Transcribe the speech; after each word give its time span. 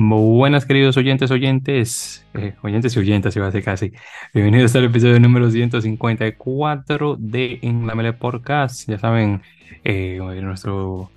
Buenas 0.00 0.64
queridos 0.64 0.96
oyentes, 0.96 1.28
oyentes, 1.32 2.24
eh, 2.34 2.54
oyentes 2.62 2.94
y 2.94 3.00
oyentes, 3.00 3.34
iba 3.34 3.48
a 3.48 3.62
casi. 3.62 3.90
Bienvenidos 4.32 4.76
al 4.76 4.84
episodio 4.84 5.18
número 5.18 5.50
154 5.50 7.16
de 7.18 7.58
En 7.62 7.84
la 7.84 7.96
Mele 7.96 8.12
Podcast. 8.12 8.88
Ya 8.88 8.96
saben, 8.98 9.42
eh, 9.82 10.20
nuestro 10.40 11.10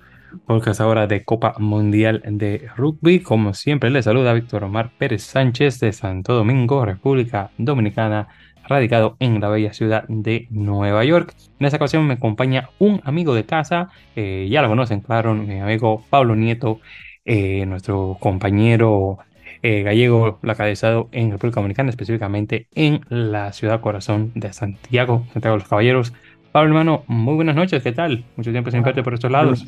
podcast 0.46 0.80
ahora 0.80 1.06
de 1.06 1.24
Copa 1.24 1.54
Mundial 1.60 2.24
de 2.26 2.68
Rugby. 2.76 3.20
Como 3.20 3.54
siempre, 3.54 3.88
les 3.88 4.04
saluda 4.04 4.32
Víctor 4.32 4.64
Omar 4.64 4.90
Pérez 4.98 5.22
Sánchez 5.22 5.78
de 5.78 5.92
Santo 5.92 6.34
Domingo, 6.34 6.84
República 6.84 7.52
Dominicana, 7.58 8.26
radicado 8.66 9.16
en 9.20 9.40
la 9.40 9.48
bella 9.48 9.72
ciudad 9.72 10.06
de 10.08 10.48
Nueva 10.50 11.04
York. 11.04 11.36
En 11.60 11.66
esta 11.66 11.76
ocasión 11.76 12.04
me 12.04 12.14
acompaña 12.14 12.70
un 12.80 13.00
amigo 13.04 13.32
de 13.32 13.46
casa, 13.46 13.90
eh, 14.16 14.48
ya 14.50 14.60
lo 14.60 14.66
conocen, 14.66 15.02
claro, 15.02 15.34
mi 15.34 15.60
amigo 15.60 16.02
Pablo 16.10 16.34
Nieto, 16.34 16.80
eh, 17.24 17.64
nuestro 17.66 18.16
compañero 18.20 19.18
eh, 19.62 19.82
gallego 19.82 20.38
localizado 20.42 21.08
en 21.12 21.30
República 21.30 21.60
Dominicana, 21.60 21.90
específicamente 21.90 22.66
en 22.74 23.00
la 23.08 23.52
ciudad 23.52 23.80
corazón 23.80 24.32
de 24.34 24.52
Santiago, 24.52 25.24
Santiago 25.32 25.56
de 25.56 25.60
los 25.60 25.68
Caballeros. 25.68 26.12
Pablo, 26.50 26.68
hermano, 26.68 27.04
muy 27.06 27.34
buenas 27.34 27.56
noches, 27.56 27.82
¿qué 27.82 27.92
tal? 27.92 28.24
Mucho 28.36 28.50
tiempo 28.50 28.70
sin 28.70 28.82
verte 28.82 29.02
por 29.02 29.14
estos 29.14 29.30
lados. 29.30 29.64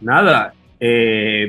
nada, 0.00 0.54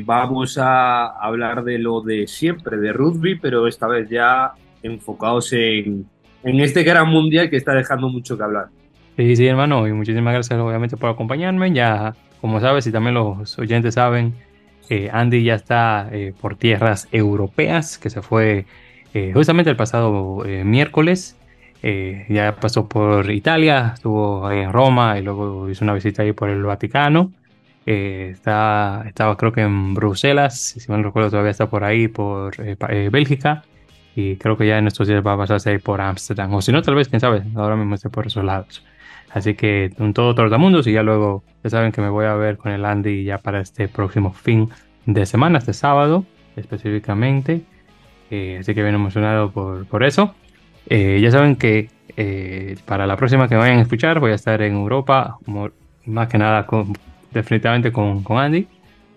vamos 0.05 0.57
a 0.57 1.07
hablar 1.07 1.63
de 1.63 1.79
lo 1.79 2.01
de 2.01 2.27
siempre, 2.27 2.77
de 2.77 2.93
rugby, 2.93 3.35
pero 3.35 3.67
esta 3.67 3.87
vez 3.87 4.09
ya 4.09 4.53
enfocados 4.83 5.51
en, 5.53 6.05
en 6.43 6.59
este 6.59 6.83
gran 6.83 7.09
mundial 7.09 7.49
que 7.49 7.57
está 7.57 7.73
dejando 7.73 8.09
mucho 8.09 8.37
que 8.37 8.43
hablar. 8.43 8.67
Sí, 9.17 9.35
sí, 9.35 9.47
hermano, 9.47 9.85
y 9.85 9.91
muchísimas 9.91 10.33
gracias 10.33 10.57
obviamente 10.59 10.95
por 10.95 11.09
acompañarme. 11.09 11.73
Ya, 11.73 12.15
como 12.41 12.59
sabes, 12.59 12.87
y 12.87 12.91
también 12.91 13.15
los 13.15 13.57
oyentes 13.59 13.95
saben, 13.95 14.33
eh, 14.89 15.09
Andy 15.11 15.43
ya 15.43 15.55
está 15.55 16.09
eh, 16.11 16.33
por 16.39 16.55
tierras 16.55 17.07
europeas, 17.11 17.97
que 17.97 18.09
se 18.09 18.21
fue 18.21 18.65
eh, 19.13 19.31
justamente 19.33 19.69
el 19.69 19.75
pasado 19.75 20.43
miércoles. 20.65 21.35
ya 22.29 22.55
pasó 22.59 22.87
por 22.89 23.29
Italia, 23.31 23.93
estuvo 23.95 24.51
en 24.51 24.71
Roma 24.73 25.17
y 25.17 25.23
luego 25.23 25.69
hizo 25.69 25.85
una 25.85 25.93
visita 25.93 26.23
ahí 26.23 26.33
por 26.33 26.49
el 26.49 26.63
Vaticano. 26.63 27.31
está, 27.85 29.03
estaba 29.07 29.35
creo 29.37 29.51
que 29.51 29.61
en 29.61 29.93
Bruselas, 29.93 30.59
si 30.77 30.91
mal 30.91 31.03
recuerdo 31.03 31.29
todavía 31.31 31.51
está 31.51 31.69
por 31.69 31.83
ahí, 31.83 32.07
por 32.07 32.55
Bélgica 33.11 33.63
y 34.15 34.35
creo 34.37 34.57
que 34.57 34.67
ya 34.67 34.77
en 34.77 34.87
estos 34.87 35.07
días 35.07 35.25
va 35.25 35.33
a 35.33 35.37
pasarse 35.37 35.69
ahí 35.71 35.77
por 35.77 36.01
Ámsterdam, 36.01 36.53
o 36.53 36.61
si 36.61 36.71
no, 36.71 36.81
tal 36.81 36.95
vez, 36.95 37.07
quién 37.09 37.19
sabe, 37.19 37.43
ahora 37.55 37.75
mismo 37.75 37.95
esté 37.95 38.09
por 38.09 38.27
esos 38.27 38.43
lados. 38.43 38.83
Así 39.31 39.53
que 39.53 39.91
un 39.99 40.13
todo 40.13 40.33
tortamundos 40.33 40.87
y 40.87 40.93
ya 40.93 41.03
luego, 41.03 41.43
ya 41.63 41.69
saben 41.69 41.91
que 41.91 42.01
me 42.01 42.09
voy 42.09 42.25
a 42.25 42.33
ver 42.33 42.57
con 42.57 42.71
el 42.71 42.83
Andy 42.85 43.23
ya 43.23 43.37
para 43.37 43.61
este 43.61 43.87
próximo 43.87 44.33
fin 44.33 44.69
de 45.05 45.25
semana, 45.25 45.59
este 45.59 45.73
sábado 45.73 46.25
específicamente. 46.55 47.61
Eh, 48.31 48.57
así 48.59 48.75
que 48.75 48.83
bien 48.83 48.95
emocionado 48.95 49.51
por, 49.51 49.85
por 49.85 50.03
eso. 50.03 50.35
Eh, 50.87 51.19
ya 51.21 51.31
saben 51.31 51.55
que 51.55 51.89
eh, 52.17 52.75
para 52.85 53.07
la 53.07 53.15
próxima 53.17 53.47
que 53.47 53.55
vayan 53.55 53.79
a 53.79 53.81
escuchar 53.81 54.19
voy 54.19 54.31
a 54.31 54.35
estar 54.35 54.61
en 54.61 54.73
Europa, 54.73 55.37
más 56.05 56.27
que 56.27 56.37
nada 56.37 56.65
con, 56.65 56.93
definitivamente 57.31 57.91
con, 57.91 58.23
con 58.23 58.37
Andy. 58.37 58.67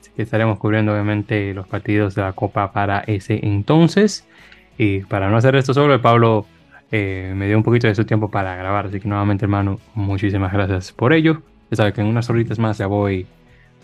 Así 0.01 0.11
que 0.17 0.23
estaremos 0.23 0.59
cubriendo 0.59 0.93
obviamente 0.93 1.55
los 1.55 1.67
partidos 1.67 2.15
de 2.15 2.23
la 2.23 2.33
Copa 2.33 2.73
para 2.73 3.01
ese 3.01 3.41
entonces. 3.43 4.27
Y 4.79 5.01
para 5.01 5.31
no 5.31 5.37
hacer 5.37 5.55
esto 5.57 5.75
solo, 5.75 6.01
Pablo 6.01 6.47
eh, 6.93 7.33
me 7.35 7.49
dio 7.49 7.57
un 7.57 7.65
poquito 7.65 7.89
de 7.89 7.95
su 7.95 8.05
tiempo 8.05 8.31
para 8.31 8.55
grabar. 8.55 8.87
Así 8.87 9.01
que 9.01 9.09
nuevamente, 9.09 9.45
hermano, 9.45 9.81
muchísimas 9.95 10.53
gracias 10.53 10.93
por 10.93 11.13
ello. 11.13 11.43
Ya 11.71 11.79
sabes 11.79 11.95
que 11.95 12.03
en 12.03 12.07
unas 12.07 12.31
horitas 12.31 12.59
más 12.59 12.79
ya 12.79 12.87
voy 12.87 13.27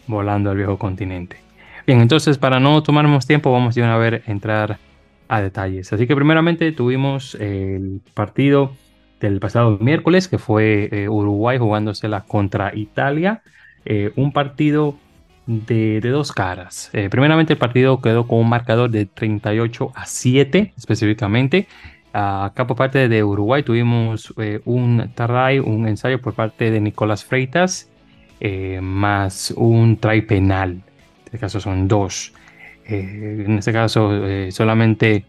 volando 0.07 0.51
al 0.51 0.57
viejo 0.57 0.79
continente. 0.79 1.39
Bien, 1.87 2.01
entonces 2.01 2.39
para 2.39 2.61
no 2.61 2.83
tomar 2.83 3.09
más 3.09 3.27
tiempo, 3.27 3.51
vamos 3.51 3.77
a 3.79 3.97
ver 3.97 4.23
entrar 4.27 4.79
a 5.27 5.41
detalles. 5.41 5.93
Así 5.93 6.07
que 6.07 6.15
primeramente 6.15 6.71
tuvimos 6.73 7.35
el 7.37 8.01
partido 8.15 8.73
del 9.21 9.41
pasado 9.41 9.79
miércoles, 9.81 10.29
que 10.29 10.39
fue 10.39 10.89
eh, 10.93 11.09
Uruguay 11.09 11.59
jugándosela 11.59 12.25
contra 12.25 12.75
Italia. 12.75 13.43
Eh, 13.85 14.13
un 14.17 14.33
partido 14.33 14.97
de, 15.47 16.01
dos 16.03 16.33
caras. 16.33 16.91
Eh, 16.93 17.09
primeramente 17.11 17.55
el 17.55 17.59
partido 17.59 18.03
quedó 18.03 18.27
con 18.27 18.39
un 18.39 18.49
marcador 18.49 18.91
de 18.91 19.07
38 19.07 19.93
a 19.95 20.05
7 20.07 20.75
específicamente. 20.77 21.69
Acá 22.13 22.67
por 22.67 22.77
parte 22.77 23.09
de 23.09 23.25
Uruguay 23.25 23.63
tuvimos 23.63 24.33
eh, 24.39 24.61
un 24.65 25.11
try, 25.15 25.59
un 25.59 25.87
ensayo 25.87 26.21
por 26.21 26.35
parte 26.35 26.71
de 26.71 26.81
Nicolás 26.81 27.25
Freitas, 27.25 27.91
eh, 28.41 28.81
más 28.83 29.53
un 29.57 29.97
try 29.99 30.23
penal. 30.23 30.71
En 30.71 30.83
este 31.25 31.39
caso 31.39 31.61
son 31.61 31.89
dos. 31.89 32.33
en 32.85 33.59
este 33.59 33.73
caso 33.73 34.11
solamente 34.51 35.25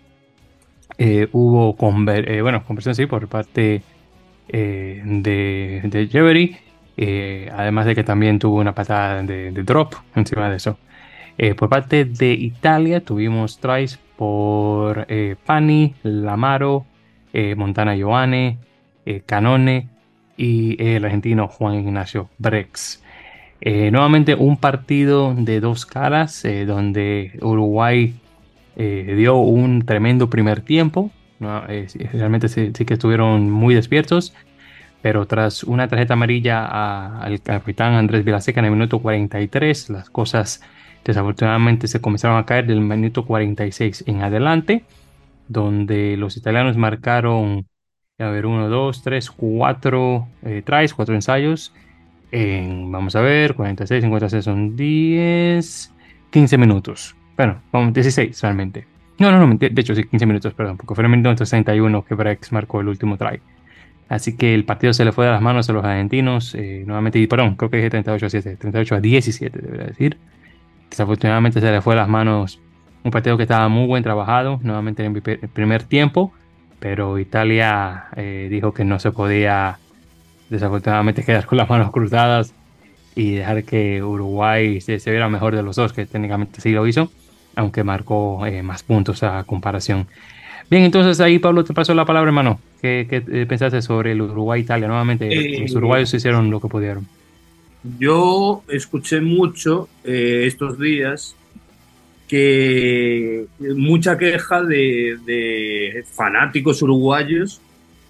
hubo 1.34 1.76
bueno, 1.76 2.64
conversión 2.66 2.96
sí, 2.96 3.06
por 3.06 3.28
parte 3.28 3.82
de, 4.48 5.82
de 5.84 6.08
Jevery 6.10 6.58
eh, 7.02 7.50
además 7.56 7.86
de 7.86 7.96
que 7.96 8.04
también 8.04 8.40
tuvo 8.40 8.58
una 8.60 8.76
patada 8.76 9.24
de, 9.24 9.52
drop 9.64 9.94
encima 10.16 10.50
de 10.50 10.58
eso. 10.58 10.78
Eh, 11.38 11.56
por 11.56 11.70
parte 11.70 12.04
de 12.04 12.34
Italia 12.34 13.00
tuvimos 13.00 13.58
tries 13.60 13.98
por 14.20 15.06
eh, 15.08 15.38
Pani, 15.46 15.96
Lamaro, 16.04 16.86
Montana 17.56 17.96
Ioane, 17.96 18.58
Canone 19.26 19.88
y 20.36 20.76
el 20.84 21.06
argentino 21.06 21.48
Juan 21.48 21.76
Ignacio 21.76 22.30
Brex. 22.38 23.02
nuevamente 23.62 24.36
un 24.36 24.58
partido 24.58 25.34
de 25.34 25.62
dos 25.62 25.86
caras 25.86 26.46
donde 26.68 27.32
Uruguay 27.42 28.16
dio 28.76 29.38
un 29.38 29.86
tremendo 29.86 30.30
primer 30.30 30.60
tiempo. 30.62 31.12
realmente 31.40 32.50
sí, 32.50 32.72
que 32.74 32.96
estuvieron 32.96 33.50
muy 33.50 33.74
despiertos 33.74 34.34
pero 35.02 35.26
tras 35.28 35.64
una 35.64 35.88
tarjeta 35.88 36.14
amarilla 36.14 36.66
al 36.66 37.42
capitán 37.42 37.94
Andrés 37.94 38.26
Vilaseca 38.26 38.60
en 38.60 38.66
el 38.66 38.72
minuto 38.72 39.00
43, 39.00 39.90
las 39.90 40.10
cosas 40.10 40.62
desafortunadamente 41.04 41.88
se 41.88 42.02
comenzaron 42.02 42.38
a 42.38 42.46
caer 42.46 42.68
del 42.68 42.82
minuto 42.82 43.26
46 43.26 44.04
en 44.08 44.22
adelante, 44.22 44.84
donde 45.48 46.18
los 46.18 46.38
italianos 46.38 46.78
marcaron, 46.78 47.66
a 48.18 48.30
ver, 48.30 48.46
1, 48.46 48.70
2, 48.70 49.02
3, 49.02 49.32
4 49.32 50.28
tries, 50.66 50.94
4 50.94 51.16
ensayos, 51.16 51.74
en, 52.32 52.92
vamos 52.92 53.16
a 53.16 53.22
ver, 53.22 53.56
46, 53.56 54.04
56 54.04 54.44
son 54.44 54.76
10, 54.76 55.94
15 56.30 56.58
minutos, 56.58 57.16
bueno, 57.36 57.62
16 57.74 58.42
realmente. 58.42 58.88
No, 59.18 59.32
no, 59.32 59.46
no, 59.46 59.58
de 59.58 59.82
hecho 59.82 59.96
sí, 59.96 60.06
15 60.06 60.26
minutos, 60.26 60.54
perdón, 60.54 60.78
porque 60.78 60.96
fue 60.96 61.04
en 61.04 61.12
el 61.12 61.18
minuto 61.18 61.46
61 61.46 62.06
que 62.06 62.16
Brex 62.16 62.52
marcó 62.54 62.80
el 62.80 62.88
último 62.88 63.18
try. 63.18 63.42
Así 64.10 64.36
que 64.36 64.56
el 64.56 64.66
partido 64.66 64.92
se 64.94 65.06
le 65.06 65.12
fue 65.12 65.26
de 65.26 65.32
las 65.32 65.42
manos 65.42 65.70
a 65.70 65.74
los 65.74 65.86
argentinos. 65.86 66.56
Eh, 66.56 66.84
nuevamente, 66.86 67.26
perdón, 67.28 67.56
creo 67.56 67.70
que 67.70 67.78
dije 67.78 67.90
38 67.92 68.26
a 68.26 68.30
7, 68.30 68.56
38 68.56 68.96
a 68.96 69.00
17, 69.00 69.60
debería 69.62 69.86
decir. 69.86 70.18
Desafortunadamente 70.90 71.62
se 71.62 71.72
le 71.72 71.82
fue 71.82 71.96
las 71.96 72.08
manos 72.08 72.60
un 73.04 73.12
partido 73.12 73.38
que 73.38 73.44
estaba 73.44 73.70
muy 73.70 73.88
buen 73.88 74.04
trabajado, 74.04 74.60
nuevamente 74.62 75.06
en 75.06 75.16
el 75.16 75.50
primer 75.50 75.84
tiempo, 75.84 76.34
pero 76.80 77.18
Italia 77.20 78.06
eh, 78.16 78.48
dijo 78.50 78.74
que 78.74 78.84
no 78.84 79.00
se 79.00 79.12
podía 79.12 79.80
desafortunadamente 80.50 81.24
quedar 81.26 81.46
con 81.46 81.58
las 81.58 81.70
manos 81.70 81.92
cruzadas 81.92 82.54
y 83.16 83.36
dejar 83.36 83.64
que 83.64 84.04
Uruguay 84.04 84.82
se, 84.82 84.98
viera 85.10 85.30
mejor 85.30 85.56
de 85.56 85.64
los 85.64 85.76
dos, 85.76 85.94
que 85.94 86.06
técnicamente 86.06 86.62
sí 86.62 86.72
lo 86.72 86.86
hizo, 86.88 87.12
aunque 87.56 87.84
marcó 87.84 88.46
eh, 88.46 88.64
más 88.64 88.84
puntos 88.84 89.24
a 89.24 89.44
comparación. 89.44 90.08
Bien, 90.70 90.84
entonces 90.84 91.20
ahí 91.20 91.40
Pablo 91.40 91.64
te 91.64 91.74
paso 91.74 91.94
la 91.94 92.06
palabra, 92.06 92.30
hermano. 92.30 92.60
¿Qué, 92.82 93.08
eh, 93.10 93.46
pensaste 93.48 93.82
sobre 93.82 94.12
el 94.12 94.22
Uruguay-Italia? 94.22 94.88
Nuevamente, 94.88 95.28
eh, 95.28 95.62
los 95.62 95.74
uruguayos 95.74 96.14
hicieron 96.14 96.52
lo 96.52 96.62
que 96.62 96.68
pudieron. 96.68 97.08
Yo 97.84 98.64
escuché 98.68 99.22
mucho 99.22 99.88
eh, 100.04 100.44
estos 100.46 100.78
días 100.80 101.36
que 102.28 103.48
mucha 103.60 104.18
queja 104.18 104.62
de, 104.64 106.04
fanáticos 106.12 106.82
uruguayos 106.82 107.62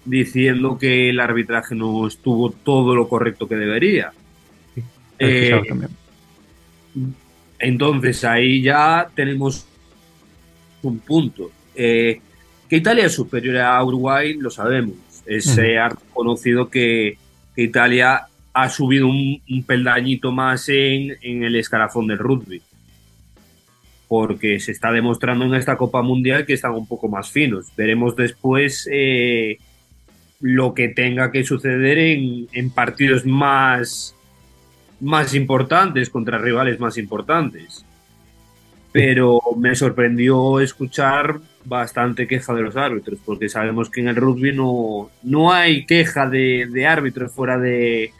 diciendo 0.04 0.76
que 0.78 1.10
el 1.10 1.20
arbitraje 1.20 1.74
no 1.74 2.06
estuvo 2.06 2.50
todo 2.50 2.94
lo 2.94 3.08
correcto 3.08 3.48
que 3.48 3.56
debería. 3.56 4.12
entonces 7.58 8.24
ahí 8.24 8.62
ya 8.62 9.08
tenemos 9.14 9.66
un 10.82 10.98
punto. 10.98 11.50
Que 11.74 12.20
Italia 12.76 13.06
es 13.06 13.14
superior 13.14 13.56
a 13.58 13.82
Uruguay, 13.82 14.34
lo 14.34 14.50
sabemos. 14.50 14.96
Es 15.26 15.58
conocido 16.12 16.68
que, 16.68 17.16
Italia 17.56 18.26
ha 18.52 18.68
subido 18.68 19.06
un, 19.06 19.40
peldañito 19.66 20.32
más 20.32 20.68
en, 20.68 21.16
el 21.22 21.56
escalafón 21.56 22.06
del 22.06 22.18
rugby. 22.18 22.62
Porque 24.08 24.58
se 24.58 24.72
está 24.72 24.90
demostrando 24.90 25.44
en 25.44 25.54
esta 25.54 25.76
Copa 25.76 26.02
Mundial 26.02 26.44
que 26.44 26.54
están 26.54 26.72
un 26.72 26.86
poco 26.86 27.08
más 27.08 27.30
finos. 27.30 27.66
Veremos 27.76 28.16
después 28.16 28.88
eh, 28.90 29.58
lo 30.40 30.74
que 30.74 30.88
tenga 30.88 31.30
que 31.30 31.44
suceder 31.44 31.98
en, 31.98 32.70
partidos 32.70 33.24
más, 33.24 34.16
más 35.00 35.34
importantes, 35.34 36.10
contra 36.10 36.38
rivales 36.38 36.80
más 36.80 36.98
importantes. 36.98 37.84
pero 38.92 39.40
me 39.56 39.76
sorprendió 39.76 40.58
escuchar 40.58 41.38
bastante 41.64 42.26
queja 42.26 42.52
de 42.54 42.62
los 42.62 42.74
árbitros, 42.74 43.20
porque 43.24 43.48
sabemos 43.48 43.88
que 43.88 44.00
en 44.00 44.08
el 44.08 44.16
rugby 44.16 44.52
no, 44.52 45.08
no 45.22 45.52
hay 45.52 45.86
queja 45.86 46.28
de, 46.28 46.66
de 46.68 46.86
árbitros 46.88 47.30
fuera 47.30 47.56
de 47.56 48.12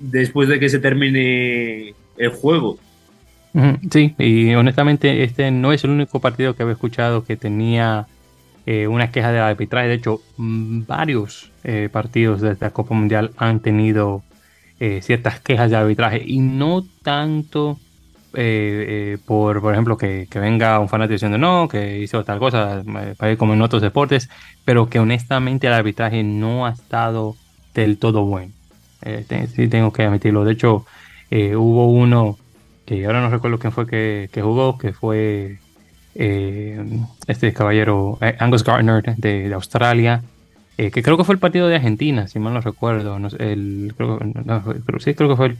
después 0.00 0.48
de 0.48 0.58
que 0.58 0.68
se 0.68 0.78
termine 0.78 1.94
el 2.16 2.30
juego. 2.30 2.78
Sí, 3.90 4.14
y 4.18 4.54
honestamente 4.54 5.24
este 5.24 5.50
no 5.50 5.72
es 5.72 5.84
el 5.84 5.90
único 5.90 6.20
partido 6.20 6.56
que 6.56 6.62
había 6.62 6.72
escuchado 6.72 7.24
que 7.24 7.36
tenía 7.36 8.06
eh, 8.64 8.86
una 8.86 9.10
queja 9.10 9.30
de 9.30 9.40
arbitraje. 9.40 9.88
De 9.88 9.94
hecho, 9.94 10.22
mm, 10.38 10.84
varios 10.86 11.50
eh, 11.64 11.88
partidos 11.92 12.40
de 12.40 12.52
esta 12.52 12.70
Copa 12.70 12.94
Mundial 12.94 13.32
han 13.36 13.60
tenido 13.60 14.22
eh, 14.80 15.00
ciertas 15.02 15.40
quejas 15.40 15.70
de 15.70 15.76
arbitraje 15.76 16.22
y 16.24 16.38
no 16.40 16.84
tanto 17.02 17.78
por, 19.26 19.60
por 19.60 19.74
ejemplo, 19.74 19.98
que, 19.98 20.26
venga 20.36 20.78
un 20.78 20.88
fanático 20.88 21.12
diciendo 21.12 21.36
no, 21.36 21.68
que 21.68 21.98
hizo 21.98 22.24
tal 22.24 22.38
cosa, 22.38 22.82
como 23.36 23.52
en 23.52 23.60
otros 23.60 23.82
deportes, 23.82 24.30
pero 24.64 24.88
que 24.88 24.98
honestamente 24.98 25.66
el 25.66 25.74
arbitraje 25.74 26.22
no 26.22 26.64
ha 26.64 26.70
estado 26.70 27.36
del 27.74 27.98
todo 27.98 28.24
bueno. 28.24 28.54
Sí, 29.54 29.68
tengo 29.68 29.92
que 29.92 30.04
admitirlo. 30.04 30.44
De 30.44 30.52
hecho, 30.52 30.86
hubo 31.30 31.86
uno 31.86 32.38
que 32.86 33.06
ahora 33.06 33.20
no 33.20 33.30
recuerdo 33.30 33.58
quién 33.58 33.72
fue 33.72 33.86
que, 33.86 34.28
jugó, 34.42 34.78
que 34.78 34.92
fue 34.92 35.58
eh, 36.14 36.84
este 37.26 37.52
caballero 37.52 38.18
eh, 38.20 38.36
Angus 38.38 38.64
Gardner 38.64 39.02
de, 39.16 39.52
Australia, 39.54 40.22
eh, 40.78 40.90
que 40.90 41.02
creo 41.02 41.16
que 41.16 41.24
fue 41.24 41.34
el 41.34 41.38
partido 41.38 41.68
de 41.68 41.76
Argentina, 41.76 42.26
si 42.26 42.38
mal 42.38 42.54
no 42.54 42.60
recuerdo. 42.60 43.18
No, 43.18 43.28
el, 43.38 43.94
creo, 43.96 44.18
sí, 44.98 45.14
creo 45.14 45.28
que 45.28 45.36
fue 45.36 45.46
el, 45.46 45.56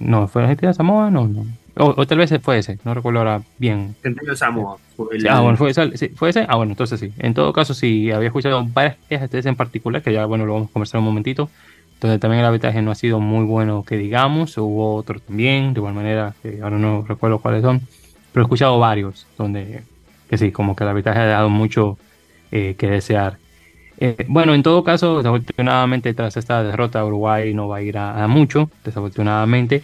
no, 0.00 0.26
fue 0.26 0.42
Argentina 0.42 0.74
Samoa, 0.74 1.10
no, 1.10 1.28
no. 1.28 1.46
O, 1.76 2.06
tal 2.06 2.18
vez 2.18 2.32
fue 2.40 2.58
ese, 2.58 2.78
no 2.84 2.94
recuerdo 2.94 3.18
ahora 3.18 3.42
bien. 3.58 3.96
Argentina 3.98 4.34
Samoa. 4.36 4.76
ah, 5.28 5.40
bueno, 5.40 5.56
fue, 5.56 5.72
fue 5.74 6.30
ese. 6.30 6.46
Ah, 6.48 6.56
bueno, 6.56 6.72
entonces 6.72 7.00
sí. 7.00 7.12
En 7.18 7.34
todo 7.34 7.52
caso, 7.52 7.74
sí, 7.74 8.10
había 8.10 8.28
escuchado 8.28 8.64
varias 8.64 8.96
quejas 9.08 9.30
en 9.46 9.56
particular, 9.56 10.02
que 10.02 10.12
ya, 10.12 10.24
bueno, 10.26 10.46
lo 10.46 10.54
vamos 10.54 10.70
a 10.70 10.72
conversar 10.72 10.98
un 11.00 11.06
momentito 11.06 11.50
donde 12.04 12.18
también 12.18 12.40
el 12.40 12.46
arbitraje 12.46 12.82
no 12.82 12.90
ha 12.90 12.94
sido 12.94 13.18
muy 13.18 13.46
bueno 13.46 13.82
que 13.82 13.96
digamos, 13.96 14.58
hubo 14.58 14.94
otros 14.94 15.22
también, 15.22 15.72
de 15.72 15.80
igual 15.80 15.94
manera, 15.94 16.34
que 16.42 16.60
ahora 16.60 16.76
no 16.76 17.02
recuerdo 17.08 17.38
cuáles 17.38 17.62
son, 17.62 17.80
pero 18.30 18.42
he 18.42 18.44
escuchado 18.44 18.78
varios 18.78 19.26
donde, 19.38 19.84
que 20.28 20.36
sí, 20.36 20.52
como 20.52 20.76
que 20.76 20.84
el 20.84 20.90
arbitraje 20.90 21.20
ha 21.20 21.24
dado 21.24 21.48
mucho 21.48 21.96
eh, 22.52 22.74
que 22.76 22.88
desear. 22.90 23.38
Eh, 23.96 24.26
bueno, 24.28 24.52
en 24.52 24.62
todo 24.62 24.84
caso, 24.84 25.16
desafortunadamente 25.16 26.12
tras 26.12 26.36
esta 26.36 26.62
derrota 26.62 27.02
Uruguay 27.06 27.54
no 27.54 27.68
va 27.68 27.78
a 27.78 27.82
ir 27.82 27.96
a, 27.96 28.28
mucho, 28.28 28.70
desafortunadamente. 28.84 29.82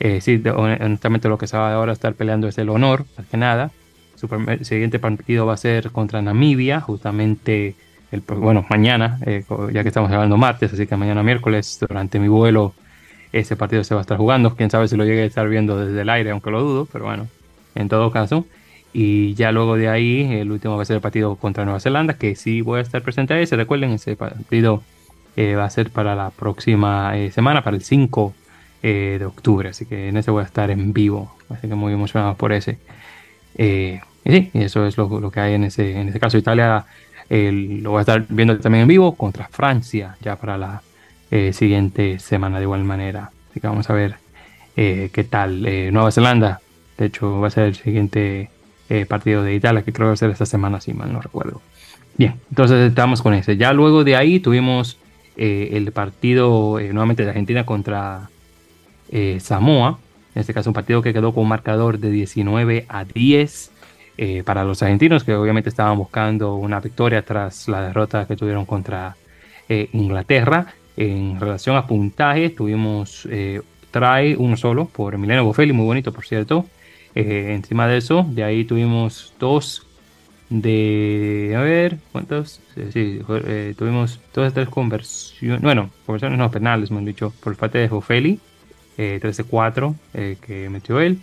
Eh, 0.00 0.20
sí, 0.20 0.42
honestamente 0.52 1.28
lo 1.28 1.38
que 1.38 1.46
se 1.46 1.56
va 1.56 1.72
ahora 1.72 1.92
a 1.92 1.94
estar 1.94 2.14
peleando 2.14 2.48
es 2.48 2.58
el 2.58 2.68
honor, 2.68 3.04
más 3.16 3.28
que 3.28 3.36
nada. 3.36 3.70
Su 4.16 4.28
siguiente 4.62 4.98
partido 4.98 5.46
va 5.46 5.54
a 5.54 5.56
ser 5.56 5.92
contra 5.92 6.20
Namibia, 6.20 6.80
justamente 6.80 7.76
bueno, 8.18 8.66
mañana, 8.68 9.18
eh, 9.24 9.44
ya 9.72 9.82
que 9.82 9.88
estamos 9.88 10.10
hablando 10.10 10.36
martes, 10.36 10.72
así 10.72 10.86
que 10.86 10.96
mañana 10.96 11.22
miércoles, 11.22 11.78
durante 11.80 12.18
mi 12.18 12.28
vuelo, 12.28 12.74
ese 13.32 13.54
partido 13.56 13.84
se 13.84 13.94
va 13.94 14.00
a 14.00 14.02
estar 14.02 14.18
jugando. 14.18 14.56
Quién 14.56 14.70
sabe 14.70 14.88
si 14.88 14.96
lo 14.96 15.04
llegue 15.04 15.22
a 15.22 15.26
estar 15.26 15.48
viendo 15.48 15.78
desde 15.78 16.00
el 16.00 16.10
aire, 16.10 16.30
aunque 16.30 16.50
lo 16.50 16.60
dudo, 16.62 16.88
pero 16.90 17.04
bueno, 17.04 17.28
en 17.74 17.88
todo 17.88 18.10
caso. 18.10 18.46
Y 18.92 19.34
ya 19.34 19.52
luego 19.52 19.76
de 19.76 19.88
ahí, 19.88 20.22
el 20.32 20.50
último 20.50 20.76
va 20.76 20.82
a 20.82 20.84
ser 20.84 20.96
el 20.96 21.02
partido 21.02 21.36
contra 21.36 21.64
Nueva 21.64 21.78
Zelanda, 21.78 22.14
que 22.14 22.34
sí 22.34 22.60
voy 22.60 22.80
a 22.80 22.82
estar 22.82 23.02
presente 23.02 23.34
ahí. 23.34 23.46
Se 23.46 23.54
recuerden, 23.54 23.92
ese 23.92 24.16
partido 24.16 24.82
eh, 25.36 25.54
va 25.54 25.64
a 25.64 25.70
ser 25.70 25.90
para 25.90 26.16
la 26.16 26.30
próxima 26.30 27.16
eh, 27.16 27.30
semana, 27.30 27.62
para 27.62 27.76
el 27.76 27.84
5 27.84 28.34
de 28.82 29.24
octubre. 29.26 29.68
Así 29.68 29.84
que 29.86 30.08
en 30.08 30.16
ese 30.16 30.32
voy 30.32 30.42
a 30.42 30.46
estar 30.46 30.70
en 30.70 30.92
vivo. 30.92 31.32
Así 31.50 31.68
que 31.68 31.74
muy 31.76 31.92
emocionado 31.92 32.34
por 32.34 32.52
ese. 32.52 32.78
y 33.56 34.00
sí, 34.24 34.50
eso 34.54 34.86
es 34.86 34.96
lo, 34.96 35.20
lo, 35.20 35.30
que 35.30 35.40
hay 35.40 35.54
en 35.54 35.64
ese, 35.64 36.00
en 36.00 36.08
ese 36.08 36.18
caso. 36.18 36.38
Italia 36.38 36.86
lo 37.30 37.90
voy 37.90 37.98
a 37.98 38.00
estar 38.00 38.26
viendo 38.28 38.58
también 38.58 38.82
en 38.82 38.88
vivo 38.88 39.14
contra 39.14 39.46
Francia 39.48 40.16
ya 40.20 40.36
para 40.36 40.58
la 40.58 40.82
eh, 41.30 41.52
siguiente 41.52 42.18
semana 42.18 42.58
de 42.58 42.64
igual 42.64 42.82
manera. 42.82 43.30
Así 43.50 43.60
que 43.60 43.66
vamos 43.68 43.88
a 43.88 43.92
ver 43.92 44.16
eh, 44.76 45.10
qué 45.12 45.22
tal. 45.22 45.64
Eh, 45.64 45.90
Nueva 45.92 46.10
Zelanda, 46.10 46.60
de 46.98 47.06
hecho, 47.06 47.40
va 47.40 47.46
a 47.46 47.50
ser 47.50 47.64
el 47.64 47.76
siguiente 47.76 48.50
partido 49.08 49.44
de 49.44 49.54
Italia, 49.54 49.82
que 49.82 49.92
creo 49.92 50.06
que 50.06 50.08
va 50.08 50.14
a 50.14 50.16
ser 50.16 50.30
esta 50.30 50.46
semana, 50.46 50.80
si 50.80 50.92
mal 50.92 51.12
no 51.12 51.20
recuerdo. 51.20 51.62
Bien, 52.16 52.34
entonces 52.48 52.88
estamos 52.88 53.22
con 53.22 53.34
ese. 53.34 53.56
Ya 53.56 53.72
luego 53.72 54.02
de 54.02 54.16
ahí 54.16 54.40
tuvimos 54.40 54.98
el 55.36 55.92
partido 55.92 56.80
nuevamente 56.80 57.22
de 57.22 57.28
Argentina 57.28 57.64
contra 57.64 58.28
Samoa. 59.38 60.00
En 60.34 60.40
este 60.40 60.52
caso, 60.52 60.70
un 60.70 60.74
partido 60.74 61.02
que 61.02 61.12
quedó 61.12 61.32
con 61.32 61.44
un 61.44 61.50
marcador 61.50 62.00
de 62.00 62.10
19 62.10 62.86
a 62.88 63.04
10. 63.04 63.70
Eh, 64.16 64.42
para 64.44 64.64
los 64.64 64.82
argentinos 64.82 65.24
que 65.24 65.34
obviamente 65.34 65.70
estaban 65.70 65.96
buscando 65.96 66.54
una 66.56 66.78
victoria 66.80 67.22
tras 67.22 67.68
la 67.68 67.80
derrota 67.82 68.26
que 68.26 68.36
tuvieron 68.36 68.66
contra 68.66 69.16
eh, 69.68 69.88
Inglaterra. 69.92 70.66
En 70.96 71.40
relación 71.40 71.76
a 71.76 71.86
puntaje, 71.86 72.50
tuvimos 72.50 73.26
eh, 73.30 73.62
trae 73.90 74.36
uno 74.36 74.56
solo 74.56 74.86
por 74.86 75.14
Emiliano 75.14 75.44
Boffelli, 75.44 75.72
muy 75.72 75.86
bonito 75.86 76.12
por 76.12 76.26
cierto. 76.26 76.66
encima 77.14 77.88
de 77.88 77.96
eso, 77.96 78.26
de 78.28 78.44
ahí 78.44 78.64
tuvimos 78.64 79.34
dos 79.38 79.86
de, 80.50 81.54
a 81.56 81.60
ver, 81.60 81.98
¿cuántos? 82.12 82.60
Sí, 82.92 83.20
tuvimos 83.76 84.20
todas 84.32 84.52
tres 84.52 84.68
conversiones, 84.68 85.62
bueno, 85.62 85.90
conversiones 86.04 86.38
no 86.38 86.50
penales, 86.50 86.90
me 86.90 86.98
han 86.98 87.04
dicho, 87.04 87.32
por 87.42 87.56
parte 87.56 87.78
de 87.78 87.88
Boffelli, 87.88 88.38
13-4 88.98 89.94
que 90.40 90.68
metió 90.68 91.00
él. 91.00 91.20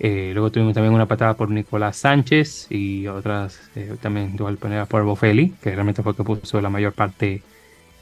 Eh, 0.00 0.32
luego 0.34 0.50
tuvimos 0.50 0.74
también 0.74 0.92
una 0.92 1.06
patada 1.06 1.34
por 1.34 1.50
Nicolás 1.50 1.96
Sánchez 1.96 2.66
y 2.70 3.06
otras 3.06 3.70
eh, 3.76 3.94
también 4.00 4.34
igual 4.34 4.58
por 4.58 5.04
Bofelli, 5.04 5.50
que 5.62 5.70
realmente 5.70 6.02
fue 6.02 6.12
el 6.12 6.16
que 6.16 6.24
puso 6.24 6.60
la 6.60 6.70
mayor 6.70 6.92
parte 6.92 7.42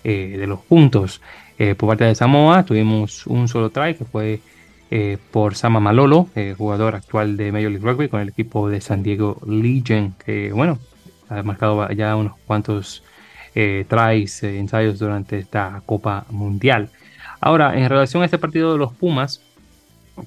eh, 0.04 0.36
de 0.38 0.46
los 0.46 0.60
puntos. 0.60 1.20
por 1.76 1.88
parte 1.90 2.04
de 2.04 2.14
Samoa 2.14 2.64
tuvimos 2.64 3.26
un 3.26 3.46
solo 3.46 3.70
try 3.70 3.94
que 3.94 4.04
fue 4.04 4.40
por 5.30 5.54
Sama 5.54 5.80
Malolo, 5.80 6.28
jugador 6.58 6.94
actual 6.96 7.36
de 7.38 7.50
Major 7.50 7.70
League 7.70 7.86
Rugby 7.86 8.08
con 8.08 8.20
el 8.20 8.28
equipo 8.28 8.68
de 8.68 8.80
San 8.82 9.02
Diego 9.02 9.40
Legion, 9.46 10.14
que 10.22 10.52
bueno, 10.52 10.78
ha 11.30 11.42
marcado 11.42 11.90
ya 11.92 12.14
unos 12.14 12.36
cuantos 12.46 13.02
tries, 13.54 14.42
ensayos 14.42 14.98
durante 14.98 15.38
esta 15.38 15.82
Copa 15.86 16.26
Mundial. 16.30 16.90
Ahora, 17.40 17.78
en 17.78 17.88
relación 17.88 18.22
a 18.22 18.26
este 18.26 18.38
partido 18.38 18.72
de 18.72 18.78
los 18.78 18.92
Pumas, 18.92 19.40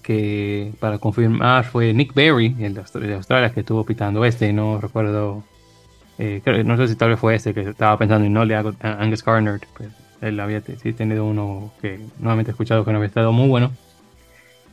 que 0.02 0.74
para 0.80 0.98
confirmar 0.98 1.66
fue 1.66 1.94
Nick 1.94 2.14
Berry, 2.14 2.56
el 2.60 2.74
de 2.74 3.14
Australia, 3.16 3.52
que 3.52 3.60
estuvo 3.62 3.86
pitando 3.86 4.26
este, 4.26 4.52
no 4.52 4.80
recuerdo, 4.82 5.44
eh, 6.18 6.42
no 6.66 6.78
sé 6.78 6.88
si 6.88 6.96
tal 6.96 7.10
vez 7.10 7.20
fue 7.20 7.36
este 7.36 7.54
que 7.54 7.62
estaba 7.62 7.98
pensando 7.98 8.26
y 8.26 8.30
no 8.30 8.46
le 8.46 8.56
hago 8.56 8.74
Angus 8.82 9.24
Garner, 9.24 9.60
pues 9.78 9.90
él 10.22 10.40
había 10.40 10.62
tenido 10.62 11.26
uno 11.26 11.72
que 11.82 12.00
nuevamente 12.20 12.52
he 12.52 12.54
escuchado 12.54 12.84
que 12.84 12.92
no 12.92 12.98
había 12.98 13.08
estado 13.08 13.32
muy 13.32 13.48
bueno. 13.48 13.72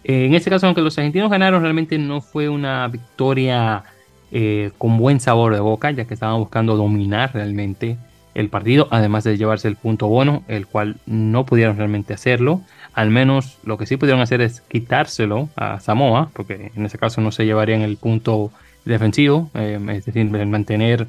Eh, 0.05 0.27
en 0.27 0.35
este 0.35 0.51
caso, 0.51 0.67
aunque 0.67 0.81
los 0.81 0.97
argentinos 0.99 1.31
ganaron, 1.31 1.63
realmente 1.63 1.99
no 1.99 2.21
fue 2.21 2.49
una 2.49 2.89
victoria 2.89 3.85
eh, 4.33 4.73
con 4.79 4.97
buen 4.97 5.21
sabor 5.21 5.55
de 5.55 5.61
boca, 5.61 5.91
ya 5.91 6.07
que 6.07 6.15
estaban 6.15 6.39
buscando 6.39 6.77
dominar 6.77 7.33
realmente 7.35 7.99
el 8.35 8.49
partido, 8.49 8.89
además 8.91 9.25
de 9.25 9.37
llevarse 9.37 9.69
el 9.69 9.77
punto 9.77 10.09
bono, 10.09 10.43
el 10.49 10.67
cual 10.67 10.97
no 11.07 11.45
pudieron 11.45 11.77
realmente 11.77 12.15
hacerlo. 12.15 12.63
Al 12.95 13.11
menos 13.11 13.59
lo 13.65 13.79
que 13.79 13.87
sí 13.87 13.97
pudieron 13.97 14.21
hacer 14.21 14.41
es 14.43 14.61
quitárselo 14.63 15.49
a 15.57 15.81
Samoa, 15.81 16.31
porque 16.35 16.73
en 16.75 16.85
ese 16.85 16.99
caso 16.99 17.21
no 17.21 17.33
se 17.33 17.47
llevarían 17.47 17.81
el 17.81 17.97
punto 17.97 18.53
defensivo, 18.85 19.51
eh, 19.55 19.79
es 19.91 20.05
decir, 20.05 20.29
mantener 20.47 21.07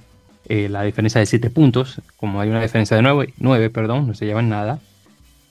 eh, 0.47 0.69
la 0.69 0.83
diferencia 0.83 1.19
de 1.19 1.25
7 1.25 1.49
puntos, 1.49 2.01
como 2.17 2.39
hay 2.39 2.49
una 2.49 2.61
diferencia 2.61 2.95
de 2.95 3.03
9, 3.03 3.33
9 3.37 3.69
perdón, 3.69 4.07
no 4.07 4.13
se 4.13 4.25
llevan 4.25 4.49
nada. 4.49 4.79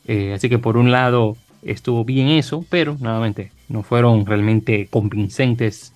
Eh, 0.07 0.33
así 0.35 0.49
que 0.49 0.59
por 0.59 0.77
un 0.77 0.91
lado 0.91 1.37
estuvo 1.63 2.05
bien 2.05 2.29
eso, 2.29 2.65
pero 2.71 2.97
nuevamente 2.99 3.53
no 3.69 3.83
fueron 3.83 4.25
realmente 4.27 4.89
convincentes 4.91 5.93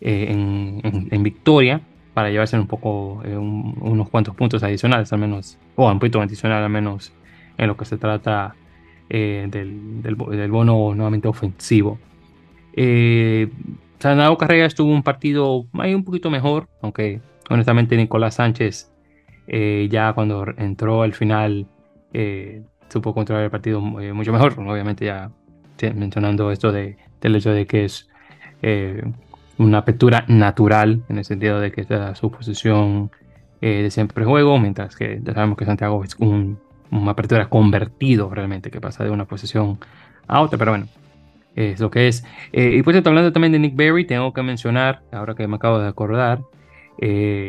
en, 0.00 1.22
victoria 1.22 1.82
para 2.14 2.30
llevarse 2.30 2.58
un 2.58 2.66
poco 2.66 3.22
unos 3.22 4.08
cuantos 4.08 4.34
puntos 4.34 4.62
adicionales, 4.62 5.12
al 5.12 5.18
menos, 5.18 5.58
o 5.76 5.90
un 5.90 5.98
punto 5.98 6.22
adicional 6.22 6.62
al 6.62 6.70
menos 6.70 7.12
en 7.58 7.66
lo 7.66 7.76
que 7.76 7.84
se 7.84 7.98
trata 7.98 8.54
eh, 9.10 9.48
del, 9.50 10.02
del, 10.02 10.14
bono 10.50 10.94
nuevamente 10.94 11.26
ofensivo. 11.26 11.98
Eh, 12.72 13.50
Sanado 13.98 14.38
Carrera 14.38 14.66
estuvo 14.66 14.90
un 14.90 15.02
partido 15.02 15.66
ahí 15.74 15.94
un 15.94 16.04
poquito 16.04 16.30
mejor, 16.30 16.68
aunque 16.80 17.20
honestamente 17.50 17.96
Nicolás 17.96 18.36
Sánchez 18.36 18.92
eh, 19.48 19.88
ya 19.90 20.12
cuando 20.12 20.46
entró 20.56 21.02
al 21.02 21.12
final 21.12 21.66
eh, 22.12 22.62
supo 22.88 23.12
controlar 23.12 23.44
el 23.44 23.50
partido 23.50 23.80
mucho 23.80 24.32
mejor, 24.32 24.58
obviamente 24.60 25.06
ya 25.06 25.32
mencionando 25.94 26.52
esto 26.52 26.70
de, 26.70 26.96
del 27.20 27.34
hecho 27.34 27.50
de 27.50 27.66
que 27.66 27.84
es 27.86 28.08
una 29.58 29.78
apertura 29.78 30.24
natural 30.28 31.02
en 31.08 31.18
el 31.18 31.24
sentido 31.24 31.58
de 31.58 31.72
que 31.72 31.80
es 31.80 32.18
su 32.18 32.30
posición 32.30 33.10
de 33.60 33.90
siempre 33.90 34.24
juego, 34.24 34.58
mientras 34.58 34.94
que 34.94 35.20
ya 35.22 35.34
sabemos 35.34 35.58
que 35.58 35.64
Santiago 35.64 36.04
es 36.04 36.14
un 36.16 36.58
una 36.90 37.12
apertura 37.12 37.48
convertido 37.48 38.30
realmente, 38.30 38.70
que 38.70 38.80
pasa 38.80 39.04
de 39.04 39.10
una 39.10 39.24
posición 39.24 39.78
a 40.26 40.40
otra, 40.40 40.58
pero 40.58 40.72
bueno. 40.72 40.86
es 41.54 41.80
lo 41.80 41.90
que 41.90 42.08
es. 42.08 42.24
y 42.52 42.82
pues 42.82 42.96
hablando 43.04 43.32
también 43.32 43.52
de 43.52 43.58
Nick 43.58 43.76
Berry, 43.76 44.06
tengo 44.06 44.32
que 44.32 44.42
mencionar, 44.42 45.02
ahora 45.12 45.34
que 45.34 45.46
me 45.46 45.56
acabo 45.56 45.78
de 45.78 45.88
acordar, 45.88 46.40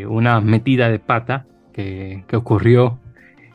una 0.08 0.40
metida 0.42 0.90
de 0.90 1.00
pata 1.00 1.46
que, 1.74 2.24
que, 2.28 2.36
ocurrió 2.38 3.00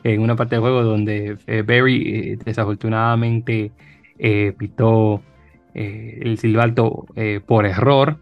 en 0.03 0.21
una 0.21 0.35
parte 0.35 0.55
del 0.55 0.61
juego 0.61 0.83
donde 0.83 1.37
Berry 1.65 2.37
desafortunadamente 2.45 3.71
pitó 4.57 5.21
el 5.73 6.37
silbato 6.37 7.07
por 7.47 7.65
error 7.65 8.19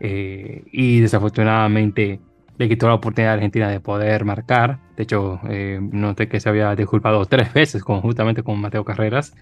y 0.00 1.00
desafortunadamente 1.00 2.20
le 2.62 2.68
quitó 2.68 2.86
la 2.86 2.94
oportunidad 2.94 3.32
a 3.32 3.34
Argentina 3.34 3.68
de 3.68 3.80
poder 3.80 4.24
marcar. 4.24 4.78
De 4.96 5.02
hecho, 5.02 5.40
eh, 5.48 5.80
noté 5.80 6.28
que 6.28 6.38
se 6.38 6.48
había 6.48 6.76
disculpado 6.76 7.26
tres 7.26 7.52
veces 7.54 7.82
con, 7.82 8.00
justamente 8.00 8.44
con 8.44 8.60
Mateo 8.60 8.84
Carreras, 8.84 9.34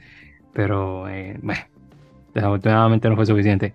pero 0.54 1.06
eh, 1.06 1.38
bueno, 1.42 1.60
desafortunadamente 2.32 3.10
no 3.10 3.16
fue 3.16 3.26
suficiente 3.26 3.74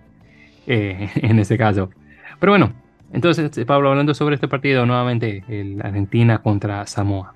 eh, 0.65 1.11
en 1.17 1.37
ese 1.37 1.59
caso. 1.59 1.91
Pero 2.39 2.53
bueno, 2.53 2.73
entonces, 3.13 3.51
Pablo, 3.65 3.91
hablando 3.91 4.15
sobre 4.15 4.33
este 4.33 4.47
partido, 4.47 4.83
nuevamente, 4.87 5.43
el 5.47 5.79
Argentina 5.79 6.39
contra 6.39 6.87
Samoa. 6.87 7.35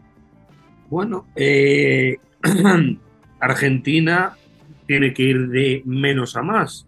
Bueno, 0.89 1.27
Argentina 3.39 4.33
tiene 4.87 5.13
que 5.13 5.23
ir 5.23 5.47
de 5.49 5.83
menos 5.85 6.35
a 6.35 6.41
más. 6.41 6.87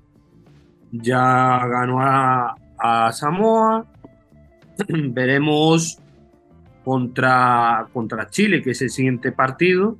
Ya 0.91 1.63
ganó 1.67 2.01
a, 2.01 2.55
a 2.79 3.11
Samoa, 3.11 3.85
veremos 4.88 6.00
contra, 6.83 7.88
contra 7.93 8.29
Chile, 8.29 8.61
que 8.61 8.71
es 8.71 8.81
el 8.81 8.89
siguiente 8.89 9.31
partido, 9.31 9.97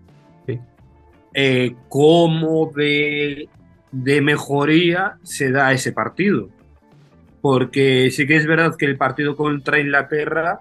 eh, 1.34 1.76
cómo 1.88 2.72
de, 2.76 3.48
mejoría 3.92 5.18
se 5.24 5.52
da 5.52 5.72
ese 5.72 5.92
partido. 5.92 6.50
Porque 7.42 8.12
sí 8.12 8.28
que 8.28 8.36
es 8.36 8.46
verdad 8.46 8.76
que 8.78 8.86
el 8.86 8.98
partido 8.98 9.36
contra 9.36 9.80
Inglaterra, 9.80 10.60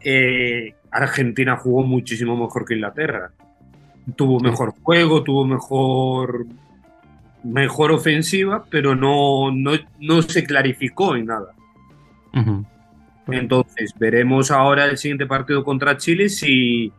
eh, 0.00 0.74
Argentina 0.90 1.56
jugó 1.56 1.82
muchísimo 1.82 2.36
mejor 2.36 2.64
que 2.64 2.74
Inglaterra. 2.74 3.30
Tuvo 4.16 4.40
mejor 4.40 4.74
juego, 4.82 5.22
tuvo 5.22 5.44
mejor, 5.44 6.46
mejor 7.44 7.92
ofensiva, 7.92 8.64
pero 8.68 8.96
no, 8.96 9.52
no, 9.52 10.22
se 10.22 10.44
clarificó 10.44 11.14
en 11.14 11.26
nada. 11.26 11.54
Entonces, 13.28 13.94
veremos 13.98 14.50
ahora 14.50 14.86
el 14.86 14.98
siguiente 14.98 15.26
partido 15.26 15.64
contra 15.64 15.96
Chile 15.96 16.28
si, 16.28 16.92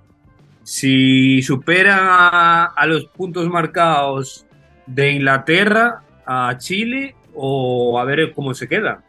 si 0.63 1.41
supera 1.41 2.65
a, 2.65 2.85
los 2.87 3.05
puntos 3.05 3.49
marcados 3.49 4.45
de 4.85 5.11
Inglaterra 5.11 6.01
a 6.25 6.57
Chile 6.57 7.15
o 7.35 7.99
a 7.99 8.05
ver 8.05 8.31
cómo 8.33 8.53
se 8.53 8.67
queda. 8.67 9.01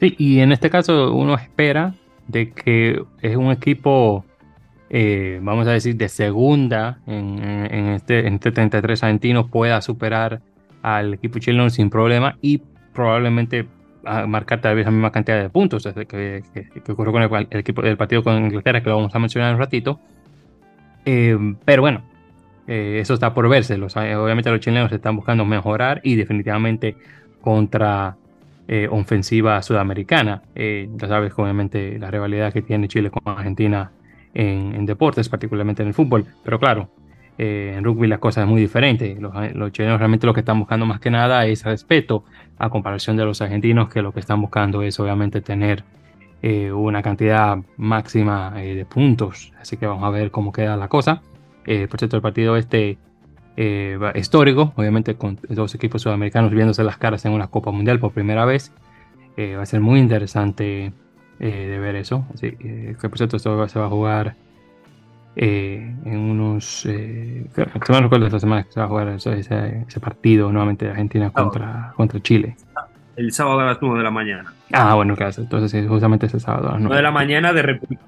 Sí, 0.00 0.14
y 0.18 0.40
en 0.40 0.52
este 0.52 0.70
caso 0.70 1.14
uno 1.14 1.34
espera 1.34 1.94
de 2.26 2.50
que 2.50 3.02
es 3.20 3.36
un 3.36 3.50
equipo, 3.50 4.24
eh, 4.88 5.38
vamos 5.42 5.68
a 5.68 5.72
decir, 5.72 5.96
de 5.96 6.08
segunda 6.08 6.98
en, 7.06 7.38
este, 7.94 8.26
en 8.26 8.34
este 8.34 8.50
33 8.50 9.02
argentino 9.04 9.48
pueda 9.48 9.80
superar 9.82 10.40
al 10.82 11.14
equipo 11.14 11.38
chileno 11.38 11.68
sin 11.70 11.90
problema 11.90 12.36
y 12.40 12.62
probablemente 12.94 13.66
a 14.04 14.26
marcar 14.26 14.60
tal 14.60 14.76
vez 14.76 14.84
la 14.84 14.90
misma 14.90 15.12
cantidad 15.12 15.40
de 15.40 15.50
puntos 15.50 15.86
que, 15.86 16.42
que, 16.52 16.92
ocurrió 16.92 17.12
con 17.12 17.22
el, 17.22 17.58
equipo 17.58 17.82
del 17.82 17.96
partido 17.96 18.22
con 18.22 18.44
Inglaterra, 18.44 18.82
que 18.82 18.88
lo 18.88 18.96
vamos 18.96 19.14
a 19.14 19.18
mencionar 19.18 19.50
en 19.50 19.54
un 19.56 19.60
ratito. 19.60 20.00
Eh, 21.04 21.36
pero 21.64 21.82
bueno, 21.82 22.02
eh, 22.66 22.98
eso 23.00 23.14
está 23.14 23.34
por 23.34 23.48
verse. 23.48 23.76
Los, 23.76 23.96
eh, 23.96 24.16
obviamente 24.16 24.50
los 24.50 24.60
chilenos 24.60 24.92
están 24.92 25.16
buscando 25.16 25.44
mejorar 25.44 26.00
y 26.04 26.16
definitivamente 26.16 26.96
contra 27.40 28.16
ofensiva 28.90 29.60
sudamericana. 29.62 30.42
ya 30.54 31.08
sabes, 31.08 31.32
obviamente, 31.36 31.98
la 31.98 32.08
rivalidad 32.08 32.52
que 32.52 32.62
tiene 32.62 32.86
Chile 32.86 33.10
con 33.10 33.20
Argentina 33.36 33.90
en, 34.32 34.76
en 34.76 34.86
deportes, 34.86 35.28
particularmente 35.28 35.82
en 35.82 35.88
el 35.88 35.94
fútbol. 35.94 36.24
Pero 36.44 36.60
claro, 36.60 36.88
eh, 37.42 37.72
en 37.74 37.84
rugby 37.84 38.06
la 38.06 38.18
cosa 38.18 38.42
es 38.42 38.46
muy 38.46 38.60
diferente. 38.60 39.16
Los, 39.18 39.72
chilenos 39.72 39.98
realmente 39.98 40.26
lo 40.26 40.34
que 40.34 40.40
están 40.40 40.58
buscando 40.58 40.84
más 40.84 41.00
que 41.00 41.10
nada 41.10 41.46
es 41.46 41.64
respeto 41.64 42.22
a 42.58 42.68
comparación 42.68 43.16
de 43.16 43.24
los 43.24 43.40
argentinos 43.40 43.88
que 43.88 44.02
lo 44.02 44.12
que 44.12 44.20
están 44.20 44.42
buscando 44.42 44.82
es 44.82 45.00
obviamente 45.00 45.40
tener 45.40 45.82
eh, 46.42 46.70
una 46.70 47.00
cantidad 47.00 47.56
máxima 47.78 48.52
eh, 48.62 48.74
de 48.74 48.84
puntos. 48.84 49.54
Así 49.58 49.78
que 49.78 49.86
vamos 49.86 50.04
a 50.04 50.10
ver 50.10 50.30
cómo 50.30 50.52
queda 50.52 50.76
la 50.76 50.88
cosa. 50.88 51.22
por 51.64 51.98
cierto, 51.98 52.16
el 52.16 52.22
partido 52.22 52.58
este 52.58 52.98
histórico, 54.14 54.74
obviamente 54.76 55.14
con 55.14 55.38
dos 55.48 55.74
equipos 55.74 56.02
sudamericanos 56.02 56.50
viéndose 56.50 56.84
las 56.84 56.98
caras 56.98 57.24
en 57.24 57.32
una 57.32 57.46
Copa 57.46 57.70
Mundial 57.70 57.98
por 58.00 58.12
primera 58.12 58.44
vez. 58.44 58.70
va 59.38 59.62
a 59.62 59.66
ser 59.66 59.80
muy 59.80 59.98
interesante 59.98 60.92
de 61.38 61.78
ver 61.78 61.96
eso. 61.96 62.26
Así 62.34 62.52
que 62.52 63.08
por 63.08 63.16
cierto, 63.16 63.38
esto 63.38 63.66
se 63.66 63.78
va 63.78 63.86
a 63.86 63.88
jugar 63.88 64.36
eh, 65.42 65.94
en 66.04 66.18
unos. 66.18 66.84
Eh, 66.84 67.46
no 67.88 68.00
recuerdo 68.02 68.26
esta 68.26 68.38
semana 68.38 68.62
que 68.62 68.72
se 68.72 68.78
va 68.78 68.84
a 68.84 68.88
jugar 68.90 69.08
ese, 69.08 69.98
partido 69.98 70.52
nuevamente 70.52 70.84
de 70.84 70.90
Argentina 70.90 71.30
contra, 71.30 71.94
contra 71.96 72.20
Chile. 72.20 72.56
El 73.16 73.32
sábado 73.32 73.60
a 73.60 73.64
las 73.64 73.78
9 73.80 73.98
de 73.98 74.04
la 74.04 74.10
mañana. 74.10 74.52
Ah, 74.70 74.94
bueno, 74.94 75.16
claro. 75.16 75.32
Entonces, 75.38 75.72
es 75.72 75.88
justamente 75.88 76.26
ese 76.26 76.40
sábado 76.40 76.68
a 76.68 76.72
las 76.72 76.80
9. 76.82 76.94
de 76.94 77.02
la 77.02 77.10
mañana 77.10 77.54
de 77.54 77.62
República. 77.62 78.02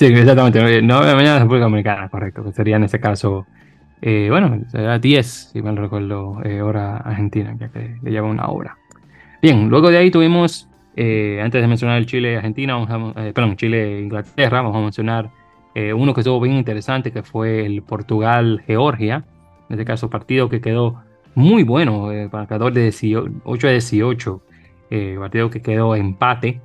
Sí, 0.00 0.06
exactamente. 0.06 0.58
9 0.60 0.80
de 0.80 0.82
la 0.82 1.14
mañana 1.14 1.34
de 1.34 1.38
República 1.38 1.64
Dominicana, 1.64 2.08
correcto. 2.08 2.42
Que 2.42 2.52
sería 2.52 2.74
en 2.74 2.82
ese 2.82 2.98
caso. 2.98 3.46
Eh, 4.02 4.26
bueno, 4.28 4.60
será 4.66 4.98
10, 4.98 5.50
si 5.52 5.62
mal 5.62 5.76
recuerdo, 5.76 6.40
eh, 6.44 6.60
hora 6.60 6.96
argentina, 6.96 7.54
ya 7.56 7.68
que 7.68 7.98
le 8.02 8.10
lleva 8.10 8.26
una 8.26 8.48
hora. 8.48 8.76
Bien, 9.40 9.68
luego 9.68 9.90
de 9.90 9.98
ahí 9.98 10.10
tuvimos, 10.10 10.68
eh, 10.96 11.40
antes 11.40 11.62
de 11.62 11.68
mencionar 11.68 11.98
el 11.98 12.06
Chile-Argentina, 12.06 12.76
perdón, 13.32 13.56
Chile-Inglaterra, 13.56 14.62
vamos 14.62 14.76
a 14.76 14.80
mencionar 14.80 15.30
eh, 15.78 15.94
uno 15.94 16.12
que 16.12 16.22
estuvo 16.22 16.40
bien 16.40 16.56
interesante, 16.56 17.12
que 17.12 17.22
fue 17.22 17.64
el 17.64 17.82
Portugal-Georgia. 17.82 19.24
En 19.68 19.74
este 19.74 19.84
caso, 19.84 20.10
partido 20.10 20.48
que 20.48 20.60
quedó 20.60 21.04
muy 21.36 21.62
bueno, 21.62 22.10
eh, 22.10 22.28
marcador 22.32 22.72
de 22.72 22.92
8 23.44 23.68
a 23.68 23.70
18. 23.70 24.42
Eh, 24.90 25.16
partido 25.20 25.50
que 25.50 25.62
quedó 25.62 25.94
empate, 25.94 26.60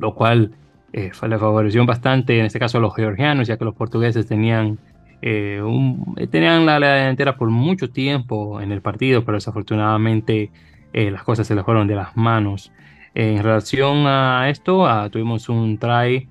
lo 0.00 0.16
cual 0.16 0.56
eh, 0.92 1.12
le 1.28 1.38
favoreció 1.38 1.86
bastante, 1.86 2.40
en 2.40 2.46
este 2.46 2.58
caso 2.58 2.78
a 2.78 2.80
los 2.80 2.96
georgianos, 2.96 3.46
ya 3.46 3.58
que 3.58 3.64
los 3.64 3.76
portugueses 3.76 4.26
tenían, 4.26 4.80
tenían 5.20 6.66
la, 6.66 6.80
delantera 6.80 7.36
por 7.36 7.50
mucho 7.50 7.90
tiempo 7.90 8.60
en 8.60 8.72
el 8.72 8.82
partido, 8.82 9.24
pero 9.24 9.36
desafortunadamente 9.36 10.50
las 10.92 11.22
cosas 11.22 11.46
se 11.46 11.54
les 11.54 11.64
fueron 11.64 11.86
de 11.86 11.94
las 11.94 12.16
manos. 12.16 12.72
En 13.14 13.40
relación 13.40 14.04
a 14.08 14.50
esto, 14.50 14.84
ah, 14.84 15.08
tuvimos 15.10 15.48
un 15.48 15.78
try 15.78 16.28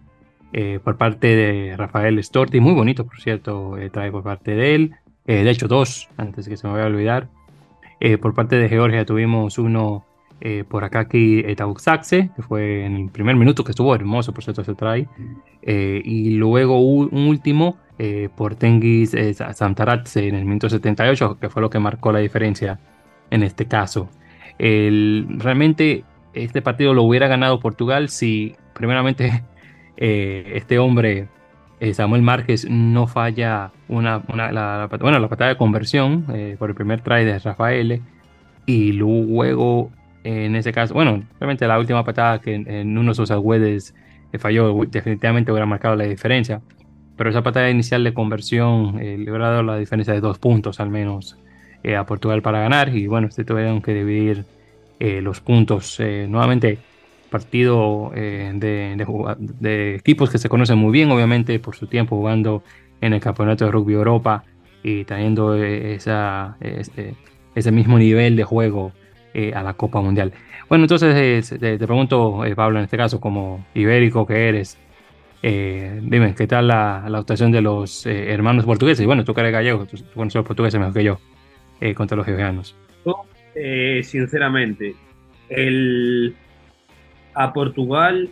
eh, 0.57 0.79
por 0.81 0.95
parte 0.95 1.35
de 1.35 1.75
Rafael 1.75 2.24
Storti, 2.24 2.62
muy 2.62 2.71
bonito 2.71 3.05
por 3.05 3.19
cierto, 3.19 3.77
eh, 3.77 3.89
trae 3.89 4.09
por 4.09 4.24
parte 4.24 4.55
de 4.55 4.74
él, 4.74 4.95
eh, 5.27 5.43
de 5.43 5.50
hecho 5.50 5.67
dos, 5.67 6.07
antes 6.15 6.47
que 6.47 6.55
se 6.55 6.65
me 6.65 6.71
vaya 6.71 6.85
a 6.85 6.88
olvidar. 6.88 7.27
por 8.21 8.33
parte 8.33 8.55
de 8.55 8.69
Georgia 8.69 9.05
tuvimos 9.05 9.57
uno 9.57 10.05
por 10.69 10.85
Akaki 10.85 11.43
Tabuxaxe, 11.57 12.29
que 12.33 12.41
fue 12.41 12.85
en 12.85 12.95
el 12.95 13.09
primer 13.09 13.35
minuto 13.35 13.65
que 13.65 13.71
estuvo 13.71 13.93
hermoso, 13.95 14.31
por 14.33 14.45
cierto, 14.45 14.62
ese 14.62 14.75
try. 14.75 15.07
y 15.62 16.29
luego 16.35 16.79
un 16.79 17.27
último 17.27 17.77
por 18.35 18.55
Tengiz 18.55 19.12
Santaratse 19.53 20.27
en 20.27 20.35
el 20.35 20.45
minuto 20.45 20.69
78, 20.69 21.38
que 21.39 21.50
fue 21.50 21.62
lo 21.62 21.69
que 21.69 21.79
marcó 21.79 22.13
la 22.13 22.19
diferencia 22.19 22.79
en 23.29 23.43
este 23.43 23.65
caso. 23.65 24.09
realmente 24.57 26.05
este 26.33 26.62
partido 26.62 26.93
lo 26.93 27.03
hubiera 27.03 27.27
ganado 27.27 27.59
Portugal 27.59 28.07
si 28.07 28.55
primeramente 28.74 29.43
eh, 29.98 30.52
este 30.56 30.80
hombre, 30.80 31.28
eh, 31.80 31.94
Samuel 31.94 32.22
Márquez, 32.22 32.68
no 32.70 33.08
falla 33.08 33.72
una, 33.88 34.22
la, 34.34 34.88
patada 34.90 35.50
de 35.50 35.58
conversión 35.58 36.25
eh, 36.34 36.56
por 36.58 36.70
el 36.70 36.75
primer 36.75 37.02
try 37.02 37.24
de 37.24 37.40
Rafael 37.40 38.02
y 38.66 38.92
luego 38.94 39.92
en 40.24 40.56
ese 40.56 40.72
caso, 40.72 40.96
bueno, 40.96 41.24
realmente 41.40 41.68
la 41.68 41.78
última 41.78 42.04
patada 42.04 42.42
que 42.42 42.56
en, 42.56 42.98
uno 42.98 43.12
de 43.12 43.16
sus 43.16 43.30
agüedes 43.30 43.94
falló, 44.40 44.84
definitivamente 44.88 45.52
hubiera 45.52 45.68
marcado 45.68 45.96
la 45.96 46.06
diferencia. 46.06 46.62
Pero 47.16 47.30
esa 47.30 47.44
patada 47.44 47.70
inicial 47.70 48.04
de 48.04 48.14
conversión 48.14 48.98
le 48.98 49.22
hubiera 49.30 49.50
dado 49.52 49.64
la 49.64 49.78
diferencia 49.78 50.14
de 50.16 50.22
dos 50.22 50.40
puntos 50.40 50.80
al 50.80 50.90
menos 50.90 51.38
a 51.96 52.06
Portugal 52.08 52.42
para 52.42 52.60
ganar. 52.60 52.90
Y 52.90 53.06
bueno, 53.06 53.30
se 53.30 53.46
tuvieron 53.46 53.84
que 53.84 53.94
dividir 53.94 54.46
los 55.00 55.42
puntos. 55.42 56.00
nuevamente, 56.00 56.80
partido 57.29 58.12
eh, 58.15 58.51
de, 58.55 59.96
equipos 59.96 60.29
que 60.29 60.38
se 60.38 60.50
conocen 60.50 60.77
muy 60.77 60.91
bien, 60.91 61.12
obviamente, 61.12 61.60
por 61.60 61.75
su 61.75 61.88
tiempo 61.88 62.15
jugando 62.15 62.63
en 63.01 63.13
el 63.13 63.20
Campeonato 63.20 63.65
de 63.65 63.72
Rugby 63.72 63.94
Europa 63.94 64.44
y 64.84 65.03
trayendo 65.03 65.55
eh, 65.55 65.96
esa, 65.96 66.58
este, 66.62 67.15
ese 67.55 67.72
mismo 67.72 67.98
nivel 67.98 68.36
de 68.36 68.44
juego 68.44 68.94
eh, 69.34 69.53
a 69.53 69.63
la 69.63 69.74
Copa 69.74 70.01
Mundial. 70.01 70.32
Bueno, 70.70 70.86
entonces 70.86 71.50
te, 71.60 71.77
pregunto, 71.77 72.41
Pablo, 72.55 72.79
en 72.79 72.86
este 72.86 72.98
caso, 72.98 73.20
como 73.20 73.65
ibérico 73.75 74.25
que 74.25 74.48
eres, 74.48 74.77
dime, 75.44 76.34
¿qué 76.36 76.48
tal 76.48 76.70
la, 76.70 77.05
actuación 77.05 77.51
de 77.51 77.62
los 77.62 78.05
hermanos 78.08 78.65
portugueses? 78.65 79.05
Bueno, 79.05 79.24
tú 79.24 79.34
eres 79.38 79.51
gallego, 79.51 79.86
tú, 79.86 79.98
conoces 80.15 80.36
los 80.36 80.46
portugueses 80.46 80.79
mejor 80.79 80.94
que 80.96 81.03
yo, 81.03 81.20
contra 81.94 82.17
los 82.17 82.25
georgianos. 82.25 82.75
sinceramente, 84.01 84.96
el, 85.50 86.36
a 87.36 87.54
Portugal 87.54 88.30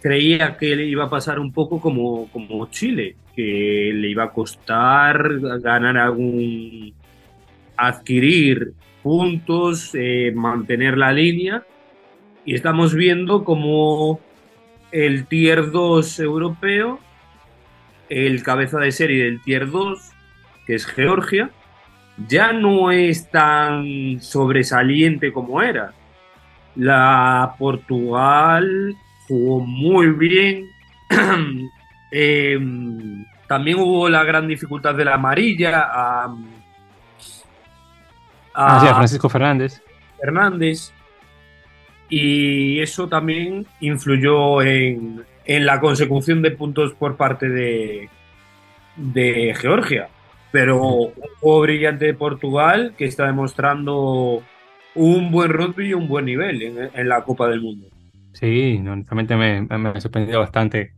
creía 0.00 0.56
que 0.56 0.76
le 0.76 0.84
iba 0.84 1.04
a 1.04 1.10
pasar 1.10 1.40
un 1.40 1.52
poco 1.52 1.80
como, 1.80 2.28
como 2.30 2.66
Chile, 2.70 3.16
que 3.34 3.90
le 3.94 4.08
iba 4.08 4.24
a 4.24 4.30
costar 4.30 5.40
ganar 5.60 5.96
algún, 5.96 6.94
adquirir 7.76 8.72
puntos, 9.02 9.90
eh, 9.94 10.32
mantener 10.34 10.96
la 10.96 11.12
línea. 11.12 11.64
Y 12.44 12.54
estamos 12.54 12.94
viendo 12.94 13.42
como 13.42 14.20
el 14.92 15.26
Tier 15.26 15.70
2 15.70 16.20
europeo, 16.20 17.00
el 18.08 18.42
cabeza 18.42 18.78
de 18.78 18.92
serie 18.92 19.24
del 19.24 19.42
Tier 19.42 19.70
2, 19.70 19.98
que 20.66 20.74
es 20.74 20.86
Georgia, 20.86 21.50
ya 22.28 22.52
no 22.52 22.90
es 22.90 23.30
tan 23.30 24.20
sobresaliente 24.20 25.32
como 25.32 25.62
era. 25.62 25.92
La 26.76 27.54
Portugal 27.58 28.94
jugó 29.26 29.60
muy 29.60 30.08
bien. 30.10 30.70
Em, 32.08 33.26
también 33.48 33.78
hubo 33.80 34.08
la 34.08 34.22
gran 34.22 34.46
dificultad 34.46 34.94
de 34.94 35.04
la 35.04 35.14
amarilla. 35.14 35.88
A, 35.90 36.36
a, 38.54 38.94
Francisco 38.94 39.28
Fernández. 39.28 39.82
Fernández. 40.20 40.92
Y 42.08 42.80
eso 42.80 43.08
también 43.08 43.66
influyó 43.80 44.62
en, 44.62 45.24
en 45.44 45.66
la 45.66 45.80
consecución 45.80 46.42
de 46.42 46.52
puntos 46.52 46.94
por 46.94 47.16
parte 47.16 47.48
de, 47.48 48.08
de 48.96 49.54
Georgia. 49.58 50.08
Pero 50.52 50.84
un 50.84 51.12
juego 51.40 51.60
brillante 51.62 52.06
de 52.06 52.14
Portugal 52.14 52.94
que 52.96 53.06
está 53.06 53.26
demostrando 53.26 54.42
un 54.96 55.30
buen 55.30 55.50
rugby 55.50 55.88
y 55.88 55.94
un 55.94 56.08
buen 56.08 56.24
nivel 56.24 56.62
en, 56.62 57.08
la 57.08 57.22
Copa 57.22 57.48
del 57.48 57.60
Mundo. 57.60 57.86
Sí, 58.32 58.82
honestamente 58.86 59.36
me, 59.36 59.62
me 59.62 59.90
ha 59.90 60.00
sorprendido 60.00 60.40
bastante 60.40 60.92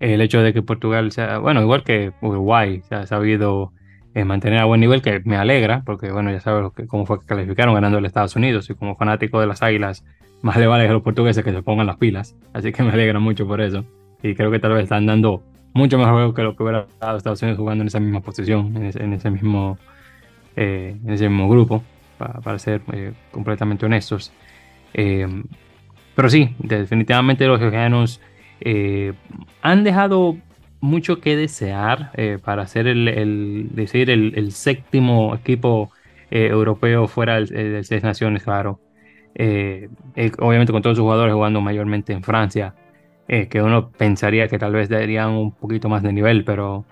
el 0.00 0.20
hecho 0.22 0.40
de 0.40 0.52
que 0.52 0.62
Portugal 0.62 1.12
sea, 1.12 1.38
bueno, 1.38 1.60
igual 1.60 1.84
que 1.84 2.12
Uruguay, 2.22 2.80
se 2.88 2.94
ha 2.94 3.06
sabido 3.06 3.72
eh, 4.14 4.24
mantener 4.24 4.58
a 4.58 4.64
buen 4.64 4.80
nivel, 4.80 5.02
que 5.02 5.20
me 5.24 5.36
alegra, 5.36 5.82
porque 5.84 6.10
bueno, 6.10 6.32
ya 6.32 6.40
sabes 6.40 6.72
cómo 6.88 7.06
fue 7.06 7.20
que 7.20 7.26
calificaron 7.26 7.74
ganando 7.74 7.98
el 7.98 8.06
Estados 8.06 8.34
Unidos 8.34 8.68
y 8.70 8.74
como 8.74 8.96
fanático 8.96 9.40
de 9.40 9.46
las 9.46 9.62
águilas, 9.62 10.04
más 10.42 10.56
le 10.56 10.66
vale 10.66 10.88
a 10.88 10.92
los 10.92 11.02
portugueses 11.02 11.44
que 11.44 11.52
se 11.52 11.62
pongan 11.62 11.86
las 11.86 11.98
pilas, 11.98 12.34
así 12.54 12.72
que 12.72 12.82
me 12.82 12.90
alegra 12.90 13.20
mucho 13.20 13.46
por 13.46 13.60
eso. 13.60 13.84
Y 14.22 14.34
creo 14.34 14.50
que 14.50 14.58
tal 14.58 14.72
vez 14.72 14.84
están 14.84 15.06
dando 15.06 15.42
mucho 15.74 15.98
mejor 15.98 16.14
juego 16.14 16.34
que 16.34 16.42
lo 16.42 16.56
que 16.56 16.62
hubiera 16.62 16.86
dado 17.00 17.18
Estados 17.18 17.42
Unidos 17.42 17.58
jugando 17.58 17.82
en 17.82 17.88
esa 17.88 18.00
misma 18.00 18.20
posición, 18.20 18.74
en 18.76 19.12
ese, 19.12 19.30
mismo, 19.30 19.78
eh, 20.56 20.96
en 21.04 21.12
ese 21.12 21.28
mismo 21.28 21.48
grupo, 21.48 21.84
para, 22.42 22.58
ser 22.58 22.82
eh, 22.92 23.12
completamente 23.30 23.86
honestos. 23.86 24.32
Eh, 24.94 25.26
pero 26.14 26.28
sí, 26.28 26.54
definitivamente 26.58 27.46
los 27.46 27.58
georgianos 27.58 28.20
han 29.62 29.84
dejado 29.84 30.36
mucho 30.80 31.20
que 31.20 31.34
desear 31.34 32.12
para 32.44 32.66
ser 32.66 32.88
el, 32.88 33.70
decir 33.72 34.10
el, 34.10 34.52
séptimo 34.52 35.34
equipo 35.34 35.90
europeo 36.30 37.08
fuera 37.08 37.40
de 37.40 37.82
seis 37.84 38.02
naciones, 38.02 38.42
claro. 38.42 38.80
obviamente 40.40 40.72
con 40.72 40.82
todos 40.82 40.98
sus 40.98 41.04
jugadores 41.04 41.32
jugando 41.32 41.62
mayormente 41.62 42.12
en 42.12 42.22
Francia. 42.22 42.74
Eh, 43.32 43.46
que 43.46 43.62
uno 43.62 43.92
pensaría 43.92 44.48
que 44.48 44.58
tal 44.58 44.72
vez 44.72 44.88
darían 44.88 45.30
un 45.30 45.52
poquito 45.52 45.88
más 45.88 46.02
de 46.02 46.12
nivel, 46.12 46.42
pero 46.42 46.84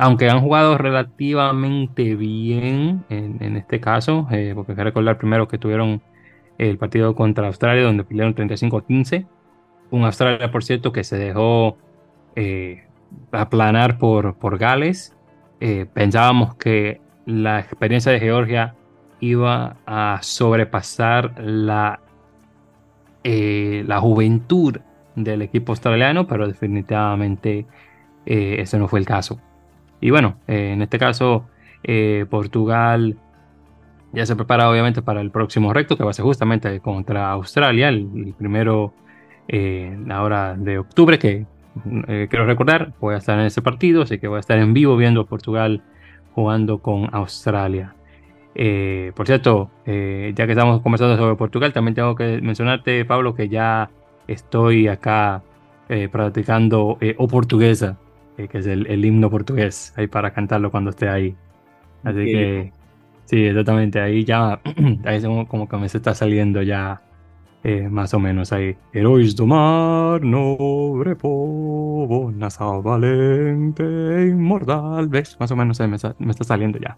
aunque 0.00 0.30
han 0.30 0.40
jugado 0.40 0.78
relativamente 0.78 2.16
bien 2.16 3.04
en, 3.10 3.56
este 3.56 3.80
caso, 3.80 4.26
eh, 4.30 4.52
porque 4.54 4.72
hay 4.72 4.76
que 4.76 4.84
recordar 4.84 5.18
primero 5.18 5.46
que 5.46 5.58
tuvieron 5.58 6.00
el 6.56 6.78
partido 6.78 7.14
contra 7.14 7.48
Australia 7.48 7.84
donde 7.84 8.04
perdieron 8.04 8.34
35 8.34 8.78
a 8.78 8.86
15, 8.86 9.26
un 9.90 10.04
Australia 10.04 10.50
por 10.50 10.64
cierto 10.64 10.90
que 10.90 11.04
se 11.04 11.18
dejó 11.18 11.76
eh, 12.34 12.84
aplanar 13.30 13.98
por, 13.98 14.36
por 14.36 14.56
Gales, 14.56 15.14
pensábamos 15.92 16.54
que 16.54 17.02
la 17.26 17.60
experiencia 17.60 18.10
de 18.10 18.20
Georgia 18.20 18.74
iba 19.20 19.76
a 19.84 20.18
sobrepasar 20.22 21.38
la, 21.38 22.00
la 23.22 24.00
juventud 24.00 24.78
del 25.14 25.42
equipo 25.42 25.72
australiano, 25.72 26.26
pero 26.26 26.48
definitivamente 26.48 27.66
eh, 28.24 28.56
ese 28.60 28.78
no 28.78 28.88
fue 28.88 29.00
el 29.00 29.04
caso. 29.04 29.38
Y 30.00 30.10
bueno, 30.10 30.36
eh, 30.46 30.72
en 30.72 30.82
este 30.82 30.98
caso, 30.98 31.46
eh, 31.82 32.26
Portugal 32.28 33.16
ya 34.12 34.26
se 34.26 34.34
prepara 34.34 34.68
obviamente 34.70 35.02
para 35.02 35.20
el 35.20 35.30
próximo 35.30 35.72
reto, 35.72 35.96
que 35.96 36.04
va 36.04 36.10
a 36.10 36.14
ser 36.14 36.24
justamente 36.24 36.80
contra 36.80 37.30
Australia, 37.30 37.88
el, 37.88 38.34
primero 38.36 38.94
ahora 40.10 40.54
de 40.56 40.78
octubre, 40.78 41.18
que 41.18 41.44
quiero 42.28 42.46
recordar, 42.46 42.92
voy 43.00 43.14
a 43.14 43.18
estar 43.18 43.38
en 43.38 43.46
ese 43.46 43.62
partido, 43.62 44.02
así 44.02 44.18
que 44.18 44.28
voy 44.28 44.36
a 44.36 44.40
estar 44.40 44.58
en 44.58 44.72
vivo 44.72 44.96
viendo 44.96 45.22
a 45.22 45.26
Portugal 45.26 45.82
jugando 46.34 46.78
con 46.78 47.08
Australia. 47.12 47.94
por 49.14 49.26
cierto, 49.26 49.70
ya 49.86 50.46
que 50.46 50.52
estamos 50.52 50.80
conversando 50.82 51.16
sobre 51.16 51.34
Portugal, 51.34 51.72
también 51.72 51.96
tengo 51.96 52.14
que 52.14 52.40
mencionarte, 52.40 53.04
Pablo, 53.04 53.34
que 53.34 53.48
ya 53.48 53.90
estoy 54.28 54.86
acá 54.88 55.42
eh, 55.88 56.08
practicando 56.08 56.98
eh, 57.00 57.16
o 57.18 57.26
portuguesa, 57.26 57.98
eh, 57.98 58.09
que 58.48 58.58
es 58.58 58.66
el, 58.66 59.04
himno 59.04 59.30
portugués, 59.30 59.92
ahí 59.96 60.06
para 60.06 60.32
cantarlo 60.32 60.70
cuando 60.70 60.90
esté 60.90 61.08
ahí. 61.08 61.36
Así 62.04 62.24
que, 62.24 62.72
sí, 63.24 63.44
exactamente, 63.44 64.00
ahí 64.00 64.24
ya, 64.24 64.60
ahí 65.04 65.22
como 65.48 65.68
que 65.68 65.76
me 65.76 65.88
se 65.88 65.98
está 65.98 66.14
saliendo 66.14 66.62
ya 66.62 67.02
más 67.90 68.14
o 68.14 68.18
menos 68.18 68.52
ahí. 68.52 68.76
Herois 68.92 69.36
do 69.36 69.46
mar, 69.46 70.22
nobre 70.22 71.14
povo, 71.14 72.32
nasal 72.32 72.82
valente, 72.82 73.84
inmortal, 74.28 75.08
¿ves? 75.08 75.36
Más 75.38 75.50
o 75.50 75.56
menos 75.56 75.80
ahí 75.80 75.88
me 75.88 75.96
está, 75.96 76.14
me 76.18 76.30
está 76.30 76.44
saliendo 76.44 76.78
ya. 76.78 76.96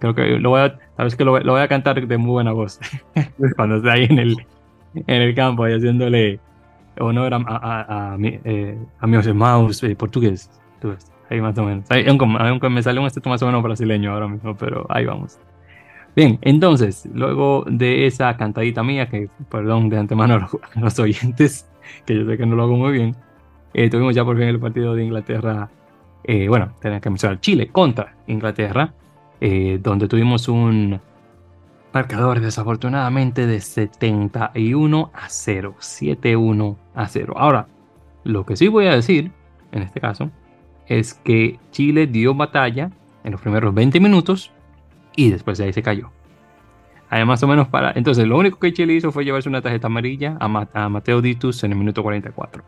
Creo 0.00 0.14
que 0.14 0.22
lo 0.40 0.50
voy 0.50 0.62
a, 0.62 0.78
sabes 0.96 1.14
que 1.14 1.24
lo, 1.24 1.38
lo 1.38 1.52
voy 1.52 1.62
a 1.62 1.68
cantar 1.68 2.04
de 2.04 2.18
muy 2.18 2.32
buena 2.32 2.52
voz 2.52 2.80
cuando 3.56 3.76
esté 3.76 3.90
ahí 3.90 4.06
en 4.10 4.18
el, 4.18 4.36
en 4.94 5.22
el 5.22 5.34
campo, 5.34 5.62
ahí 5.62 5.74
haciéndole 5.74 6.40
honor 6.98 7.34
a, 7.34 7.36
a, 7.46 8.12
a, 8.12 8.18
mi, 8.18 8.40
eh, 8.44 8.76
a 8.98 9.06
mis 9.06 9.26
hermanos 9.26 9.82
eh, 9.84 9.96
portugués. 10.82 11.12
ahí 11.30 11.40
más 11.40 11.56
o 11.58 11.64
menos. 11.64 11.86
aunque, 11.90 12.68
me 12.68 12.82
sale 12.82 13.00
un 13.00 13.06
estilo 13.06 13.30
más 13.30 13.42
o 13.42 13.46
menos 13.46 13.62
brasileño 13.62 14.12
ahora 14.12 14.28
mismo, 14.28 14.56
pero 14.56 14.86
ahí 14.88 15.06
vamos. 15.06 15.38
Bien, 16.14 16.38
entonces, 16.42 17.08
luego 17.12 17.64
de 17.66 18.06
esa 18.06 18.36
cantadita 18.36 18.82
mía, 18.82 19.08
que 19.08 19.30
perdón 19.50 19.88
de 19.88 19.98
antemano 19.98 20.34
a 20.34 20.80
los, 20.80 20.98
oyentes, 20.98 21.70
que 22.06 22.16
yo 22.16 22.26
sé 22.26 22.36
que 22.36 22.46
no 22.46 22.56
lo 22.56 22.64
hago 22.64 22.76
muy 22.76 22.92
bien, 22.92 23.16
eh, 23.72 23.88
tuvimos 23.88 24.14
ya 24.14 24.24
por 24.24 24.36
fin 24.36 24.46
el 24.48 24.60
partido 24.60 24.94
de 24.94 25.04
Inglaterra, 25.04 25.70
eh, 26.24 26.48
bueno, 26.48 26.74
tenía 26.80 27.00
que 27.00 27.08
mencionar 27.08 27.40
Chile 27.40 27.68
contra 27.68 28.14
Inglaterra, 28.26 28.92
donde 29.80 30.06
tuvimos 30.06 30.46
un 30.46 31.00
Marcador 31.92 32.40
desafortunadamente 32.40 33.46
de 33.46 33.60
71 33.60 35.10
a 35.12 35.28
0. 35.28 35.74
71 35.78 36.78
a 36.94 37.06
0. 37.06 37.34
Ahora, 37.36 37.68
lo 38.24 38.46
que 38.46 38.56
sí 38.56 38.68
voy 38.68 38.86
a 38.86 38.94
decir, 38.94 39.30
en 39.72 39.82
este 39.82 40.00
caso, 40.00 40.30
es 40.86 41.14
que 41.14 41.58
Chile 41.70 42.06
dio 42.06 42.34
batalla 42.34 42.90
en 43.24 43.32
los 43.32 43.40
primeros 43.40 43.74
20 43.74 44.00
minutos 44.00 44.52
y 45.16 45.30
después 45.30 45.58
de 45.58 45.64
ahí 45.64 45.72
se 45.72 45.82
cayó. 45.82 46.10
Además, 47.10 47.42
o 47.42 47.46
menos 47.46 47.68
para. 47.68 47.92
Entonces, 47.94 48.26
lo 48.26 48.38
único 48.38 48.58
que 48.58 48.72
Chile 48.72 48.94
hizo 48.94 49.12
fue 49.12 49.24
llevarse 49.24 49.48
una 49.48 49.60
tarjeta 49.60 49.86
amarilla 49.86 50.36
a, 50.40 50.88
Mateo 50.88 51.20
Ditus 51.20 51.62
en 51.62 51.72
el 51.72 51.78
minuto 51.78 52.02
44. 52.02 52.64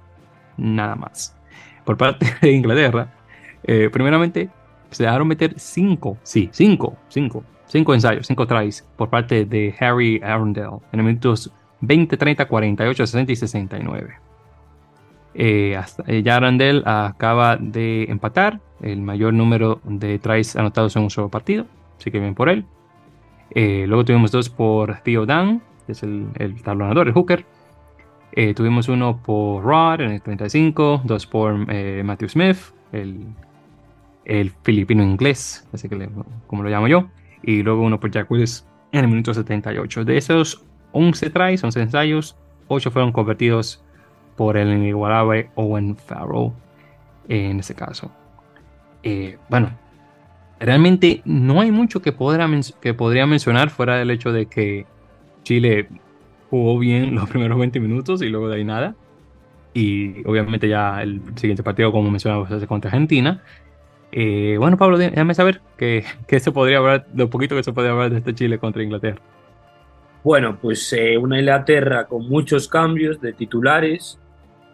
Nada 0.58 0.94
más. 0.94 1.36
Por 1.84 1.96
parte 1.96 2.26
de 2.42 2.52
Inglaterra, 2.52 3.14
eh, 3.62 3.88
primeramente 3.90 4.50
se 4.90 5.04
dejaron 5.04 5.26
meter 5.28 5.54
5, 5.56 6.18
sí, 6.22 6.50
5, 6.52 6.96
5 7.08 7.44
cinco 7.66 7.94
ensayos, 7.94 8.26
cinco 8.26 8.46
tries 8.46 8.86
por 8.96 9.10
parte 9.10 9.44
de 9.44 9.74
Harry 9.80 10.20
Arundel 10.22 10.78
en 10.92 10.98
los 10.98 11.06
minutos 11.06 11.50
20, 11.80 12.16
30, 12.16 12.46
48, 12.46 13.06
60 13.06 13.32
y 13.32 13.36
69. 13.36 14.14
Eh, 15.34 15.78
eh, 16.06 16.82
acaba 16.84 17.56
de 17.56 18.04
empatar 18.04 18.60
el 18.80 19.00
mayor 19.00 19.34
número 19.34 19.80
de 19.84 20.18
tries 20.18 20.56
anotados 20.56 20.94
en 20.96 21.02
un 21.02 21.10
solo 21.10 21.28
partido, 21.28 21.66
así 21.98 22.10
que 22.10 22.20
bien 22.20 22.34
por 22.34 22.48
él. 22.48 22.64
Eh, 23.50 23.84
luego 23.86 24.04
tuvimos 24.04 24.30
dos 24.30 24.48
por 24.48 24.98
Theo 25.00 25.26
Dan, 25.26 25.62
que 25.86 25.92
es 25.92 26.02
el, 26.02 26.28
el 26.36 26.62
talonador, 26.62 27.08
el 27.08 27.14
hooker. 27.14 27.44
tuvimos 28.56 28.88
uno 28.88 29.20
por 29.22 29.62
Rod 29.62 30.00
en 30.00 30.12
el 30.12 30.22
35, 30.22 31.02
dos 31.04 31.26
por 31.26 31.54
Matthew 32.04 32.28
Smith, 32.28 32.58
el, 32.92 33.26
el 34.24 34.50
filipino 34.62 35.02
inglés, 35.02 35.68
así 35.72 35.88
que 35.88 36.08
como 36.46 36.62
lo 36.62 36.70
llamo 36.70 36.88
yo 36.88 37.08
y 37.46 37.62
luego 37.62 37.82
uno 37.82 38.00
por 38.00 38.10
Jack 38.10 38.30
Willis 38.30 38.66
en 38.92 39.00
el 39.00 39.08
minuto 39.08 39.34
78. 39.34 40.04
De 40.04 40.16
esos 40.16 40.64
11 40.92 41.30
tries, 41.30 41.62
11 41.62 41.82
ensayos, 41.82 42.36
8 42.68 42.90
fueron 42.90 43.12
convertidos 43.12 43.84
por 44.36 44.56
el 44.56 44.72
inigualable 44.72 45.50
Owen 45.54 45.96
Farrell 45.96 46.52
en 47.28 47.60
ese 47.60 47.74
caso. 47.74 48.10
Eh, 49.02 49.38
bueno, 49.48 49.70
realmente 50.60 51.22
no 51.24 51.60
hay 51.60 51.70
mucho 51.70 52.02
que 52.02 52.12
podría, 52.12 52.48
que 52.80 52.94
podría 52.94 53.26
mencionar 53.26 53.70
fuera 53.70 53.96
del 53.96 54.10
hecho 54.10 54.32
de 54.32 54.46
que 54.46 54.86
Chile 55.42 55.88
jugó 56.50 56.78
bien 56.78 57.14
los 57.16 57.28
primeros 57.28 57.58
20 57.58 57.80
minutos 57.80 58.22
y 58.22 58.28
luego 58.28 58.48
de 58.48 58.56
ahí 58.56 58.64
nada. 58.64 58.94
Y 59.72 60.26
obviamente 60.26 60.68
ya 60.68 61.02
el 61.02 61.20
siguiente 61.34 61.64
partido, 61.64 61.90
como 61.90 62.10
mencionaba, 62.10 62.46
es 62.48 62.66
contra 62.66 62.90
Argentina. 62.90 63.42
Eh, 64.12 64.54
bueno, 64.58 64.76
Pablo, 64.76 64.96
déjame 64.96 65.34
saber 65.34 65.60
qué 65.76 66.04
se 66.38 66.52
podría 66.52 66.78
hablar, 66.78 67.06
lo 67.14 67.28
poquito 67.28 67.56
que 67.56 67.64
se 67.64 67.72
podría 67.72 67.92
hablar 67.92 68.10
de 68.10 68.18
este 68.18 68.34
Chile 68.34 68.58
contra 68.58 68.82
Inglaterra. 68.82 69.20
Bueno, 70.24 70.56
pues 70.60 70.90
eh, 70.94 71.18
una 71.18 71.38
Inglaterra 71.38 72.06
con 72.06 72.26
muchos 72.26 72.66
cambios 72.66 73.20
de 73.20 73.34
titulares, 73.34 74.18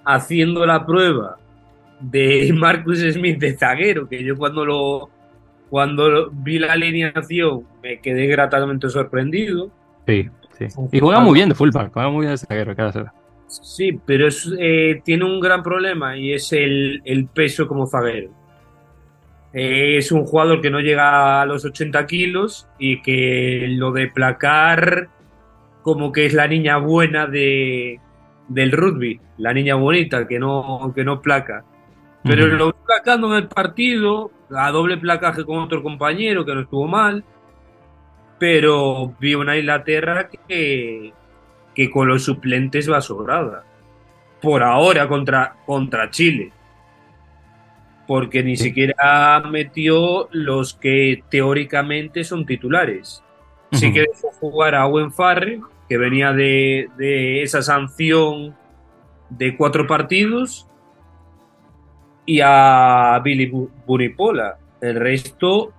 haciendo 0.05 0.67
la 0.67 0.85
prueba 0.87 1.37
de 2.01 2.53
Marcus 2.57 3.01
Smith 3.01 3.39
de 3.39 3.57
zaguero, 3.57 4.09
que 4.09 4.23
yo 4.25 4.37
cuando 4.37 4.65
lo 4.65 5.11
cuando 5.69 6.31
vi 6.33 6.59
la 6.59 6.73
alineación 6.73 7.65
me 7.83 8.01
quedé 8.01 8.27
gratamente 8.27 8.89
sorprendido. 8.89 9.71
Sí, 10.05 10.29
sí. 10.59 10.67
Y 10.91 10.99
juega 10.99 11.21
muy 11.21 11.35
bien 11.35 11.49
de 11.49 11.55
fullback, 11.55 11.93
juega 11.93 12.11
muy 12.11 12.27
bien 12.27 12.33
de 12.33 12.39
zaguero, 12.39 12.75
cada 12.75 13.13
Sí, 13.47 13.99
pero 14.05 14.29
eh, 14.59 15.01
tiene 15.05 15.25
un 15.25 15.41
gran 15.41 15.63
problema 15.63 16.17
y 16.17 16.33
es 16.33 16.53
el, 16.53 17.29
peso 17.33 17.67
como 17.67 17.87
zaguero. 17.87 18.31
Eh, 19.53 19.97
es 19.97 20.13
un 20.13 20.25
jugador 20.25 20.61
que 20.61 20.71
no 20.71 20.81
llega 20.81 21.41
a 21.41 21.47
los 21.47 21.65
80 21.65 22.07
kilos 22.07 22.69
y 22.79 23.03
que 23.03 23.67
lo 23.71 23.91
de 23.93 24.09
placar 24.09 25.09
como 25.83 26.13
que 26.13 26.27
es 26.27 26.35
la 26.35 26.47
niña 26.47 26.77
buena 26.77 27.27
de, 27.27 27.99
del 28.51 28.73
rugby, 28.73 29.21
la 29.39 29.55
niña 29.55 29.77
bonita 29.77 30.27
que 30.27 30.39
no, 30.39 30.93
que 30.95 31.05
no 31.05 31.23
placa. 31.23 31.65
Pero 32.23 32.49
lo 32.49 32.67
vi 32.67 32.73
placando 32.85 33.29
en 33.29 33.45
el 33.45 33.49
partido, 33.49 34.31
a 34.51 34.71
doble 34.71 34.99
placaje 34.99 35.45
con 35.45 35.59
otro 35.59 35.83
compañero 35.83 36.45
que 36.45 36.55
no 36.55 36.61
estuvo 36.61 36.87
mal. 36.87 37.25
Pero 38.39 39.15
vi 39.19 39.35
una 39.35 39.57
Inglaterra 39.57 40.29
que, 40.29 41.15
que 41.75 41.91
con 41.91 42.09
los 42.09 42.25
suplentes 42.25 42.91
va 42.91 43.01
sobrada. 43.01 43.65
Por 44.43 44.63
ahora 44.63 45.09
contra, 45.09 45.57
contra 45.65 46.11
Chile. 46.11 46.53
Porque 48.07 48.43
ni 48.43 48.57
siquiera 48.57 49.41
metió 49.49 50.29
los 50.33 50.75
que 50.75 51.23
teóricamente 51.31 52.25
son 52.25 52.45
titulares. 52.45 53.23
Sí 53.73 53.93
que 53.93 54.01
dejó 54.01 54.33
jugar 54.41 54.75
a 54.75 54.87
Owen 54.87 55.13
Farrell, 55.13 55.63
que 55.91 55.99
venía 55.99 56.33
de, 56.33 56.89
de 56.97 57.43
esa 57.43 57.61
sanción 57.61 58.57
de 59.29 59.57
cuatro 59.57 59.87
partidos, 59.87 60.67
y 62.31 62.41
a 62.41 63.21
Billy 63.25 63.51
Buripola. 63.85 64.57
El 64.81 64.95
resto, 65.01 65.73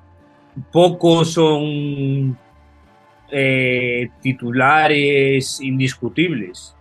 pocos 0.70 1.32
son 1.32 2.38
eh, 3.32 4.10
titulares 4.22 5.62
indiscutibles. 5.62 6.76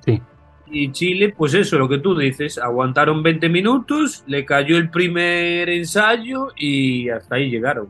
Sí. 0.00 0.22
Y 0.70 0.92
Chile, 0.92 1.34
pues 1.36 1.52
eso, 1.52 1.78
lo 1.78 1.90
que 1.90 1.98
tú 1.98 2.16
dices, 2.16 2.56
aguantaron 2.56 3.22
20 3.22 3.50
minutos, 3.50 4.24
le 4.26 4.46
cayó 4.46 4.78
el 4.78 4.88
primer 4.88 5.68
ensayo 5.68 6.48
y 6.56 7.10
hasta 7.10 7.34
ahí 7.34 7.50
llegaron. 7.50 7.88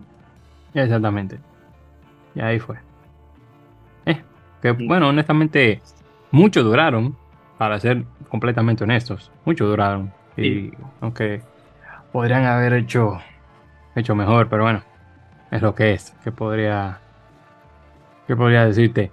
Exactamente. 0.75 1.39
Y 2.35 2.41
ahí 2.41 2.59
fue. 2.59 2.88
Que 4.63 4.73
bueno, 4.73 5.09
honestamente, 5.09 5.81
mucho 6.31 6.63
duraron, 6.63 7.17
para 7.59 7.79
ser 7.81 8.05
completamente 8.29 8.85
honestos. 8.85 9.31
Mucho 9.45 9.67
duraron. 9.67 10.13
Y 10.37 10.71
aunque 11.01 11.43
podrían 12.13 12.45
haber 12.45 12.73
hecho, 12.73 13.19
hecho 13.97 14.15
mejor, 14.15 14.49
pero 14.49 14.63
bueno, 14.63 14.83
es 15.51 15.61
lo 15.61 15.75
que 15.75 15.93
es. 15.93 16.15
¿Qué 16.23 16.33
podría, 16.33 17.01
qué 18.27 18.37
podría 18.37 18.65
decirte? 18.65 19.11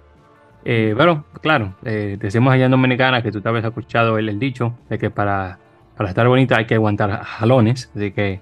Eh, 0.64 0.94
bueno, 0.96 1.24
claro, 1.42 1.74
eh, 1.84 2.16
decimos 2.18 2.52
allá 2.52 2.64
en 2.64 2.70
Dominicana 2.70 3.22
que 3.22 3.30
tú 3.30 3.40
tal 3.40 3.54
vez 3.54 3.64
has 3.64 3.68
escuchado 3.68 4.18
el, 4.18 4.28
el 4.28 4.38
dicho 4.38 4.74
de 4.88 4.98
que 4.98 5.10
para, 5.10 5.58
para 5.96 6.08
estar 6.08 6.26
bonita 6.26 6.56
hay 6.56 6.66
que 6.66 6.74
aguantar 6.74 7.22
jalones. 7.24 7.90
Así 7.94 8.12
que 8.12 8.40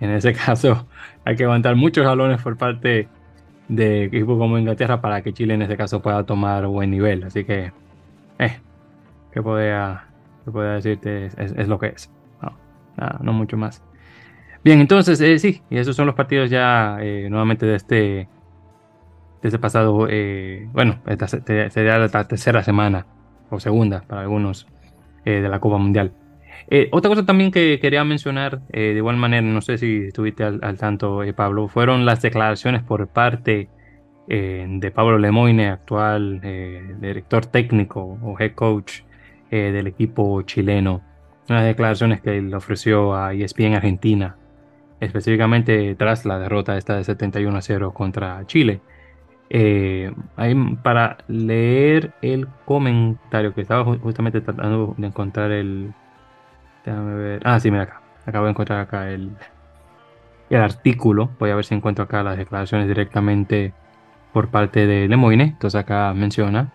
en 0.00 0.10
ese 0.10 0.32
caso 0.46 0.86
hay 1.24 1.36
que 1.36 1.44
aguantar 1.44 1.74
muchos 1.74 2.06
jalones 2.06 2.40
por 2.40 2.56
parte 2.56 3.08
de 3.68 4.04
equipos 4.04 4.38
como 4.38 4.58
Inglaterra 4.58 5.00
para 5.00 5.22
que 5.22 5.32
Chile 5.32 5.54
en 5.54 5.62
ese 5.62 5.76
caso 5.76 6.00
pueda 6.00 6.24
tomar 6.24 6.66
buen 6.66 6.90
nivel. 6.90 7.24
Así 7.24 7.44
que, 7.44 7.72
eh, 8.38 8.60
que 9.32 9.42
podría, 9.42 10.06
que 10.44 10.58
decirte 10.58 11.26
es, 11.26 11.68
lo 11.68 11.78
que 11.78 11.88
es. 11.88 12.10
No, 12.42 13.18
no 13.20 13.32
mucho 13.32 13.56
más. 13.56 13.82
Bien, 14.64 14.80
entonces, 14.80 15.20
eh, 15.20 15.38
sí, 15.38 15.62
y 15.70 15.78
esos 15.78 15.94
son 15.94 16.06
los 16.06 16.14
partidos 16.14 16.50
ya 16.50 16.98
eh, 17.00 17.28
nuevamente 17.30 17.64
de 17.64 17.76
este, 17.76 17.94
de 17.94 18.28
este 19.42 19.58
pasado, 19.58 20.08
eh, 20.10 20.68
bueno, 20.72 21.00
esta 21.06 21.28
sería 21.28 21.98
la 21.98 22.08
tercera 22.08 22.62
semana 22.64 23.06
o 23.50 23.60
segunda 23.60 24.02
para 24.02 24.22
algunos 24.22 24.66
de 25.24 25.48
la 25.48 25.60
Copa 25.60 25.76
Mundial. 25.76 26.12
Otra 26.92 27.08
cosa 27.08 27.24
también 27.24 27.50
que 27.50 27.78
quería 27.80 28.04
mencionar, 28.04 28.60
de 28.68 28.94
igual 28.94 29.16
manera, 29.16 29.42
no 29.42 29.60
sé 29.60 29.78
si 29.78 30.04
estuviste 30.08 30.44
al, 30.44 30.78
tanto, 30.78 31.22
Pablo, 31.34 31.68
fueron 31.68 32.04
las 32.04 32.20
declaraciones 32.22 32.82
por 32.82 33.08
parte 33.08 33.68
de 34.26 34.92
Pablo 34.94 35.18
Lemoine, 35.18 35.68
actual 35.68 36.40
director 37.00 37.46
técnico 37.46 38.18
o 38.22 38.38
head 38.38 38.52
coach 38.52 39.00
eh, 39.50 39.72
del 39.72 39.86
equipo 39.86 40.42
chileno. 40.42 41.00
Unas 41.48 41.64
declaraciones 41.64 42.20
que 42.20 42.42
le 42.42 42.54
ofreció 42.54 43.14
a 43.14 43.32
ESPN 43.32 43.76
Argentina, 43.76 44.36
específicamente 45.00 45.94
tras 45.94 46.26
la 46.26 46.38
derrota 46.38 46.76
esta 46.76 46.96
de 46.96 47.04
71 47.04 47.56
a 47.56 47.62
0 47.62 47.94
contra 47.94 48.46
Chile. 48.46 48.82
Eh, 49.48 50.12
para 50.82 51.16
leer 51.28 52.12
el 52.20 52.46
comentario 52.66 53.54
que 53.54 53.62
estaba 53.62 53.84
justamente 53.96 54.42
tratando 54.42 54.94
de 54.98 55.06
encontrar 55.06 55.50
el. 55.50 55.94
Déjame 56.88 57.14
ver. 57.14 57.42
Ah, 57.44 57.60
sí, 57.60 57.70
mira 57.70 57.82
acá. 57.82 58.00
Acabo 58.24 58.46
de 58.46 58.52
encontrar 58.52 58.80
acá 58.80 59.10
el, 59.10 59.30
el 60.48 60.60
artículo. 60.60 61.30
Voy 61.38 61.50
a 61.50 61.54
ver 61.54 61.64
si 61.64 61.74
encuentro 61.74 62.04
acá 62.04 62.22
las 62.22 62.38
declaraciones 62.38 62.88
directamente 62.88 63.74
por 64.32 64.48
parte 64.48 64.86
de 64.86 65.06
Lemoine. 65.06 65.44
Entonces 65.44 65.78
acá 65.78 66.14
menciona 66.14 66.72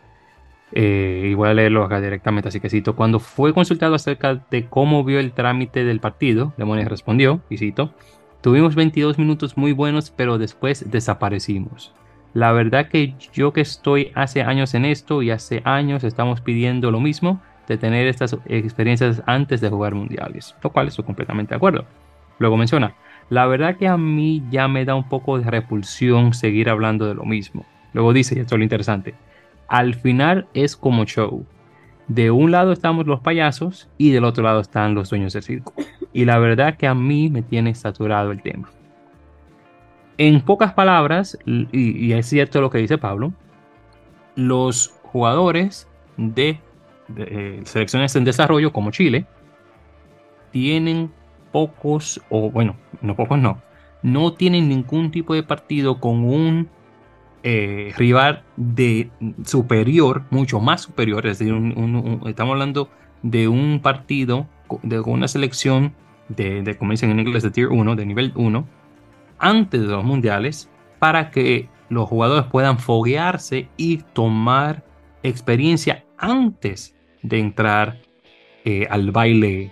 eh, 0.71 1.30
y 1.32 1.34
voy 1.34 1.49
a 1.49 1.54
leerlo 1.56 1.84
acá 1.84 1.99
directamente, 1.99 2.49
así 2.49 2.60
que 2.60 2.69
cito, 2.69 2.95
cuando 2.95 3.19
fue 3.19 3.54
consultado 3.54 3.95
acerca 3.95 4.43
de 4.49 4.65
cómo 4.65 5.04
vio 5.04 5.19
el 5.19 5.32
trámite 5.32 5.84
del 5.84 5.99
partido, 5.99 6.54
Lemones 6.58 6.88
respondió, 6.88 7.41
y 7.49 7.58
cito, 7.58 7.93
tuvimos 8.41 8.73
22 8.73 9.19
minutos 9.19 9.56
muy 9.58 9.71
buenos, 9.71 10.10
pero 10.10 10.39
después 10.39 10.89
desaparecimos. 10.89 11.93
La 12.34 12.52
verdad 12.52 12.88
que 12.88 13.15
yo 13.34 13.54
que 13.54 13.62
estoy 13.62 14.12
hace 14.15 14.41
años 14.41 14.73
en 14.73 14.86
esto 14.86 15.21
y 15.21 15.30
hace 15.30 15.62
años 15.63 16.04
estamos 16.04 16.41
pidiendo 16.41 16.89
lo 16.89 16.99
mismo, 16.99 17.39
de 17.67 17.78
tener 17.78 18.08
estas 18.08 18.38
experiencias 18.45 19.21
antes 19.26 19.62
de 19.62 19.69
jugar 19.69 19.95
mundiales, 19.95 20.56
lo 20.63 20.71
cual 20.71 20.88
estoy 20.88 21.06
completamente 21.06 21.52
de 21.52 21.58
acuerdo. 21.58 21.86
Luego 22.39 22.58
menciona, 22.58 22.95
la 23.30 23.45
verdad 23.45 23.78
que 23.78 23.88
a 23.88 23.97
mí 23.97 24.43
ya 24.49 24.67
me 24.67 24.86
da 24.86 24.95
un 24.95 25.08
poco 25.08 25.39
de 25.39 25.49
repulsión 25.49 26.34
seguir 26.34 26.69
hablando 26.69 27.06
de 27.08 27.15
lo 27.15 27.26
mismo. 27.26 27.65
Luego 27.93 28.13
dice, 28.13 28.36
y 28.36 28.39
esto 28.39 28.56
es 28.56 28.60
lo 28.60 28.63
interesante, 28.63 29.15
al 29.67 29.93
final 29.95 30.47
es 30.54 30.76
como 30.76 31.06
show. 31.06 31.45
De 32.08 32.32
un 32.32 32.52
lado 32.52 32.73
estamos 32.73 33.08
los 33.08 33.21
payasos 33.21 33.89
y 33.97 34.12
del 34.12 34.26
otro 34.26 34.43
lado 34.43 34.60
están 34.60 34.93
los 34.93 35.10
dueños 35.10 35.34
del 35.34 35.43
circo. 35.43 35.73
Y 36.12 36.26
la 36.26 36.38
verdad 36.38 36.76
que 36.76 36.86
a 36.86 36.93
mí 36.93 37.30
me 37.30 37.41
tiene 37.41 37.73
saturado 37.73 38.32
el 38.32 38.41
tema. 38.41 38.69
En 40.17 40.41
pocas 40.41 40.73
palabras, 40.73 41.38
y, 41.45 42.12
es 42.12 42.28
cierto 42.28 42.62
lo 42.62 42.69
que 42.69 42.78
dice 42.78 42.97
Pablo, 42.97 43.34
los 44.36 44.93
jugadores 45.02 45.88
de, 46.17 46.60
de, 47.07 47.23
eh, 47.29 47.61
selecciones 47.65 48.15
en 48.15 48.23
desarrollo 48.23 48.71
como 48.71 48.91
Chile 48.91 49.25
tienen 50.51 51.11
pocos, 51.51 52.21
o 52.29 52.51
bueno, 52.51 52.75
no 53.01 53.15
pocos 53.15 53.39
no, 53.39 53.61
no 54.01 54.33
tienen 54.33 54.69
ningún 54.69 55.11
tipo 55.11 55.33
de 55.33 55.43
partido 55.43 55.99
con 55.99 56.23
un 56.23 56.69
eh, 57.43 57.91
rival 57.97 58.43
de 58.55 59.09
superior, 59.45 60.23
mucho 60.29 60.59
más 60.59 60.81
superior, 60.81 61.25
es 61.25 61.39
decir, 61.39 61.53
estamos 62.25 62.53
hablando 62.53 62.89
de 63.21 63.47
un 63.47 63.79
partido, 63.81 64.47
de 64.81 64.99
una 64.99 65.27
selección 65.27 65.93
de, 66.29 66.61
de, 66.61 66.77
como 66.77 66.91
dicen 66.91 67.11
en 67.11 67.19
inglés, 67.19 67.43
de 67.43 67.51
tier 67.51 67.67
1, 67.67 67.95
de 67.95 68.05
nivel 68.05 68.31
1, 68.35 68.67
antes 69.39 69.81
de 69.81 69.87
los 69.87 70.03
mundiales, 70.03 70.69
para 70.99 71.31
que 71.31 71.69
los 71.89 72.07
jugadores 72.07 72.45
puedan 72.45 72.79
foguearse 72.79 73.67
y 73.77 73.97
tomar 74.13 74.83
experiencia 75.21 76.05
antes 76.23 76.95
de 77.21 77.38
entrar 77.38 77.97
eh, 78.63 78.88
al 78.89 79.12
baile, 79.12 79.71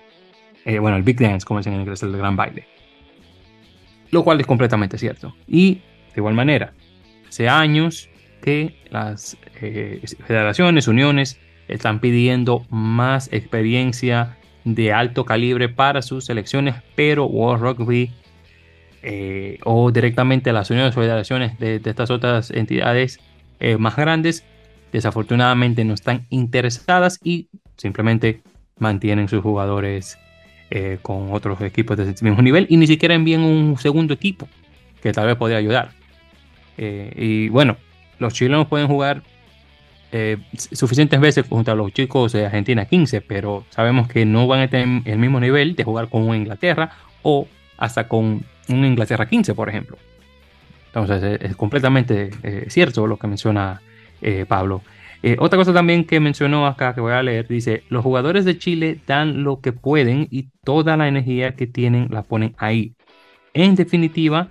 eh, 0.65 0.79
bueno, 0.79 0.97
al 0.97 1.03
big 1.03 1.17
dance, 1.17 1.45
como 1.45 1.59
dicen 1.59 1.73
en 1.73 1.81
inglés, 1.81 2.03
el 2.03 2.15
gran 2.17 2.35
baile. 2.35 2.65
Lo 4.11 4.23
cual 4.23 4.39
es 4.41 4.45
completamente 4.45 4.97
cierto. 4.97 5.33
Y 5.47 5.75
de 5.75 6.17
igual 6.17 6.33
manera, 6.33 6.73
Hace 7.29 7.47
años 7.47 8.09
que 8.41 8.75
las 8.89 9.37
eh, 9.61 10.01
federaciones, 10.27 10.89
uniones, 10.89 11.39
están 11.69 12.01
pidiendo 12.01 12.65
más 12.69 13.31
experiencia 13.31 14.37
de 14.65 14.91
alto 14.91 15.23
calibre 15.23 15.69
para 15.69 16.01
sus 16.01 16.25
selecciones, 16.25 16.75
pero 16.95 17.25
World 17.27 17.63
Rugby 17.63 18.11
o 19.63 19.91
directamente 19.91 20.51
las 20.51 20.69
uniones 20.69 20.97
o 20.97 20.99
federaciones 20.99 21.57
de, 21.57 21.81
estas 21.85 22.11
otras 22.11 22.51
entidades 22.51 23.21
más 23.79 23.95
grandes, 23.95 24.43
desafortunadamente 24.91 25.83
no 25.85 25.93
están 25.93 26.25
interesadas 26.29 27.19
y 27.23 27.49
simplemente 27.77 28.41
mantienen 28.77 29.27
sus 29.27 29.41
jugadores 29.41 30.17
eh, 30.69 30.99
con 31.01 31.33
otros 31.33 31.61
equipos 31.61 31.97
de 31.97 32.09
ese 32.09 32.23
mismo 32.23 32.41
nivel 32.41 32.65
y 32.69 32.77
ni 32.77 32.87
siquiera 32.87 33.13
envían 33.13 33.41
un 33.41 33.77
segundo 33.77 34.13
equipo 34.13 34.47
que 35.01 35.11
tal 35.11 35.27
vez 35.27 35.35
podría 35.35 35.57
ayudar. 35.57 35.91
y 36.77 37.49
bueno, 37.49 37.77
los 38.19 38.33
chilenos 38.33 38.67
pueden 38.67 38.87
jugar 38.87 39.23
suficientes 40.55 41.19
veces 41.19 41.45
junto 41.47 41.71
a 41.71 41.75
los 41.75 41.91
chicos 41.93 42.33
de 42.33 42.45
Argentina 42.45 42.85
15, 42.85 43.21
pero 43.21 43.65
sabemos 43.69 44.07
que 44.07 44.25
no 44.25 44.47
van 44.47 44.61
a 44.61 44.67
tener 44.67 45.01
el 45.05 45.19
mismo 45.19 45.39
nivel 45.39 45.75
de 45.75 45.83
jugar 45.83 46.09
con 46.09 46.35
Inglaterra 46.35 46.91
o 47.23 47.47
hasta 47.77 48.07
con 48.07 48.43
un 48.69 48.85
Inglaterra 48.85 49.27
15, 49.27 49.55
por 49.55 49.69
ejemplo. 49.69 49.97
Entonces, 50.87 51.39
es, 51.41 51.55
completamente 51.55 52.31
eh, 52.43 52.65
cierto 52.69 53.07
lo 53.07 53.17
que 53.17 53.27
menciona 53.27 53.81
eh, 54.21 54.45
Pablo. 54.47 54.81
Eh, 55.23 55.35
otra 55.39 55.57
cosa 55.57 55.73
también 55.73 56.05
que 56.05 56.19
mencionó 56.19 56.65
acá, 56.65 56.95
que 56.95 57.01
voy 57.01 57.13
a 57.13 57.21
leer, 57.21 57.47
dice, 57.47 57.83
los 57.89 58.03
jugadores 58.03 58.43
de 58.43 58.57
Chile 58.57 58.99
dan 59.05 59.43
lo 59.43 59.61
que 59.61 59.71
pueden 59.71 60.27
y 60.31 60.49
toda 60.63 60.97
la 60.97 61.07
energía 61.07 61.55
que 61.55 61.67
tienen 61.67 62.07
la 62.09 62.23
ponen 62.23 62.55
ahí. 62.57 62.95
En 63.53 63.75
definitiva, 63.75 64.49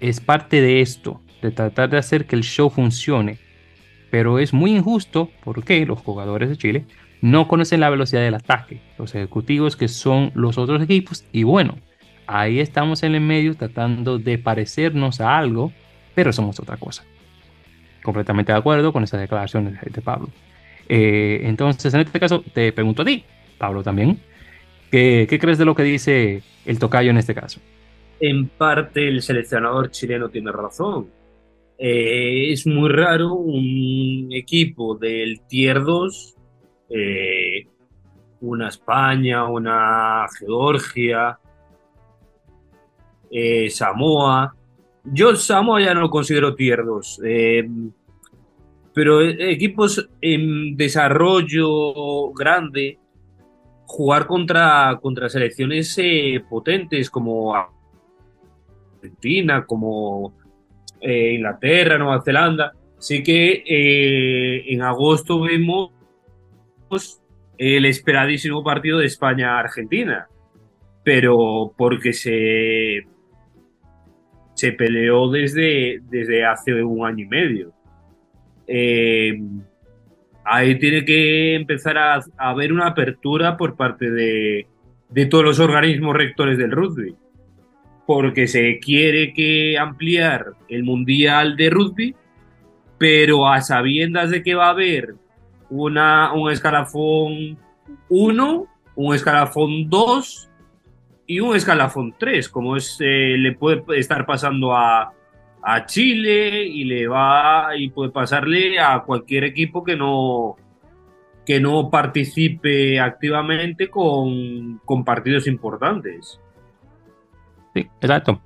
es 0.00 0.20
parte 0.20 0.60
de 0.60 0.80
esto, 0.80 1.22
de 1.42 1.50
tratar 1.50 1.90
de 1.90 1.98
hacer 1.98 2.26
que 2.26 2.36
el 2.36 2.44
show 2.44 2.70
funcione. 2.70 3.38
Pero 4.10 4.38
es 4.38 4.52
muy 4.52 4.76
injusto 4.76 5.30
porque 5.42 5.84
los 5.86 5.98
jugadores 6.00 6.50
de 6.50 6.56
Chile 6.56 6.84
no 7.20 7.48
conocen 7.48 7.80
la 7.80 7.90
velocidad 7.90 8.20
del 8.20 8.34
ataque, 8.34 8.80
los 8.98 9.14
ejecutivos 9.14 9.76
que 9.76 9.88
son 9.88 10.32
los 10.34 10.58
otros 10.58 10.82
equipos, 10.82 11.24
y 11.32 11.44
bueno, 11.44 11.78
ahí 12.26 12.60
estamos 12.60 13.02
en 13.04 13.14
el 13.14 13.20
medio 13.20 13.54
tratando 13.54 14.18
de 14.18 14.38
parecernos 14.38 15.20
a 15.20 15.38
algo, 15.38 15.72
pero 16.14 16.32
somos 16.32 16.58
otra 16.60 16.76
cosa. 16.76 17.04
Completamente 18.02 18.52
de 18.52 18.58
acuerdo 18.58 18.92
con 18.92 19.04
esa 19.04 19.18
declaración 19.18 19.78
de 19.80 20.02
Pablo. 20.02 20.28
Eh, 20.88 21.40
entonces, 21.44 21.92
en 21.94 22.00
este 22.00 22.20
caso, 22.20 22.42
te 22.52 22.72
pregunto 22.72 23.02
a 23.02 23.04
ti, 23.04 23.24
Pablo 23.58 23.82
también, 23.82 24.20
¿qué, 24.90 25.38
crees 25.40 25.58
de 25.58 25.64
lo 25.64 25.74
que 25.74 25.84
dice 25.84 26.42
el 26.66 26.78
tocayo 26.78 27.10
en 27.10 27.18
este 27.18 27.34
caso? 27.34 27.60
En 28.20 28.48
parte, 28.48 29.08
el 29.08 29.22
seleccionador 29.22 29.90
chileno 29.90 30.28
tiene 30.28 30.52
razón. 30.52 31.08
Eh, 31.78 32.52
es 32.52 32.66
muy 32.66 32.90
raro 32.90 33.32
un 33.34 34.28
equipo 34.32 34.96
del 34.96 35.40
Tier 35.48 35.82
2, 35.82 36.36
eh, 36.90 37.66
una 38.40 38.68
España, 38.68 39.44
una 39.46 40.26
Georgia, 40.38 41.38
Samoa. 43.70 44.54
Yo 45.04 45.34
Samoa 45.34 45.80
ya 45.80 45.94
no 45.94 46.02
lo 46.02 46.10
considero 46.10 46.54
tiernos, 46.54 47.20
eh, 47.24 47.68
pero 48.94 49.20
equipos 49.20 50.08
en 50.20 50.76
desarrollo 50.76 52.32
grande, 52.32 52.98
jugar 53.86 54.26
contra, 54.26 54.98
contra 55.02 55.28
selecciones 55.28 55.96
eh, 55.98 56.42
potentes 56.48 57.10
como 57.10 57.54
Argentina, 58.96 59.64
como 59.66 60.34
Inglaterra, 61.00 61.98
Nueva 61.98 62.22
Zelanda, 62.22 62.72
sí 62.98 63.24
que 63.24 63.64
en 64.68 64.82
agosto 64.82 65.40
vemos 65.40 65.90
el 67.58 67.84
esperadísimo 67.86 68.62
partido 68.62 68.98
de 68.98 69.06
España-Argentina, 69.06 70.28
pero 71.02 71.72
porque 71.76 72.12
se 72.12 73.06
se 74.54 74.72
peleó 74.72 75.28
desde, 75.30 76.00
desde 76.10 76.44
hace 76.44 76.82
un 76.82 77.06
año 77.06 77.24
y 77.24 77.28
medio. 77.28 77.72
Eh, 78.66 79.40
ahí 80.44 80.78
tiene 80.78 81.04
que 81.04 81.54
empezar 81.54 81.98
a, 81.98 82.20
haber 82.36 82.72
una 82.72 82.88
apertura 82.88 83.56
por 83.56 83.76
parte 83.76 84.10
de, 84.10 84.66
de, 85.10 85.26
todos 85.26 85.44
los 85.44 85.58
organismos 85.58 86.16
rectores 86.16 86.58
del 86.58 86.70
rugby, 86.70 87.14
porque 88.06 88.46
se 88.46 88.78
quiere 88.78 89.32
que 89.32 89.78
ampliar 89.78 90.52
el 90.68 90.84
mundial 90.84 91.56
de 91.56 91.70
rugby, 91.70 92.14
pero 92.98 93.48
a 93.48 93.60
sabiendas 93.60 94.30
de 94.30 94.42
que 94.42 94.54
va 94.54 94.66
a 94.66 94.70
haber 94.70 95.14
una, 95.70 96.32
un 96.32 96.50
escalafón 96.50 97.58
1, 98.08 98.66
un 98.94 99.14
escalafón 99.14 99.88
2 99.88 100.50
y 101.32 101.40
un 101.40 101.56
escalafón 101.56 102.14
3, 102.18 102.46
como 102.50 102.76
es, 102.76 102.98
eh, 103.00 103.36
le 103.38 103.52
puede 103.52 103.82
estar 103.98 104.26
pasando 104.26 104.74
a, 104.74 105.12
Chile 105.86 106.64
y 106.66 106.82
le 106.82 107.06
va 107.06 107.68
y 107.76 107.88
puede 107.90 108.10
pasarle 108.10 108.80
a 108.80 109.04
cualquier 109.06 109.44
equipo 109.44 109.84
que 109.84 109.94
no 109.94 110.56
que 111.46 111.60
no 111.60 111.88
participe 111.88 112.98
activamente 112.98 113.88
con, 113.88 114.80
con 114.84 115.04
partidos 115.04 115.46
importantes. 115.46 116.40
Sí, 117.74 117.88
exacto. 118.00 118.40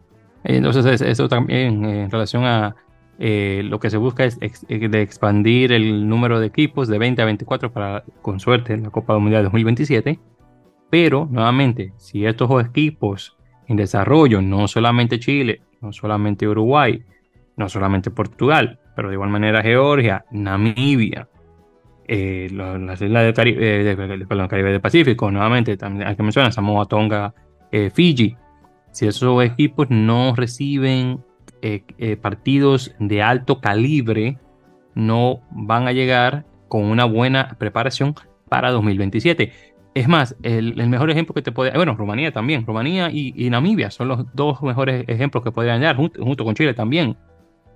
Entonces 0.45 1.01
eso 1.01 1.27
también 1.27 1.87
eh, 1.87 2.03
en 2.03 2.11
relación 2.11 2.45
a 2.45 2.77
eh, 3.19 3.63
lo 3.65 3.81
que 3.81 3.89
se 3.89 3.97
busca 3.97 4.25
es 4.25 4.39
de 4.39 5.01
expandir 5.01 5.73
el 5.73 6.07
número 6.07 6.39
de 6.39 6.49
equipos 6.49 6.87
de 6.87 6.99
20 6.99 7.23
a 7.23 7.25
24 7.25 7.73
para, 7.73 8.05
con 8.21 8.41
suerte, 8.41 8.77
la 8.77 8.91
Copa 8.91 9.19
Mundial 9.19 9.45
2027 9.45 10.19
pero, 10.99 11.29
nuevamente, 11.31 11.93
si 11.99 12.25
estos 12.25 12.51
equipos 12.65 13.37
en 13.69 13.77
desarrollo, 13.77 14.41
no 14.41 14.67
solamente 14.67 15.21
Chile, 15.21 15.61
no 15.83 15.93
solamente 15.93 16.49
Uruguay, 16.49 17.05
no 17.59 17.69
solamente 17.69 18.11
Portugal, 18.11 18.81
pero 18.95 19.09
de 19.09 19.15
igual 19.17 19.29
manera 19.29 19.61
Georgia, 19.61 20.25
Namibia, 20.31 21.29
eh, 22.09 22.49
las 22.51 23.03
islas 23.03 23.25
del 23.25 23.35
Caribe, 23.35 23.81
eh, 23.83 23.85
de, 23.85 24.27
Caribe 24.49 24.71
del 24.73 24.81
Pacífico, 24.81 25.31
nuevamente, 25.31 25.77
también 25.77 26.09
hay 26.09 26.17
que 26.17 26.23
mencionar 26.23 26.51
Samoa, 26.55 26.87
Tonga, 26.87 27.35
eh, 27.71 27.91
Fiji. 27.91 28.35
Si 28.93 29.07
esos 29.07 29.45
equipos 29.45 29.91
no 29.91 30.35
reciben 30.35 31.23
partidos 32.23 32.95
de 33.01 33.23
alto 33.23 33.61
calibre, 33.61 34.39
no 34.95 35.43
van 35.51 35.89
a 35.89 35.93
llegar 35.93 36.47
con 36.69 36.85
una 36.85 37.05
buena 37.05 37.57
preparación 37.59 38.15
para 38.49 38.71
2027. 38.71 39.76
Es 39.97 40.09
más, 40.09 40.37
el, 40.43 40.75
mejor 40.89 41.11
ejemplo 41.11 41.35
que 41.35 41.41
te 41.41 41.53
puede... 41.53 41.71
Bueno, 41.71 41.95
Rumanía 41.95 42.31
también. 42.31 42.67
Rumanía 42.67 43.09
y, 43.11 43.49
Namibia 43.49 43.91
son 43.91 44.09
los 44.09 44.27
dos 44.35 44.61
mejores 44.61 45.07
ejemplos 45.09 45.43
que 45.43 45.51
podrían 45.51 45.81
dar, 45.81 45.97
junto, 45.97 46.45
con 46.45 46.55
Chile 46.55 46.75
también. 46.75 47.17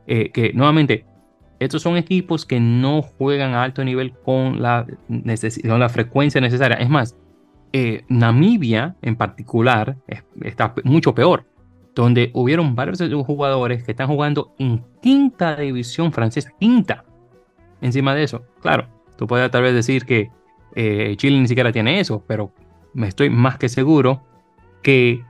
Eh, 0.07 0.31
que 0.31 0.53
nuevamente, 0.53 1.07
estos 1.61 1.81
son 1.81 1.97
equipos 1.97 2.45
que 2.45 2.61
no 2.61 3.01
juegan 3.01 3.55
a 3.55 3.63
alto 3.63 3.83
nivel 3.83 4.13
con 4.13 4.61
la, 4.61 4.85
con 5.09 5.81
la 5.81 5.89
frecuencia 5.89 6.43
necesaria. 6.43 6.77
Es 6.77 6.91
más, 6.91 7.17
eh, 7.73 8.05
Namibia 8.11 8.97
en 9.01 9.17
particular 9.17 9.97
está 10.43 10.75
mucho 10.85 11.15
peor, 11.15 11.47
donde 11.95 12.33
hubieron 12.35 12.75
varios 12.75 13.01
jugadores 13.25 13.83
que 13.83 13.93
están 13.93 14.09
jugando 14.09 14.53
en 14.59 14.85
quinta 15.01 15.57
división 15.57 16.13
francesa, 16.13 16.53
quinta. 16.61 17.03
Encima 17.81 18.15
de 18.15 18.25
eso, 18.25 18.45
claro, 18.61 18.89
tú 19.17 19.27
puedes 19.27 19.51
tal 19.51 19.63
vez 19.63 19.73
decir 19.73 20.05
que 20.05 20.29
eh, 20.75 21.15
Chile 21.17 21.41
ni 21.41 21.49
siquiera 21.49 21.73
tiene 21.73 22.01
eso, 22.01 22.23
pero 22.27 22.53
me 22.95 23.09
estoy 23.09 23.31
más 23.31 23.59
que 23.59 23.69
seguro 23.69 24.23
que 24.83 25.25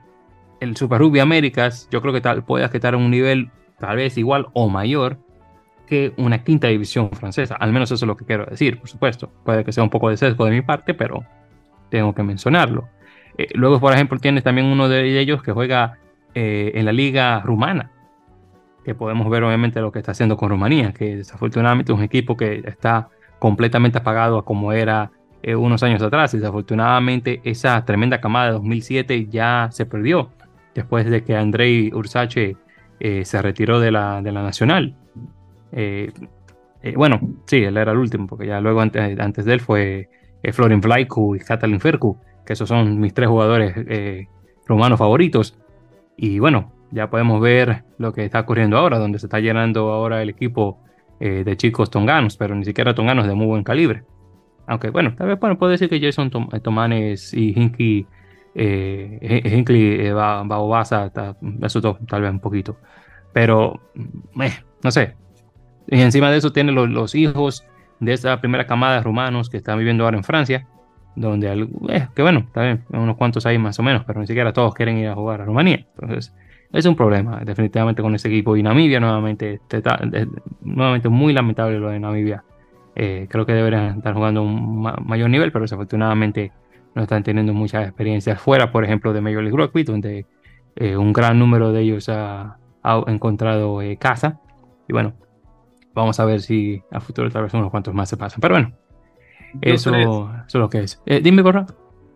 el 0.59 0.77
Super 0.77 0.99
Rugby 0.99 1.19
Américas, 1.19 1.87
yo 1.91 2.01
creo 2.01 2.13
que 2.13 2.21
tal, 2.21 2.43
puede 2.43 2.65
estar 2.65 2.93
a 2.93 2.97
un 2.97 3.11
nivel 3.11 3.49
tal 3.79 3.97
vez 3.97 4.17
igual 4.17 4.47
o 4.53 4.69
mayor 4.69 5.17
que 5.87 6.13
una 6.17 6.43
quinta 6.43 6.67
división 6.67 7.09
francesa. 7.11 7.55
Al 7.55 7.73
menos 7.73 7.91
eso 7.91 8.05
es 8.05 8.07
lo 8.07 8.15
que 8.15 8.25
quiero 8.25 8.45
decir, 8.45 8.79
por 8.79 8.87
supuesto. 8.87 9.29
Puede 9.43 9.65
que 9.65 9.73
sea 9.73 9.83
un 9.83 9.89
poco 9.89 10.09
de 10.09 10.17
sesgo 10.17 10.45
de 10.45 10.51
mi 10.51 10.61
parte, 10.61 10.93
pero 10.93 11.25
tengo 11.89 12.13
que 12.15 12.23
mencionarlo. 12.23 12.87
Eh, 13.37 13.47
luego, 13.55 13.79
por 13.79 13.93
ejemplo, 13.93 14.17
tienes 14.19 14.43
también 14.43 14.67
uno 14.67 14.87
de 14.87 15.19
ellos 15.19 15.43
que 15.43 15.51
juega 15.51 15.97
eh, 16.33 16.71
en 16.75 16.85
la 16.85 16.93
liga 16.93 17.41
rumana, 17.41 17.91
que 18.85 18.95
podemos 18.95 19.29
ver 19.29 19.43
obviamente 19.43 19.81
lo 19.81 19.91
que 19.91 19.99
está 19.99 20.11
haciendo 20.11 20.37
con 20.37 20.49
Rumanía, 20.49 20.93
que 20.93 21.17
desafortunadamente 21.17 21.91
es 21.91 21.97
un 21.97 22.03
equipo 22.03 22.37
que 22.37 22.63
está 22.65 23.09
completamente 23.39 23.97
apagado 23.97 24.37
a 24.37 24.45
como 24.45 24.71
era 24.71 25.11
eh, 25.43 25.55
unos 25.55 25.81
años 25.81 26.01
atrás. 26.03 26.31
Desafortunadamente, 26.33 27.41
esa 27.43 27.83
tremenda 27.83 28.21
camada 28.21 28.47
de 28.47 28.51
2007 28.53 29.27
ya 29.27 29.69
se 29.71 29.85
perdió 29.85 30.29
después 30.75 31.09
de 31.09 31.23
que 31.23 31.35
Andrei 31.35 31.91
Ursache 31.93 32.57
eh, 32.99 33.25
se 33.25 33.41
retiró 33.41 33.79
de 33.79 33.91
la, 33.91 34.21
de 34.21 34.31
la 34.31 34.43
Nacional. 34.43 34.95
Eh, 35.71 36.11
bueno, 36.95 37.19
sí, 37.45 37.57
él 37.57 37.77
era 37.77 37.91
el 37.91 37.97
último, 37.97 38.27
porque 38.27 38.47
ya 38.47 38.61
luego 38.61 38.81
antes, 38.81 39.19
antes 39.19 39.45
de 39.45 39.53
él 39.53 39.61
fue 39.61 40.09
Florin 40.51 40.81
Vlaiku 40.81 41.35
y 41.35 41.39
Katalin 41.39 41.79
Ferku, 41.79 42.17
que 42.45 42.53
esos 42.53 42.67
son 42.69 42.99
mis 42.99 43.13
tres 43.13 43.29
jugadores 43.29 43.75
romanos 44.65 44.97
favoritos. 44.97 45.57
Y 46.17 46.39
bueno, 46.39 46.71
ya 46.91 47.09
podemos 47.09 47.39
ver 47.39 47.83
lo 47.97 48.13
que 48.13 48.25
está 48.25 48.39
ocurriendo 48.39 48.77
ahora, 48.77 48.97
donde 48.97 49.19
se 49.19 49.27
está 49.27 49.39
llenando 49.39 49.91
ahora 49.91 50.21
el 50.21 50.29
equipo 50.29 50.79
de 51.19 51.55
chicos 51.55 51.91
tonganos, 51.91 52.35
pero 52.35 52.55
ni 52.55 52.65
siquiera 52.65 52.95
tonganos 52.95 53.27
de 53.27 53.35
muy 53.35 53.45
buen 53.45 53.63
calibre. 53.63 54.03
Aunque 54.71 54.89
bueno, 54.89 55.13
tal 55.17 55.27
vez 55.27 55.37
bueno, 55.37 55.57
puedo 55.57 55.69
decir 55.69 55.89
que 55.89 55.99
Jason 55.99 56.29
Tom, 56.29 56.47
eh, 56.53 56.61
Tomanes 56.61 57.33
y 57.33 57.53
Hinky 57.59 58.07
eh, 58.55 59.41
Hinckley 59.45 60.07
eh, 60.07 60.13
va, 60.13 60.43
va 60.43 60.59
Obasa, 60.59 61.11
eso 61.61 61.81
tal 62.07 62.21
vez 62.21 62.31
un 62.31 62.39
poquito. 62.39 62.77
Pero, 63.33 63.81
eh, 64.41 64.53
no 64.81 64.91
sé. 64.91 65.15
Y 65.87 65.99
encima 65.99 66.31
de 66.31 66.37
eso 66.37 66.53
tiene 66.53 66.71
los, 66.71 67.15
hijos 67.15 67.65
de 67.99 68.13
esta 68.13 68.39
primera 68.39 68.65
camada 68.65 68.95
de 68.95 69.03
rumanos 69.03 69.49
que 69.49 69.57
están 69.57 69.77
viviendo 69.77 70.05
ahora 70.05 70.17
en 70.17 70.23
Francia, 70.23 70.67
donde, 71.15 71.67
eh, 71.89 72.07
que 72.15 72.21
bueno, 72.21 72.47
también 72.53 72.85
unos 72.89 73.17
cuantos 73.17 73.45
hay 73.45 73.57
más 73.57 73.77
o 73.79 73.83
menos, 73.83 74.03
pero 74.05 74.21
ni 74.21 74.27
siquiera 74.27 74.53
todos 74.53 74.73
quieren 74.73 74.97
ir 74.97 75.09
a 75.09 75.15
jugar 75.15 75.41
a 75.41 75.45
Rumanía. 75.45 75.85
Entonces, 75.99 76.33
es 76.71 76.85
un 76.85 76.95
problema 76.95 77.41
definitivamente 77.43 78.01
con 78.01 78.15
ese 78.15 78.29
equipo. 78.29 78.55
Y 78.55 78.63
Namibia 78.63 79.01
nuevamente, 79.01 79.59
nuevamente 80.61 81.09
muy 81.09 81.33
lamentable 81.33 81.77
lo 81.77 81.89
de 81.89 81.99
Namibia. 81.99 82.43
Eh, 82.95 83.27
creo 83.29 83.45
que 83.45 83.53
deberían 83.53 83.97
estar 83.97 84.13
jugando 84.13 84.41
a 84.41 84.43
un 84.43 84.81
mayor 85.05 85.29
nivel, 85.29 85.51
pero 85.51 85.63
desafortunadamente 85.63 86.51
no 86.93 87.03
están 87.03 87.23
teniendo 87.23 87.53
muchas 87.53 87.87
experiencias 87.87 88.41
fuera, 88.41 88.71
por 88.71 88.83
ejemplo, 88.83 89.13
de 89.13 89.21
Major 89.21 89.43
League 89.43 89.57
Rugby, 89.57 89.83
donde 89.83 90.25
eh, 90.75 90.97
un 90.97 91.13
gran 91.13 91.39
número 91.39 91.71
de 91.71 91.81
ellos 91.81 92.09
ha, 92.09 92.57
encontrado 93.07 93.81
eh, 93.81 93.97
casa. 93.97 94.41
Y 94.87 94.93
bueno, 94.93 95.13
vamos 95.93 96.19
a 96.19 96.25
ver 96.25 96.41
si 96.41 96.81
a 96.91 96.99
futuro 96.99 97.29
tal 97.29 97.43
vez 97.43 97.53
unos 97.53 97.71
cuantos 97.71 97.93
más 97.93 98.09
se 98.09 98.17
pasan. 98.17 98.41
Pero 98.41 98.55
bueno, 98.55 98.73
eso, 99.61 99.95
es 100.47 100.53
lo 100.55 100.69
que 100.69 100.79
es. 100.79 101.01
dime, 101.23 101.41
Borra. 101.41 101.65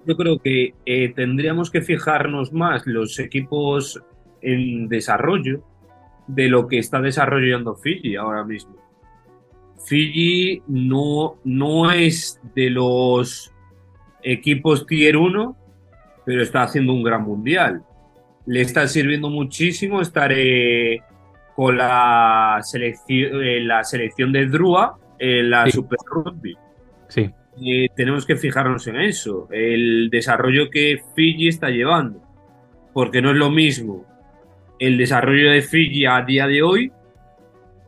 Yo 0.06 0.16
creo 0.18 0.40
que 0.40 0.74
tendríamos 1.16 1.72
que 1.72 1.82
fijarnos 1.82 2.52
más 2.54 2.86
los 2.86 3.18
equipos 3.20 4.04
en 4.42 4.88
desarrollo 4.88 5.64
de 6.28 6.48
lo 6.48 6.68
que 6.68 6.78
está 6.78 7.02
desarrollando 7.02 7.76
Fiji 7.76 8.16
ahora 8.16 8.44
mismo. 8.44 8.85
Fiji 9.86 10.62
no, 10.68 11.36
no 11.44 11.92
es 11.92 12.40
de 12.56 12.70
los 12.70 13.52
equipos 14.24 14.86
tier 14.86 15.18
1, 15.18 15.56
pero 16.26 16.42
está 16.42 16.64
haciendo 16.64 16.94
un 16.94 17.04
gran 17.04 17.24
mundial. 17.24 17.84
Le 18.46 18.62
está 18.62 18.88
sirviendo 18.88 19.30
muchísimo 19.30 20.02
estar 20.02 20.32
eh, 20.36 21.02
con 21.56 21.78
la 21.78 22.60
selección, 22.64 23.44
eh, 23.44 23.60
la 23.62 23.84
selección 23.84 24.32
de 24.32 24.48
Drua 24.48 24.98
en 25.20 25.50
la 25.50 25.70
Super 25.70 26.00
Rugby. 26.06 26.56
Sí. 27.08 27.30
Eh, 27.64 27.88
tenemos 27.96 28.26
que 28.26 28.36
fijarnos 28.36 28.86
en 28.88 28.98
eso, 28.98 29.48
el 29.52 30.10
desarrollo 30.10 30.70
que 30.70 31.02
Fiji 31.16 31.48
está 31.48 31.70
llevando, 31.70 32.22
porque 32.94 33.22
no 33.22 33.32
es 33.32 33.38
lo 33.38 33.50
mismo 33.50 34.06
el 34.80 34.98
desarrollo 34.98 35.52
de 35.52 35.62
Fiji 35.62 36.06
a 36.06 36.22
día 36.22 36.48
de 36.48 36.62
hoy 36.62 36.92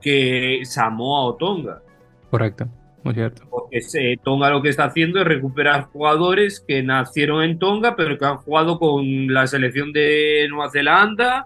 que 0.01 0.61
Samoa 0.63 1.25
o 1.25 1.35
Tonga. 1.35 1.81
Correcto, 2.29 2.67
muy 3.03 3.13
cierto. 3.13 3.43
Porque 3.49 3.79
Tonga 4.23 4.49
lo 4.49 4.61
que 4.61 4.69
está 4.69 4.85
haciendo 4.85 5.19
es 5.19 5.25
recuperar 5.25 5.85
jugadores 5.85 6.63
que 6.65 6.83
nacieron 6.83 7.43
en 7.43 7.59
Tonga, 7.59 7.95
pero 7.95 8.17
que 8.17 8.25
han 8.25 8.37
jugado 8.37 8.79
con 8.79 9.33
la 9.33 9.47
selección 9.47 9.91
de 9.93 10.47
Nueva 10.49 10.71
Zelanda 10.71 11.45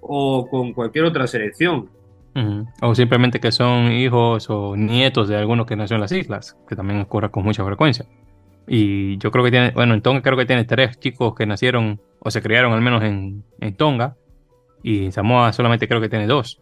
o 0.00 0.46
con 0.48 0.72
cualquier 0.72 1.04
otra 1.04 1.26
selección. 1.26 1.90
O 2.82 2.94
simplemente 2.94 3.40
que 3.40 3.50
son 3.50 3.90
hijos 3.90 4.48
o 4.48 4.76
nietos 4.76 5.28
de 5.28 5.36
alguno 5.36 5.66
que 5.66 5.74
nació 5.74 5.96
en 5.96 6.02
las 6.02 6.12
islas, 6.12 6.56
que 6.68 6.76
también 6.76 7.00
ocurre 7.00 7.30
con 7.30 7.42
mucha 7.42 7.64
frecuencia. 7.64 8.06
Y 8.68 9.18
yo 9.18 9.32
creo 9.32 9.44
que 9.44 9.50
tiene, 9.50 9.70
bueno, 9.72 9.94
en 9.94 10.02
Tonga 10.02 10.22
creo 10.22 10.36
que 10.36 10.46
tiene 10.46 10.64
tres 10.64 11.00
chicos 11.00 11.34
que 11.34 11.46
nacieron 11.46 12.00
o 12.20 12.30
se 12.30 12.40
criaron 12.40 12.72
al 12.72 12.80
menos 12.80 13.02
en, 13.02 13.44
en 13.60 13.74
Tonga 13.74 14.16
y 14.82 15.10
Samoa 15.10 15.52
solamente 15.52 15.88
creo 15.88 16.00
que 16.00 16.08
tiene 16.08 16.26
dos. 16.26 16.60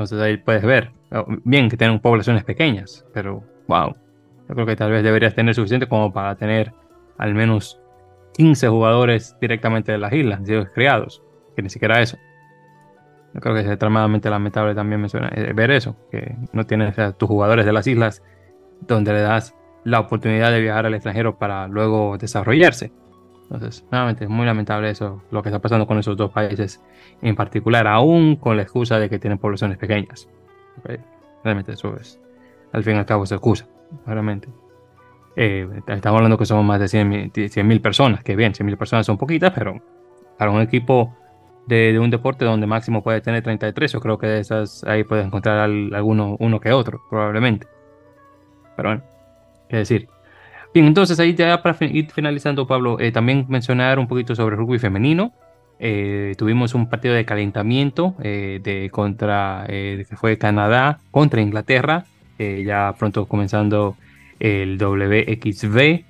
Entonces 0.00 0.18
ahí 0.22 0.38
puedes 0.38 0.62
ver. 0.62 0.92
Oh, 1.12 1.26
bien 1.44 1.68
que 1.68 1.76
tienen 1.76 2.00
poblaciones 2.00 2.42
pequeñas, 2.42 3.04
pero 3.12 3.44
wow. 3.68 3.94
Yo 4.48 4.54
creo 4.54 4.64
que 4.64 4.74
tal 4.74 4.90
vez 4.90 5.04
deberías 5.04 5.34
tener 5.34 5.54
suficiente 5.54 5.86
como 5.86 6.10
para 6.10 6.36
tener 6.36 6.72
al 7.18 7.34
menos 7.34 7.78
15 8.32 8.68
jugadores 8.68 9.36
directamente 9.42 9.92
de 9.92 9.98
las 9.98 10.10
islas, 10.14 10.40
criados, 10.72 11.22
que 11.54 11.60
ni 11.60 11.68
siquiera 11.68 12.00
eso. 12.00 12.16
Yo 13.34 13.40
creo 13.40 13.54
que 13.54 13.60
es 13.60 13.66
extremadamente 13.66 14.30
lamentable 14.30 14.74
también 14.74 15.04
eh, 15.04 15.52
ver 15.54 15.70
eso, 15.70 15.94
que 16.10 16.34
no 16.54 16.64
tienes 16.64 16.98
a 16.98 17.12
tus 17.12 17.28
jugadores 17.28 17.66
de 17.66 17.72
las 17.74 17.86
islas 17.86 18.22
donde 18.80 19.12
le 19.12 19.20
das 19.20 19.54
la 19.84 20.00
oportunidad 20.00 20.50
de 20.50 20.62
viajar 20.62 20.86
al 20.86 20.94
extranjero 20.94 21.38
para 21.38 21.68
luego 21.68 22.16
desarrollarse. 22.16 22.90
Entonces, 23.50 23.84
nuevamente, 23.90 24.24
es 24.24 24.30
muy 24.30 24.46
lamentable 24.46 24.90
eso, 24.90 25.22
lo 25.32 25.42
que 25.42 25.48
está 25.48 25.58
pasando 25.58 25.84
con 25.84 25.98
esos 25.98 26.16
dos 26.16 26.30
países 26.30 26.80
en 27.20 27.34
particular, 27.34 27.88
aún 27.88 28.36
con 28.36 28.56
la 28.56 28.62
excusa 28.62 29.00
de 29.00 29.10
que 29.10 29.18
tienen 29.18 29.38
poblaciones 29.38 29.76
pequeñas. 29.76 30.28
Realmente 31.42 31.72
eso 31.72 31.96
es, 31.96 32.20
al 32.72 32.84
fin 32.84 32.94
y 32.94 32.98
al 32.98 33.06
cabo, 33.06 33.24
es 33.24 33.32
excusa, 33.32 33.66
realmente. 34.06 34.48
Eh, 35.34 35.68
estamos 35.88 36.18
hablando 36.18 36.38
que 36.38 36.46
somos 36.46 36.64
más 36.64 36.78
de 36.78 36.86
100 36.88 37.66
mil 37.66 37.80
personas, 37.80 38.22
que 38.22 38.36
bien, 38.36 38.54
100 38.54 38.66
mil 38.66 38.76
personas 38.76 39.04
son 39.04 39.18
poquitas, 39.18 39.52
pero 39.52 39.82
para 40.38 40.52
un 40.52 40.60
equipo 40.60 41.12
de, 41.66 41.98
un 41.98 42.10
deporte 42.10 42.44
donde 42.44 42.68
máximo 42.68 43.02
puede 43.02 43.20
tener 43.20 43.42
33, 43.42 43.92
yo 43.92 44.00
creo 44.00 44.16
que 44.16 44.28
de 44.28 44.40
esas 44.40 44.84
ahí 44.84 45.02
puedes 45.02 45.26
encontrar 45.26 45.58
alguno 45.58 46.36
uno 46.38 46.60
que 46.60 46.70
otro, 46.70 47.02
probablemente. 47.10 47.66
Pero 48.76 48.90
bueno, 48.90 49.02
qué 49.68 49.78
decir. 49.78 50.08
Bien, 50.72 50.86
entonces 50.86 51.18
ahí 51.18 51.34
ya 51.34 51.62
para 51.62 51.76
ir 51.86 52.10
finalizando, 52.12 52.64
Pablo, 52.64 53.00
eh, 53.00 53.10
también 53.10 53.44
mencionar 53.48 53.98
un 53.98 54.06
poquito 54.06 54.36
sobre 54.36 54.54
rugby 54.54 54.78
femenino. 54.78 55.32
Eh, 55.80 56.34
tuvimos 56.38 56.74
un 56.74 56.88
partido 56.88 57.14
de 57.14 57.24
calentamiento 57.24 58.14
eh, 58.22 58.60
de 58.62 58.88
contra 58.90 59.64
que 59.66 60.06
fue 60.14 60.38
Canadá 60.38 61.00
contra 61.10 61.40
Inglaterra, 61.40 62.04
ya 62.38 62.94
pronto 62.98 63.26
comenzando 63.26 63.96
el 64.38 64.78
WXV, 64.78 66.04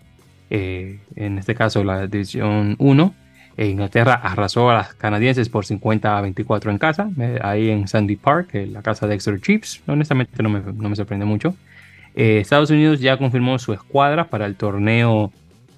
en 0.50 1.38
este 1.38 1.54
caso 1.54 1.82
la 1.82 2.06
división 2.06 2.76
1. 2.78 3.14
Inglaterra 3.56 4.14
arrasó 4.14 4.70
a 4.70 4.74
las 4.74 4.94
canadienses 4.94 5.48
por 5.48 5.64
50 5.66 6.16
a 6.16 6.20
24 6.20 6.70
en 6.70 6.78
casa, 6.78 7.10
ahí 7.42 7.70
en 7.70 7.88
Sandy 7.88 8.16
Park, 8.16 8.50
la 8.70 8.82
casa 8.82 9.06
de 9.06 9.14
Exeter 9.14 9.40
Chiefs. 9.40 9.82
Honestamente 9.86 10.42
no 10.42 10.50
me, 10.50 10.60
no 10.60 10.88
me 10.88 10.96
sorprende 10.96 11.24
mucho. 11.24 11.54
Eh, 12.14 12.38
Estados 12.40 12.70
Unidos 12.70 13.00
ya 13.00 13.16
confirmó 13.16 13.58
su 13.58 13.72
escuadra 13.72 14.28
para 14.28 14.46
el 14.46 14.56
torneo 14.56 15.32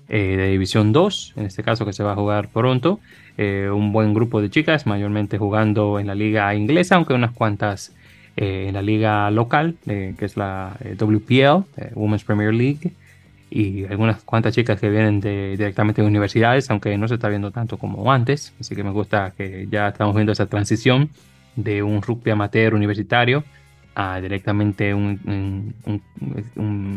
eh, 0.09 0.37
de 0.37 0.49
División 0.49 0.93
2, 0.93 1.35
en 1.37 1.47
este 1.47 1.63
caso 1.63 1.85
que 1.85 1.93
se 1.93 2.03
va 2.03 2.13
a 2.13 2.17
jugar 2.17 2.49
pronto. 2.49 3.01
Eh, 3.39 3.71
un 3.73 3.93
buen 3.93 4.15
grupo 4.15 4.41
de 4.41 4.51
chicas, 4.51 4.87
mayormente 4.87 5.39
jugando 5.39 5.99
en 5.99 6.07
la 6.07 6.15
liga 6.15 6.55
inglesa, 6.55 6.97
aunque 6.97 7.15
unas 7.15 7.33
cuantas 7.33 7.95
en 8.35 8.73
la 8.73 8.81
liga 8.81 9.31
local, 9.31 9.77
que 9.85 10.17
es 10.19 10.39
la 10.39 10.75
WPL, 10.99 11.67
Women's 11.95 12.25
Premier 12.25 12.55
League, 12.55 12.91
y 13.51 13.85
algunas 13.85 14.23
cuantas 14.23 14.55
chicas 14.55 14.81
que 14.81 14.89
vienen 14.89 15.21
directamente 15.21 16.01
de 16.01 16.09
universidades, 16.09 16.71
aunque 16.71 16.97
no 16.97 17.09
se 17.09 17.17
está 17.17 17.29
viendo 17.29 17.51
tanto 17.51 17.77
como 17.77 18.11
antes. 18.11 18.55
Así 18.59 18.75
que 18.75 18.83
me 18.83 18.91
gusta 18.91 19.35
que 19.37 19.69
ya 19.71 19.89
estamos 19.89 20.15
viendo 20.15 20.33
esa 20.33 20.47
transición 20.47 21.11
de 21.57 21.83
un 21.83 22.01
rugby 22.01 22.31
amateur 22.31 22.75
universitario 22.75 23.45
a 23.95 24.21
directamente 24.21 24.95
un, 24.95 25.75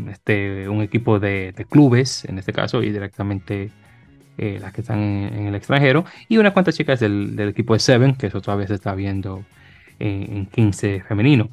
este, 0.09 0.69
un 0.69 0.81
equipo 0.81 1.19
de, 1.19 1.53
clubes, 1.69 2.25
en 2.25 2.39
este 2.39 2.53
caso, 2.53 2.83
y 2.83 2.91
directamente 2.91 3.71
eh, 4.37 4.59
las 4.61 4.73
que 4.73 4.81
están 4.81 4.99
en, 4.99 5.47
el 5.47 5.55
extranjero, 5.55 6.05
y 6.29 6.37
unas 6.37 6.53
cuantas 6.53 6.75
chicas 6.75 6.99
del, 6.99 7.37
equipo 7.39 7.73
de 7.73 7.79
Seven, 7.79 8.15
que 8.15 8.27
eso 8.27 8.41
todavía 8.41 8.67
se 8.67 8.75
está 8.75 8.95
viendo 8.95 9.43
en, 9.99 10.45
15 10.47 11.01
femenino. 11.07 11.49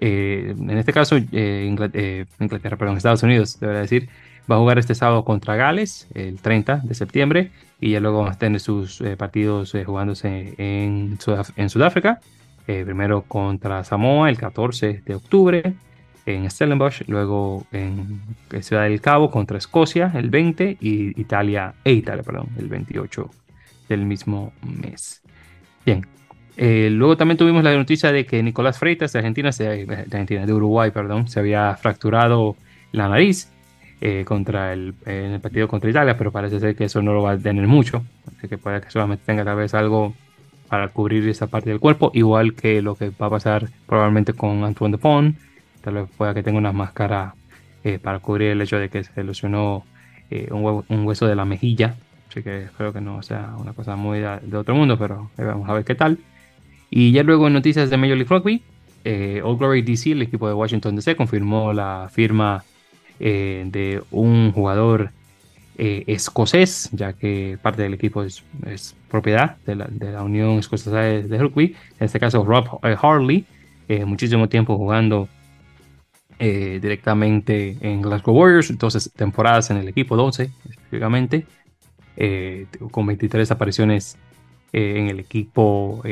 Eh, 0.00 0.54
en 0.56 0.78
este 0.78 0.92
caso, 0.92 1.16
eh, 1.32 1.66
Inglaterra, 1.68 2.76
perdón, 2.76 2.96
Estados 2.96 3.22
Unidos, 3.24 3.58
debería 3.58 3.82
decir, 3.82 4.08
va 4.50 4.56
a 4.56 4.58
jugar 4.58 4.78
este 4.78 4.94
sábado 4.94 5.24
contra 5.24 5.56
Gales, 5.56 6.06
el 6.14 6.40
30 6.40 6.82
de 6.84 6.94
septiembre, 6.94 7.50
y 7.80 7.92
ya 7.92 8.00
luego 8.00 8.22
va 8.22 8.32
a 8.32 8.38
tener 8.38 8.60
sus 8.60 9.02
partidos 9.16 9.74
jugándose 9.84 10.54
en, 10.56 11.18
en 11.56 11.70
Sudáfrica 11.70 12.20
eh, 12.68 12.84
primero 12.84 13.22
contra 13.22 13.82
Samoa 13.82 14.28
el 14.28 14.36
14 14.36 15.02
de 15.06 15.14
octubre 15.14 15.72
en 16.26 16.50
Stellenbosch, 16.50 17.08
luego 17.08 17.66
en 17.72 18.20
Ciudad 18.60 18.82
del 18.82 19.00
Cabo 19.00 19.30
contra 19.30 19.56
Escocia 19.56 20.12
el 20.14 20.28
20 20.28 20.76
y 20.78 21.18
Italia, 21.18 21.72
e 21.82 21.92
Italia, 21.92 22.22
perdón, 22.22 22.48
el 22.58 22.68
28 22.68 23.30
del 23.88 24.04
mismo 24.04 24.52
mes. 24.62 25.22
Bien, 25.86 26.06
eh, 26.58 26.90
luego 26.92 27.16
también 27.16 27.38
tuvimos 27.38 27.64
la 27.64 27.74
noticia 27.74 28.12
de 28.12 28.26
que 28.26 28.42
Nicolás 28.42 28.78
Freitas 28.78 29.14
de 29.14 29.20
Argentina, 29.20 29.48
de, 29.48 30.04
Argentina, 30.12 30.44
de 30.44 30.52
Uruguay, 30.52 30.90
perdón, 30.90 31.26
se 31.26 31.40
había 31.40 31.74
fracturado 31.76 32.54
la 32.92 33.08
nariz 33.08 33.50
eh, 34.02 34.26
contra 34.26 34.74
el, 34.74 34.94
en 35.06 35.32
el 35.32 35.40
partido 35.40 35.68
contra 35.68 35.88
Italia, 35.88 36.18
pero 36.18 36.30
parece 36.30 36.60
ser 36.60 36.76
que 36.76 36.84
eso 36.84 37.00
no 37.00 37.14
lo 37.14 37.22
va 37.22 37.30
a 37.30 37.38
tener 37.38 37.66
mucho, 37.66 38.04
así 38.36 38.46
que 38.46 38.58
puede 38.58 38.82
que 38.82 38.90
solamente 38.90 39.24
tenga 39.24 39.42
tal 39.42 39.56
vez 39.56 39.72
algo 39.72 40.12
para 40.68 40.88
cubrir 40.88 41.26
esa 41.28 41.46
parte 41.46 41.70
del 41.70 41.80
cuerpo, 41.80 42.10
igual 42.14 42.54
que 42.54 42.82
lo 42.82 42.94
que 42.94 43.10
va 43.10 43.26
a 43.26 43.30
pasar 43.30 43.68
probablemente 43.86 44.34
con 44.34 44.64
Antoine 44.64 44.92
Dupont, 44.92 45.36
tal 45.80 45.94
vez 45.94 46.08
pueda 46.16 46.34
que 46.34 46.42
tenga 46.42 46.58
una 46.58 46.72
máscara 46.72 47.34
eh, 47.84 47.98
para 47.98 48.18
cubrir 48.18 48.50
el 48.50 48.60
hecho 48.60 48.78
de 48.78 48.88
que 48.90 49.02
se 49.04 49.24
lesionó 49.24 49.84
eh, 50.30 50.48
un, 50.50 51.06
hueso 51.06 51.26
de 51.26 51.34
la 51.34 51.44
mejilla, 51.44 51.96
así 52.28 52.42
que 52.42 52.64
espero 52.64 52.92
que 52.92 53.00
no 53.00 53.22
sea 53.22 53.54
una 53.58 53.72
cosa 53.72 53.96
muy 53.96 54.18
de, 54.20 54.56
otro 54.56 54.74
mundo, 54.74 54.98
pero 54.98 55.30
vamos 55.38 55.68
a 55.68 55.72
ver 55.72 55.84
qué 55.84 55.94
tal. 55.94 56.18
Y 56.90 57.12
ya 57.12 57.22
luego 57.22 57.46
en 57.46 57.54
noticias 57.54 57.88
de 57.90 57.96
Major 57.96 58.16
League 58.16 58.28
Rugby, 58.30 58.62
eh, 59.04 59.40
All 59.42 59.56
Glory 59.56 59.82
DC, 59.82 60.12
el 60.12 60.22
equipo 60.22 60.48
de 60.48 60.54
Washington 60.54 60.96
DC, 60.96 61.16
confirmó 61.16 61.72
la 61.72 62.08
firma 62.12 62.64
de 63.18 64.00
un 64.12 64.52
jugador 64.52 65.10
escocés, 65.78 66.90
ya 66.92 67.12
que 67.12 67.56
parte 67.62 67.82
del 67.82 67.94
equipo 67.94 68.24
es, 68.24 68.42
propiedad 69.08 69.56
de 69.64 69.76
la, 69.76 70.22
Unión 70.22 70.58
Escocesa 70.58 71.00
de, 71.00 71.38
Rugby, 71.38 71.76
en 71.98 72.04
este 72.04 72.18
caso 72.18 72.44
Rob 72.44 72.80
Harley, 72.82 73.46
muchísimo 74.04 74.48
tiempo 74.48 74.76
jugando 74.76 75.28
directamente 76.38 77.78
en 77.80 78.02
Glasgow 78.02 78.34
Warriors, 78.36 78.70
entonces 78.70 79.10
temporadas 79.14 79.70
en 79.70 79.78
el 79.78 79.88
equipo 79.88 80.16
12 80.16 80.50
específicamente, 80.68 81.46
con 82.90 83.06
23 83.06 83.50
apariciones 83.50 84.18
en 84.72 85.08
el 85.08 85.20
equipo 85.20 86.02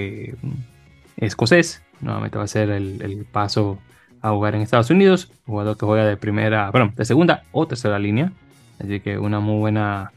escocés, 1.17 1.83
nuevamente 2.01 2.39
va 2.39 2.45
a 2.45 2.49
ser 2.49 2.71
el, 2.71 3.27
paso 3.31 3.79
a 4.23 4.31
jugar 4.31 4.55
en 4.55 4.63
Estados 4.63 4.91
Unidos, 4.91 5.31
jugador 5.47 5.77
que 5.77 5.87
juega 5.87 6.05
de 6.05 6.17
primera, 6.17 6.71
bueno, 6.71 6.93
de 6.97 7.05
segunda 7.05 7.43
o 7.53 7.67
tercera 7.67 7.99
línea, 7.99 8.33
así 8.79 9.01
que 9.01 9.19
una 9.19 9.41
muy 9.41 9.59
buena 9.59 10.13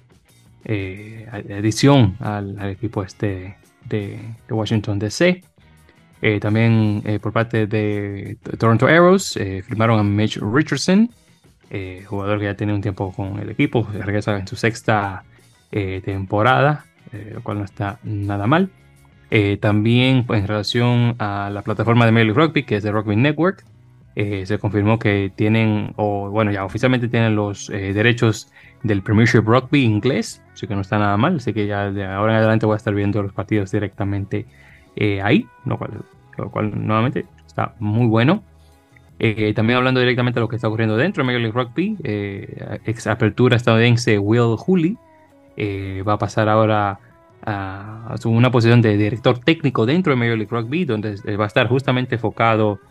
eh, 0.65 1.27
adición 1.31 2.15
al, 2.19 2.57
equipo 2.69 3.03
este 3.03 3.57
de, 3.85 4.19
Washington 4.49 4.99
DC. 4.99 5.43
Eh, 6.21 6.39
también 6.39 7.01
eh, 7.05 7.19
por 7.19 7.31
parte 7.31 7.65
de 7.65 8.37
Toronto 8.57 8.87
Arrows 8.87 9.39
firmaron 9.65 9.99
a 9.99 10.03
Mitch 10.03 10.39
Richardson, 10.41 11.09
jugador 12.05 12.39
que 12.39 12.45
ya 12.45 12.55
tiene 12.55 12.73
un 12.73 12.81
tiempo 12.81 13.13
con 13.13 13.39
el 13.39 13.49
equipo, 13.49 13.87
regresa 13.93 14.37
en 14.37 14.47
su 14.47 14.55
sexta 14.55 15.23
temporada, 15.69 16.85
lo 17.33 17.41
cual 17.41 17.59
no 17.59 17.65
está 17.65 17.99
nada 18.03 18.47
mal. 18.47 18.69
Eh, 19.31 19.57
también 19.57 20.25
pues, 20.25 20.41
en 20.41 20.47
relación 20.47 21.15
a 21.19 21.49
la 21.51 21.61
plataforma 21.61 22.05
de 22.05 22.11
Major 22.11 22.35
Rugby, 22.35 22.63
que 22.63 22.77
es 22.77 22.83
de 22.83 22.91
Rugby 22.91 23.15
Network, 23.15 23.63
eh, 24.21 24.45
se 24.45 24.59
confirmó 24.59 24.99
que 24.99 25.31
tienen, 25.33 25.93
o 25.95 26.29
bueno, 26.29 26.51
ya 26.51 26.65
oficialmente 26.65 27.07
tienen 27.07 27.37
los 27.37 27.69
eh, 27.69 27.93
derechos 27.93 28.51
del 28.83 29.01
Premiership 29.01 29.45
Rugby 29.45 29.85
inglés, 29.85 30.43
así 30.51 30.67
que 30.67 30.75
no 30.75 30.81
está 30.81 30.99
nada 30.99 31.15
mal, 31.15 31.37
así 31.37 31.53
que 31.53 31.67
ya 31.67 31.89
de 31.89 32.03
ahora 32.03 32.33
en 32.33 32.39
adelante 32.39 32.65
voy 32.65 32.73
a 32.73 32.75
estar 32.75 32.93
viendo 32.93 33.23
los 33.23 33.31
partidos 33.31 33.71
directamente 33.71 34.45
ahí, 35.23 35.47
lo 35.63 35.77
cual, 35.77 35.91
lo 36.37 36.51
cual 36.51 36.85
nuevamente 36.85 37.25
está 37.47 37.75
muy 37.79 38.07
bueno. 38.07 38.43
también 39.55 39.77
hablando 39.77 40.01
directamente 40.01 40.41
de 40.41 40.41
lo 40.41 40.49
que 40.49 40.57
está 40.57 40.67
ocurriendo 40.67 40.97
dentro 40.97 41.23
de 41.23 41.25
Major 41.25 41.39
League 41.39 41.57
Rugby, 41.57 41.97
ex 42.83 43.07
apertura 43.07 43.55
estadounidense 43.55 44.19
Will 44.19 44.57
Hooley 44.57 44.97
va 46.05 46.13
a 46.13 46.17
pasar 46.17 46.49
ahora 46.49 46.99
a, 47.45 48.15
una 48.25 48.51
posición 48.51 48.81
de 48.81 48.97
director 48.97 49.39
técnico 49.39 49.85
dentro 49.85 50.11
de 50.11 50.17
Major 50.17 50.37
League 50.37 50.51
Rugby, 50.51 50.83
donde 50.83 51.15
va 51.37 51.45
a 51.45 51.47
estar 51.47 51.69
justamente 51.69 52.15
enfocado 52.15 52.81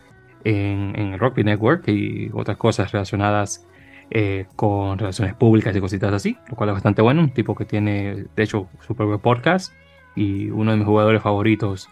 en, 0.43 0.95
el 0.95 1.19
Rugby 1.19 1.43
Network 1.43 1.87
y 1.87 2.29
otras 2.33 2.57
cosas 2.57 2.91
relacionadas 2.91 3.65
eh, 4.11 4.45
con 4.55 4.97
relaciones 4.97 5.35
públicas 5.35 5.75
y 5.75 5.79
cositas 5.79 6.13
así, 6.13 6.37
lo 6.49 6.55
cual 6.55 6.69
es 6.69 6.73
bastante 6.75 7.01
bueno. 7.01 7.21
Un 7.21 7.31
tipo 7.31 7.55
que 7.55 7.65
tiene, 7.65 8.25
de 8.35 8.43
hecho, 8.43 8.67
su 8.85 8.95
propio 8.95 9.19
podcast 9.19 9.73
y 10.15 10.49
uno 10.49 10.71
de 10.71 10.77
mis 10.77 10.85
jugadores 10.85 11.21
favoritos 11.21 11.89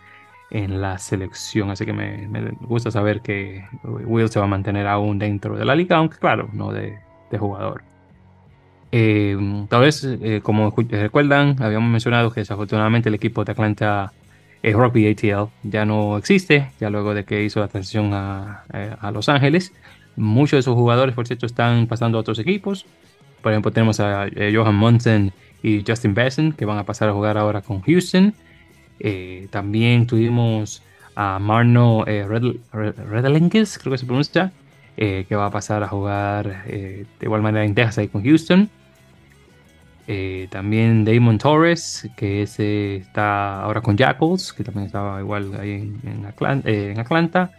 en 0.49 0.81
la 0.81 0.97
selección. 0.97 1.69
Así 1.71 1.85
que 1.85 1.93
me, 1.93 2.27
gusta 2.61 2.91
saber 2.91 3.21
que 3.21 3.65
Will 3.83 4.29
se 4.29 4.39
va 4.39 4.45
a 4.45 4.49
mantener 4.49 4.87
aún 4.87 5.19
dentro 5.19 5.55
de 5.55 5.65
la 5.65 5.75
liga, 5.75 5.97
aunque 5.97 6.17
claro, 6.17 6.49
no 6.53 6.71
de 6.71 6.97
jugador. 7.37 7.83
Eh, 8.91 9.37
tal 9.69 9.81
vez, 9.81 10.03
eh, 10.03 10.39
como 10.41 10.73
recuerdan, 10.89 11.61
habíamos 11.61 11.89
mencionado 11.89 12.31
que 12.31 12.41
desafortunadamente 12.41 13.09
el 13.09 13.15
equipo 13.15 13.43
de 13.43 13.51
Atlanta 13.51 14.13
eh, 14.63 14.73
Rugby 14.73 15.07
ATL 15.07 15.49
ya 15.63 15.85
no 15.85 16.17
existe, 16.17 16.71
ya 16.79 16.89
luego 16.89 17.13
de 17.13 17.25
que 17.25 17.43
hizo 17.43 17.59
la 17.59 17.67
transición 17.67 18.11
a, 18.13 18.63
Los 19.13 19.29
Ángeles. 19.29 19.73
Muchos 20.15 20.57
de 20.57 20.61
sus 20.63 20.73
jugadores, 20.73 21.13
por 21.13 21.27
cierto, 21.27 21.45
están 21.45 21.87
pasando 21.87 22.17
a 22.17 22.21
otros 22.21 22.39
equipos. 22.39 22.85
Por 23.41 23.51
ejemplo, 23.51 23.71
tenemos 23.71 23.99
a 23.99 24.27
Johan 24.53 24.75
Monson 24.75 25.31
y 25.61 25.83
Justin 25.87 26.13
Besson, 26.13 26.53
que 26.53 26.65
van 26.65 26.77
a 26.79 26.85
pasar 26.85 27.09
a 27.09 27.13
jugar 27.13 27.37
ahora 27.37 27.61
con 27.61 27.81
Houston. 27.81 28.33
también 29.51 30.07
tuvimos 30.07 30.81
a 31.15 31.37
Marno 31.39 32.03
Redlingis, 32.05 33.77
creo 33.77 33.91
que 33.91 33.97
se 33.99 34.05
pronuncia, 34.05 34.51
que 34.95 35.35
va 35.35 35.45
a 35.45 35.51
pasar 35.51 35.83
a 35.83 35.87
jugar 35.87 36.65
de 36.65 37.05
igual 37.21 37.43
manera 37.43 37.63
en 37.63 37.75
Texas 37.75 37.99
ahí 37.99 38.07
con 38.07 38.23
Houston. 38.23 38.69
Eh, 40.07 40.47
también 40.49 41.03
Damon 41.03 41.37
Torres, 41.37 42.09
que 42.15 42.43
ese 42.43 42.95
está 42.97 43.61
ahora 43.61 43.81
con 43.81 43.97
Jackals, 43.97 44.53
que 44.53 44.63
también 44.63 44.85
estaba 44.85 45.19
igual 45.19 45.51
ahí 45.59 45.71
en, 46.03 46.25
eh, 46.65 46.95
Atlanta. 46.97 47.51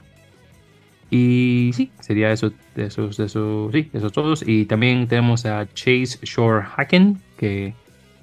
Y 1.10 1.70
sí, 1.74 1.90
sería 2.00 2.32
eso, 2.32 2.52
esos, 2.76 3.18
esos, 3.18 3.72
sí, 3.72 3.90
esos 3.92 4.12
todos. 4.12 4.42
Y 4.46 4.64
también 4.64 5.06
tenemos 5.08 5.44
a 5.46 5.66
Chase 5.74 6.18
Shore 6.22 6.64
Hacken, 6.76 7.20
que 7.36 7.74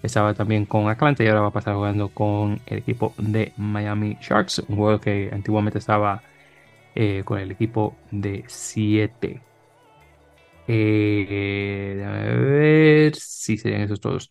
estaba 0.02 0.34
también 0.34 0.66
con 0.66 0.88
Atlanta 0.90 1.24
y 1.24 1.28
ahora 1.28 1.42
va 1.42 1.48
a 1.48 1.52
pasar 1.52 1.76
jugando 1.76 2.10
con 2.10 2.62
el 2.66 2.80
equipo 2.80 3.14
de 3.18 3.54
Miami 3.58 4.18
Sharks, 4.22 4.60
un 4.68 4.76
juego 4.78 5.00
que 5.00 5.30
antiguamente 5.32 5.80
estaba 5.80 6.22
eh, 6.96 7.24
con 7.26 7.40
el 7.40 7.52
equipo 7.52 7.96
de 8.12 8.44
7. 8.48 9.42
Eh, 10.68 11.94
a 13.06 13.10
ver 13.10 13.16
si 13.16 13.58
serían 13.58 13.82
esos 13.82 14.02
todos. 14.02 14.30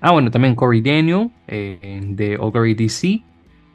Ah, 0.00 0.12
bueno, 0.12 0.30
también 0.30 0.54
Corey 0.54 0.80
Daniel 0.80 1.30
eh, 1.46 2.00
de 2.04 2.36
All 2.36 2.52
DC 2.76 3.22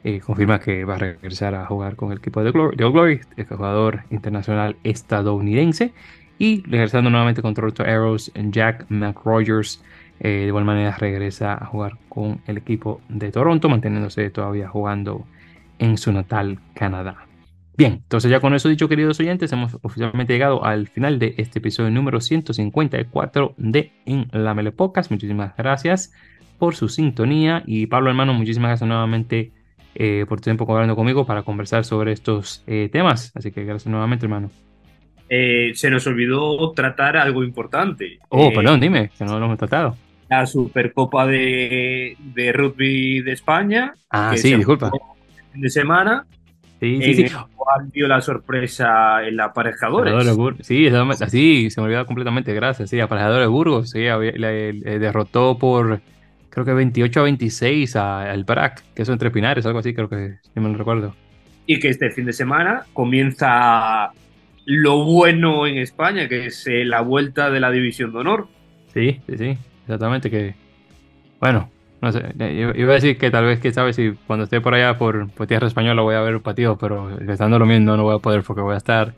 eh, 0.04 0.20
confirma 0.20 0.60
que 0.60 0.84
va 0.84 0.94
a 0.94 0.98
regresar 0.98 1.54
a 1.54 1.66
jugar 1.66 1.96
con 1.96 2.12
el 2.12 2.18
equipo 2.18 2.42
de, 2.42 2.50
Glory, 2.50 2.76
de 2.76 2.84
All 2.84 2.92
Glory, 2.92 3.20
el 3.36 3.46
jugador 3.46 4.04
internacional 4.10 4.76
estadounidense. 4.84 5.92
Y 6.38 6.62
regresando 6.62 7.10
nuevamente 7.10 7.42
con 7.42 7.54
Toronto 7.54 7.84
Arrows, 7.84 8.32
Jack 8.34 8.86
McRogers 8.88 9.82
eh, 10.20 10.28
de 10.28 10.46
igual 10.46 10.64
manera 10.64 10.96
regresa 10.96 11.54
a 11.54 11.66
jugar 11.66 11.98
con 12.08 12.40
el 12.46 12.58
equipo 12.58 13.00
de 13.08 13.30
Toronto, 13.30 13.68
manteniéndose 13.68 14.30
todavía 14.30 14.68
jugando 14.68 15.26
en 15.78 15.96
su 15.98 16.12
natal 16.12 16.58
Canadá. 16.74 17.23
Bien, 17.76 17.94
entonces 17.94 18.30
ya 18.30 18.38
con 18.38 18.54
eso 18.54 18.68
dicho, 18.68 18.88
queridos 18.88 19.18
oyentes, 19.18 19.52
hemos 19.52 19.76
oficialmente 19.82 20.32
llegado 20.32 20.64
al 20.64 20.86
final 20.86 21.18
de 21.18 21.34
este 21.38 21.58
episodio 21.58 21.90
número 21.90 22.20
154 22.20 23.54
de 23.56 23.92
En 24.06 24.28
la 24.32 24.54
Melepocas. 24.54 25.10
Muchísimas 25.10 25.56
gracias 25.56 26.12
por 26.58 26.76
su 26.76 26.88
sintonía 26.88 27.64
y 27.66 27.86
Pablo 27.86 28.10
hermano, 28.10 28.32
muchísimas 28.32 28.68
gracias 28.68 28.86
nuevamente 28.86 29.50
eh, 29.96 30.24
por 30.28 30.38
tu 30.38 30.44
tiempo 30.44 30.72
hablando 30.72 30.94
conmigo 30.94 31.26
para 31.26 31.42
conversar 31.42 31.84
sobre 31.84 32.12
estos 32.12 32.62
eh, 32.68 32.88
temas. 32.92 33.32
Así 33.34 33.50
que 33.50 33.64
gracias 33.64 33.90
nuevamente 33.90 34.26
hermano. 34.26 34.52
Eh, 35.28 35.72
se 35.74 35.90
nos 35.90 36.06
olvidó 36.06 36.70
tratar 36.72 37.16
algo 37.16 37.42
importante. 37.42 38.20
Oh, 38.28 38.52
perdón, 38.52 38.78
dime, 38.78 39.10
que 39.18 39.24
no 39.24 39.36
lo 39.40 39.46
hemos 39.46 39.58
tratado. 39.58 39.96
La 40.30 40.46
Supercopa 40.46 41.26
de, 41.26 42.16
de 42.20 42.52
Rugby 42.52 43.20
de 43.20 43.32
España. 43.32 43.94
Ah, 44.10 44.34
sí, 44.36 44.54
disculpa. 44.54 44.92
de 45.54 45.70
semana 45.70 46.24
Sí, 46.84 47.14
sí, 47.14 47.28
sí. 47.28 47.34
¿Cuál 47.56 47.90
dio 47.90 48.06
la 48.06 48.20
sorpresa 48.20 49.24
en 49.26 49.36
la 49.36 49.46
aparejadores? 49.46 50.12
Sí, 50.60 50.86
así 50.88 51.70
se 51.70 51.80
me 51.80 51.86
olvidaba 51.86 52.04
completamente, 52.04 52.52
gracias. 52.52 52.90
Sí, 52.90 53.00
aparejadores 53.00 53.48
Burgos, 53.48 53.90
sí, 53.90 54.00
derrotó 54.00 55.56
por 55.56 56.00
creo 56.50 56.64
que 56.64 56.72
28 56.74 57.20
a 57.20 57.22
26 57.24 57.96
al 57.96 58.44
BRAC, 58.44 58.84
que 58.94 59.02
es 59.02 59.08
entre 59.08 59.30
Pinares, 59.30 59.66
algo 59.66 59.78
así, 59.78 59.94
creo 59.94 60.08
que 60.08 60.36
si 60.42 60.60
me 60.60 60.68
lo 60.68 60.76
recuerdo. 60.76 61.14
Y 61.66 61.80
que 61.80 61.88
este 61.88 62.10
fin 62.10 62.26
de 62.26 62.32
semana 62.32 62.84
comienza 62.92 64.12
lo 64.66 65.04
bueno 65.04 65.66
en 65.66 65.78
España, 65.78 66.28
que 66.28 66.46
es 66.46 66.66
eh, 66.66 66.84
la 66.84 67.00
vuelta 67.00 67.50
de 67.50 67.60
la 67.60 67.70
División 67.70 68.12
de 68.12 68.18
Honor. 68.18 68.46
Sí, 68.92 69.20
sí, 69.26 69.38
sí, 69.38 69.58
exactamente, 69.82 70.30
que 70.30 70.54
bueno, 71.40 71.70
no 72.04 72.12
sé, 72.12 72.22
iba 72.76 72.90
a 72.92 72.94
decir 72.94 73.18
que 73.18 73.30
tal 73.30 73.44
vez, 73.46 73.60
que 73.60 73.72
sabes, 73.72 73.96
si 73.96 74.12
cuando 74.26 74.44
esté 74.44 74.60
por 74.60 74.74
allá 74.74 74.98
por, 74.98 75.28
tierra 75.48 75.66
española 75.66 76.02
voy 76.02 76.14
a 76.14 76.20
ver 76.20 76.36
un 76.36 76.42
partido, 76.42 76.76
pero 76.78 77.18
estando 77.18 77.58
lo 77.58 77.66
mismo 77.66 77.96
no 77.96 78.02
voy 78.04 78.16
a 78.16 78.18
poder 78.18 78.42
porque 78.42 78.62
voy 78.62 78.74
a 78.74 78.78
estar 78.78 79.14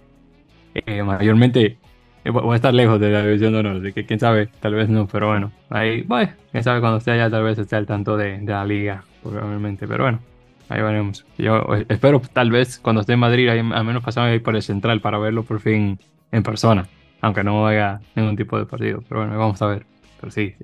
eh, 0.75 1.03
mayormente, 1.03 1.79
eh, 2.25 2.31
voy 2.31 2.53
a 2.53 2.57
estar 2.57 2.73
lejos 2.73 3.01
de 3.01 3.11
la 3.11 3.23
división 3.23 3.53
de 3.53 3.59
honor, 3.59 3.77
así 3.79 3.93
que 3.93 4.07
quién 4.07 4.21
sabe, 4.21 4.49
tal 4.61 4.75
vez 4.75 4.89
no, 4.89 5.07
pero 5.07 5.29
bueno, 5.29 5.53
ahí, 5.69 6.03
bueno, 6.03 6.33
quién 6.53 6.63
sabe 6.63 6.81
cuando 6.81 6.99
esté 6.99 7.11
allá 7.11 7.29
tal 7.29 7.43
vez 7.43 7.59
esté 7.59 7.77
al 7.77 7.87
tanto 7.87 8.17
de, 8.17 8.41
la 8.43 8.65
liga, 8.65 9.03
probablemente, 9.23 9.89
pero 9.89 10.05
bueno, 10.05 10.21
ahí 10.69 10.81
veremos. 10.81 11.27
Yo 11.39 11.75
eh, 11.75 11.87
espero 11.89 12.23
tal 12.33 12.51
vez 12.51 12.79
cuando 12.79 13.01
esté 13.01 13.15
en 13.15 13.21
Madrid, 13.21 13.49
ahí, 13.49 13.59
al 13.59 13.85
menos 13.85 14.03
pasarme 14.03 14.31
ahí 14.31 14.39
por 14.39 14.55
el 14.55 14.63
central 14.63 15.01
para 15.01 15.19
verlo 15.19 15.43
por 15.43 15.61
fin 15.61 15.99
en 16.31 16.43
persona, 16.43 16.87
aunque 17.21 17.43
no 17.43 17.67
haya 17.67 18.01
ningún 18.15 18.37
tipo 18.37 18.59
de 18.59 18.67
partido, 18.67 19.03
pero 19.09 19.23
bueno, 19.23 19.39
vamos 19.39 19.61
a 19.61 19.67
ver, 19.67 19.87
pero 20.21 20.31
sí. 20.31 20.55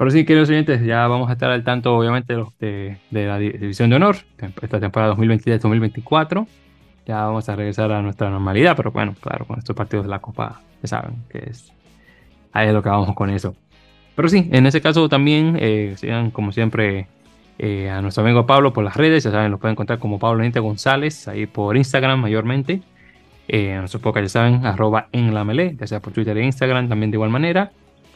Pero 0.00 0.10
sí, 0.10 0.24
queridos 0.24 0.48
oyentes, 0.48 0.82
ya 0.82 1.06
vamos 1.08 1.28
a 1.28 1.34
estar 1.34 1.50
al 1.50 1.62
tanto, 1.62 1.94
obviamente, 1.94 2.34
de, 2.58 2.96
de 3.10 3.26
la 3.26 3.38
División 3.38 3.90
de 3.90 3.96
Honor, 3.96 4.16
esta 4.62 4.80
temporada 4.80 5.14
2023-2024. 5.14 6.46
Ya 7.04 7.16
vamos 7.26 7.46
a 7.50 7.54
regresar 7.54 7.92
a 7.92 8.00
nuestra 8.00 8.30
normalidad, 8.30 8.74
pero 8.78 8.92
bueno, 8.92 9.14
claro, 9.20 9.44
con 9.44 9.58
estos 9.58 9.76
partidos 9.76 10.06
de 10.06 10.10
la 10.10 10.20
Copa, 10.20 10.62
ya 10.82 10.88
saben 10.88 11.16
que 11.28 11.50
es. 11.50 11.70
Ahí 12.50 12.68
es 12.68 12.72
lo 12.72 12.82
que 12.82 12.88
vamos 12.88 13.14
con 13.14 13.28
eso. 13.28 13.54
Pero 14.16 14.26
sí, 14.30 14.48
en 14.50 14.64
ese 14.64 14.80
caso 14.80 15.06
también, 15.10 15.58
eh, 15.60 15.92
sigan 15.98 16.30
como 16.30 16.50
siempre 16.52 17.06
eh, 17.58 17.90
a 17.90 18.00
nuestro 18.00 18.24
amigo 18.24 18.46
Pablo 18.46 18.72
por 18.72 18.84
las 18.84 18.96
redes, 18.96 19.24
ya 19.24 19.30
saben, 19.30 19.50
lo 19.50 19.58
pueden 19.58 19.72
encontrar 19.72 19.98
como 19.98 20.18
Pablo 20.18 20.42
Nite 20.42 20.60
González, 20.60 21.28
ahí 21.28 21.44
por 21.44 21.76
Instagram 21.76 22.22
mayormente. 22.22 22.80
Eh, 23.48 23.74
a 23.74 23.80
nuestro 23.80 24.00
podcast, 24.00 24.24
ya 24.24 24.28
saben, 24.30 24.64
arroba 24.64 25.08
en 25.12 25.34
la 25.34 25.44
melee, 25.44 25.76
ya 25.78 25.86
sea 25.86 26.00
por 26.00 26.14
Twitter 26.14 26.38
e 26.38 26.46
Instagram 26.46 26.88
también 26.88 27.10
de 27.10 27.16
igual 27.16 27.28
manera. 27.28 27.70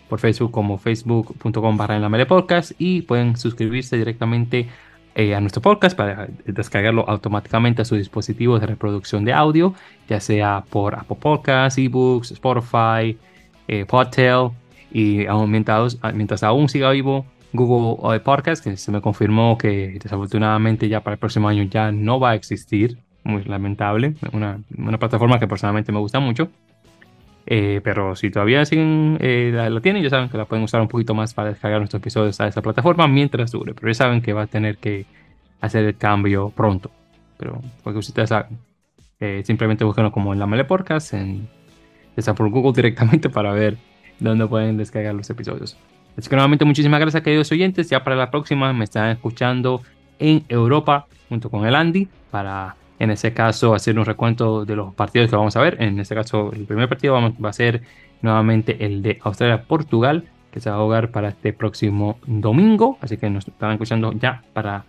Por 0.08 0.18
Facebook 0.18 0.50
como 0.50 0.78
facebook.com 0.78 1.76
barra 1.76 1.96
en 1.96 2.02
la 2.02 2.08
mele 2.08 2.26
podcast 2.26 2.72
y 2.78 3.02
pueden 3.02 3.36
suscribirse 3.36 3.96
directamente 3.96 4.68
eh, 5.14 5.34
a 5.34 5.40
nuestro 5.40 5.62
podcast 5.62 5.96
para 5.96 6.28
descargarlo 6.44 7.08
automáticamente 7.08 7.82
a 7.82 7.84
su 7.84 7.94
dispositivo 7.96 8.58
de 8.58 8.66
reproducción 8.66 9.24
de 9.24 9.32
audio, 9.32 9.74
ya 10.08 10.20
sea 10.20 10.64
por 10.68 10.94
Apple 10.96 11.16
Podcasts, 11.20 11.78
eBooks, 11.78 12.32
Spotify, 12.32 13.16
eh, 13.68 13.84
Podtail 13.86 14.50
y 14.92 15.26
mientras, 15.48 15.98
mientras 16.14 16.42
aún 16.42 16.68
siga 16.68 16.90
vivo 16.90 17.26
Google 17.52 18.20
Podcast, 18.20 18.62
que 18.62 18.76
se 18.76 18.90
me 18.90 19.00
confirmó 19.00 19.56
que 19.56 19.98
desafortunadamente 20.02 20.88
ya 20.88 21.00
para 21.02 21.14
el 21.14 21.20
próximo 21.20 21.48
año 21.48 21.62
ya 21.64 21.92
no 21.92 22.18
va 22.18 22.30
a 22.30 22.34
existir, 22.34 22.98
muy 23.22 23.44
lamentable, 23.44 24.14
una, 24.32 24.60
una 24.76 24.98
plataforma 24.98 25.38
que 25.38 25.46
personalmente 25.46 25.92
me 25.92 26.00
gusta 26.00 26.18
mucho. 26.18 26.50
Eh, 27.46 27.80
pero 27.84 28.16
si 28.16 28.30
todavía 28.30 28.64
siguen, 28.64 29.18
eh, 29.20 29.50
la, 29.52 29.80
tienen, 29.80 30.02
ya 30.02 30.10
saben 30.10 30.28
que 30.28 30.38
la 30.38 30.46
pueden 30.46 30.64
usar 30.64 30.80
un 30.80 30.88
poquito 30.88 31.14
más 31.14 31.34
para 31.34 31.50
descargar 31.50 31.80
nuestros 31.80 32.00
episodios 32.00 32.40
a 32.40 32.48
esa 32.48 32.62
plataforma 32.62 33.06
mientras 33.06 33.50
dure. 33.50 33.74
Pero 33.74 33.88
ya 33.88 33.94
saben 33.94 34.22
que 34.22 34.32
va 34.32 34.42
a 34.42 34.46
tener 34.46 34.78
que 34.78 35.06
hacer 35.60 35.84
el 35.84 35.96
cambio 35.96 36.50
pronto. 36.50 36.90
Pero 37.36 37.60
porque 37.82 37.98
ustedes 37.98 38.28
saben, 38.30 38.58
eh, 39.20 39.42
simplemente 39.44 39.84
búsquenlo 39.84 40.12
como 40.12 40.32
en 40.32 40.38
la 40.38 40.46
Mele 40.46 40.64
Podcast, 40.64 41.14
en, 41.14 41.48
está 42.16 42.34
por 42.34 42.48
Google 42.48 42.72
directamente 42.76 43.28
para 43.28 43.52
ver 43.52 43.76
dónde 44.20 44.46
pueden 44.46 44.76
descargar 44.76 45.14
los 45.14 45.28
episodios. 45.28 45.76
Así 46.16 46.28
que 46.28 46.36
nuevamente 46.36 46.64
muchísimas 46.64 47.00
gracias 47.00 47.22
queridos 47.22 47.50
oyentes. 47.52 47.90
Ya 47.90 48.04
para 48.04 48.16
la 48.16 48.30
próxima 48.30 48.72
me 48.72 48.84
están 48.84 49.10
escuchando 49.10 49.82
en 50.18 50.44
Europa 50.48 51.06
junto 51.28 51.50
con 51.50 51.66
el 51.66 51.74
Andy 51.74 52.08
para 52.30 52.76
en 53.04 53.10
ese 53.10 53.32
caso 53.32 53.74
hacer 53.74 53.98
un 53.98 54.04
recuento 54.04 54.64
de 54.64 54.76
los 54.76 54.94
partidos 54.94 55.30
que 55.30 55.36
vamos 55.36 55.56
a 55.56 55.60
ver. 55.60 55.80
En 55.80 56.00
este 56.00 56.14
caso, 56.14 56.50
el 56.52 56.64
primer 56.64 56.88
partido 56.88 57.14
va 57.14 57.48
a 57.48 57.52
ser 57.52 57.82
nuevamente 58.22 58.84
el 58.84 59.02
de 59.02 59.18
Australia-Portugal, 59.22 60.24
que 60.50 60.60
se 60.60 60.70
va 60.70 60.76
a 60.76 60.80
jugar 60.80 61.10
para 61.10 61.28
este 61.28 61.52
próximo 61.52 62.18
domingo. 62.26 62.98
Así 63.00 63.16
que 63.16 63.30
nos 63.30 63.46
están 63.46 63.72
escuchando 63.72 64.12
ya 64.12 64.42
para 64.52 64.84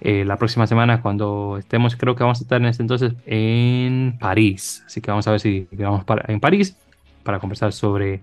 eh, 0.00 0.24
la 0.24 0.36
próxima 0.36 0.66
semana 0.66 1.02
cuando 1.02 1.56
estemos, 1.58 1.96
creo 1.96 2.14
que 2.14 2.22
vamos 2.22 2.40
a 2.40 2.42
estar 2.42 2.60
en 2.60 2.66
este 2.68 2.82
entonces 2.82 3.12
en 3.26 4.16
París. 4.18 4.82
Así 4.86 5.00
que 5.00 5.10
vamos 5.10 5.26
a 5.26 5.32
ver 5.32 5.40
si 5.40 5.66
vamos 5.72 6.04
para, 6.04 6.32
en 6.32 6.40
París 6.40 6.76
para 7.24 7.38
conversar 7.38 7.72
sobre 7.72 8.20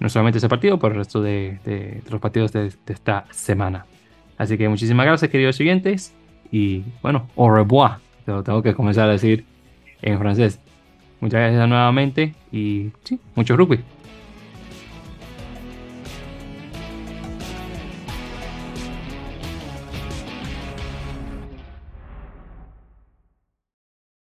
no 0.00 0.08
solamente 0.08 0.38
ese 0.38 0.48
partido, 0.48 0.78
pero 0.78 0.94
el 0.94 0.98
resto 0.98 1.20
de, 1.20 2.02
los 2.10 2.20
partidos 2.20 2.52
de, 2.52 2.70
de 2.70 2.92
esta 2.94 3.26
semana. 3.30 3.84
Así 4.38 4.56
que 4.56 4.68
muchísimas 4.68 5.06
gracias, 5.06 5.30
queridos 5.30 5.56
siguientes. 5.56 6.14
Y 6.50 6.82
bueno, 7.02 7.28
au 7.36 7.50
revoir 7.50 8.07
tengo 8.44 8.62
que 8.62 8.74
comenzar 8.74 9.08
a 9.08 9.12
decir 9.12 9.44
en 10.02 10.18
francés. 10.18 10.60
Muchas 11.20 11.40
gracias 11.40 11.68
nuevamente 11.68 12.34
y 12.52 12.90
sí, 13.04 13.18
mucho 13.34 13.56
rugby. 13.56 13.80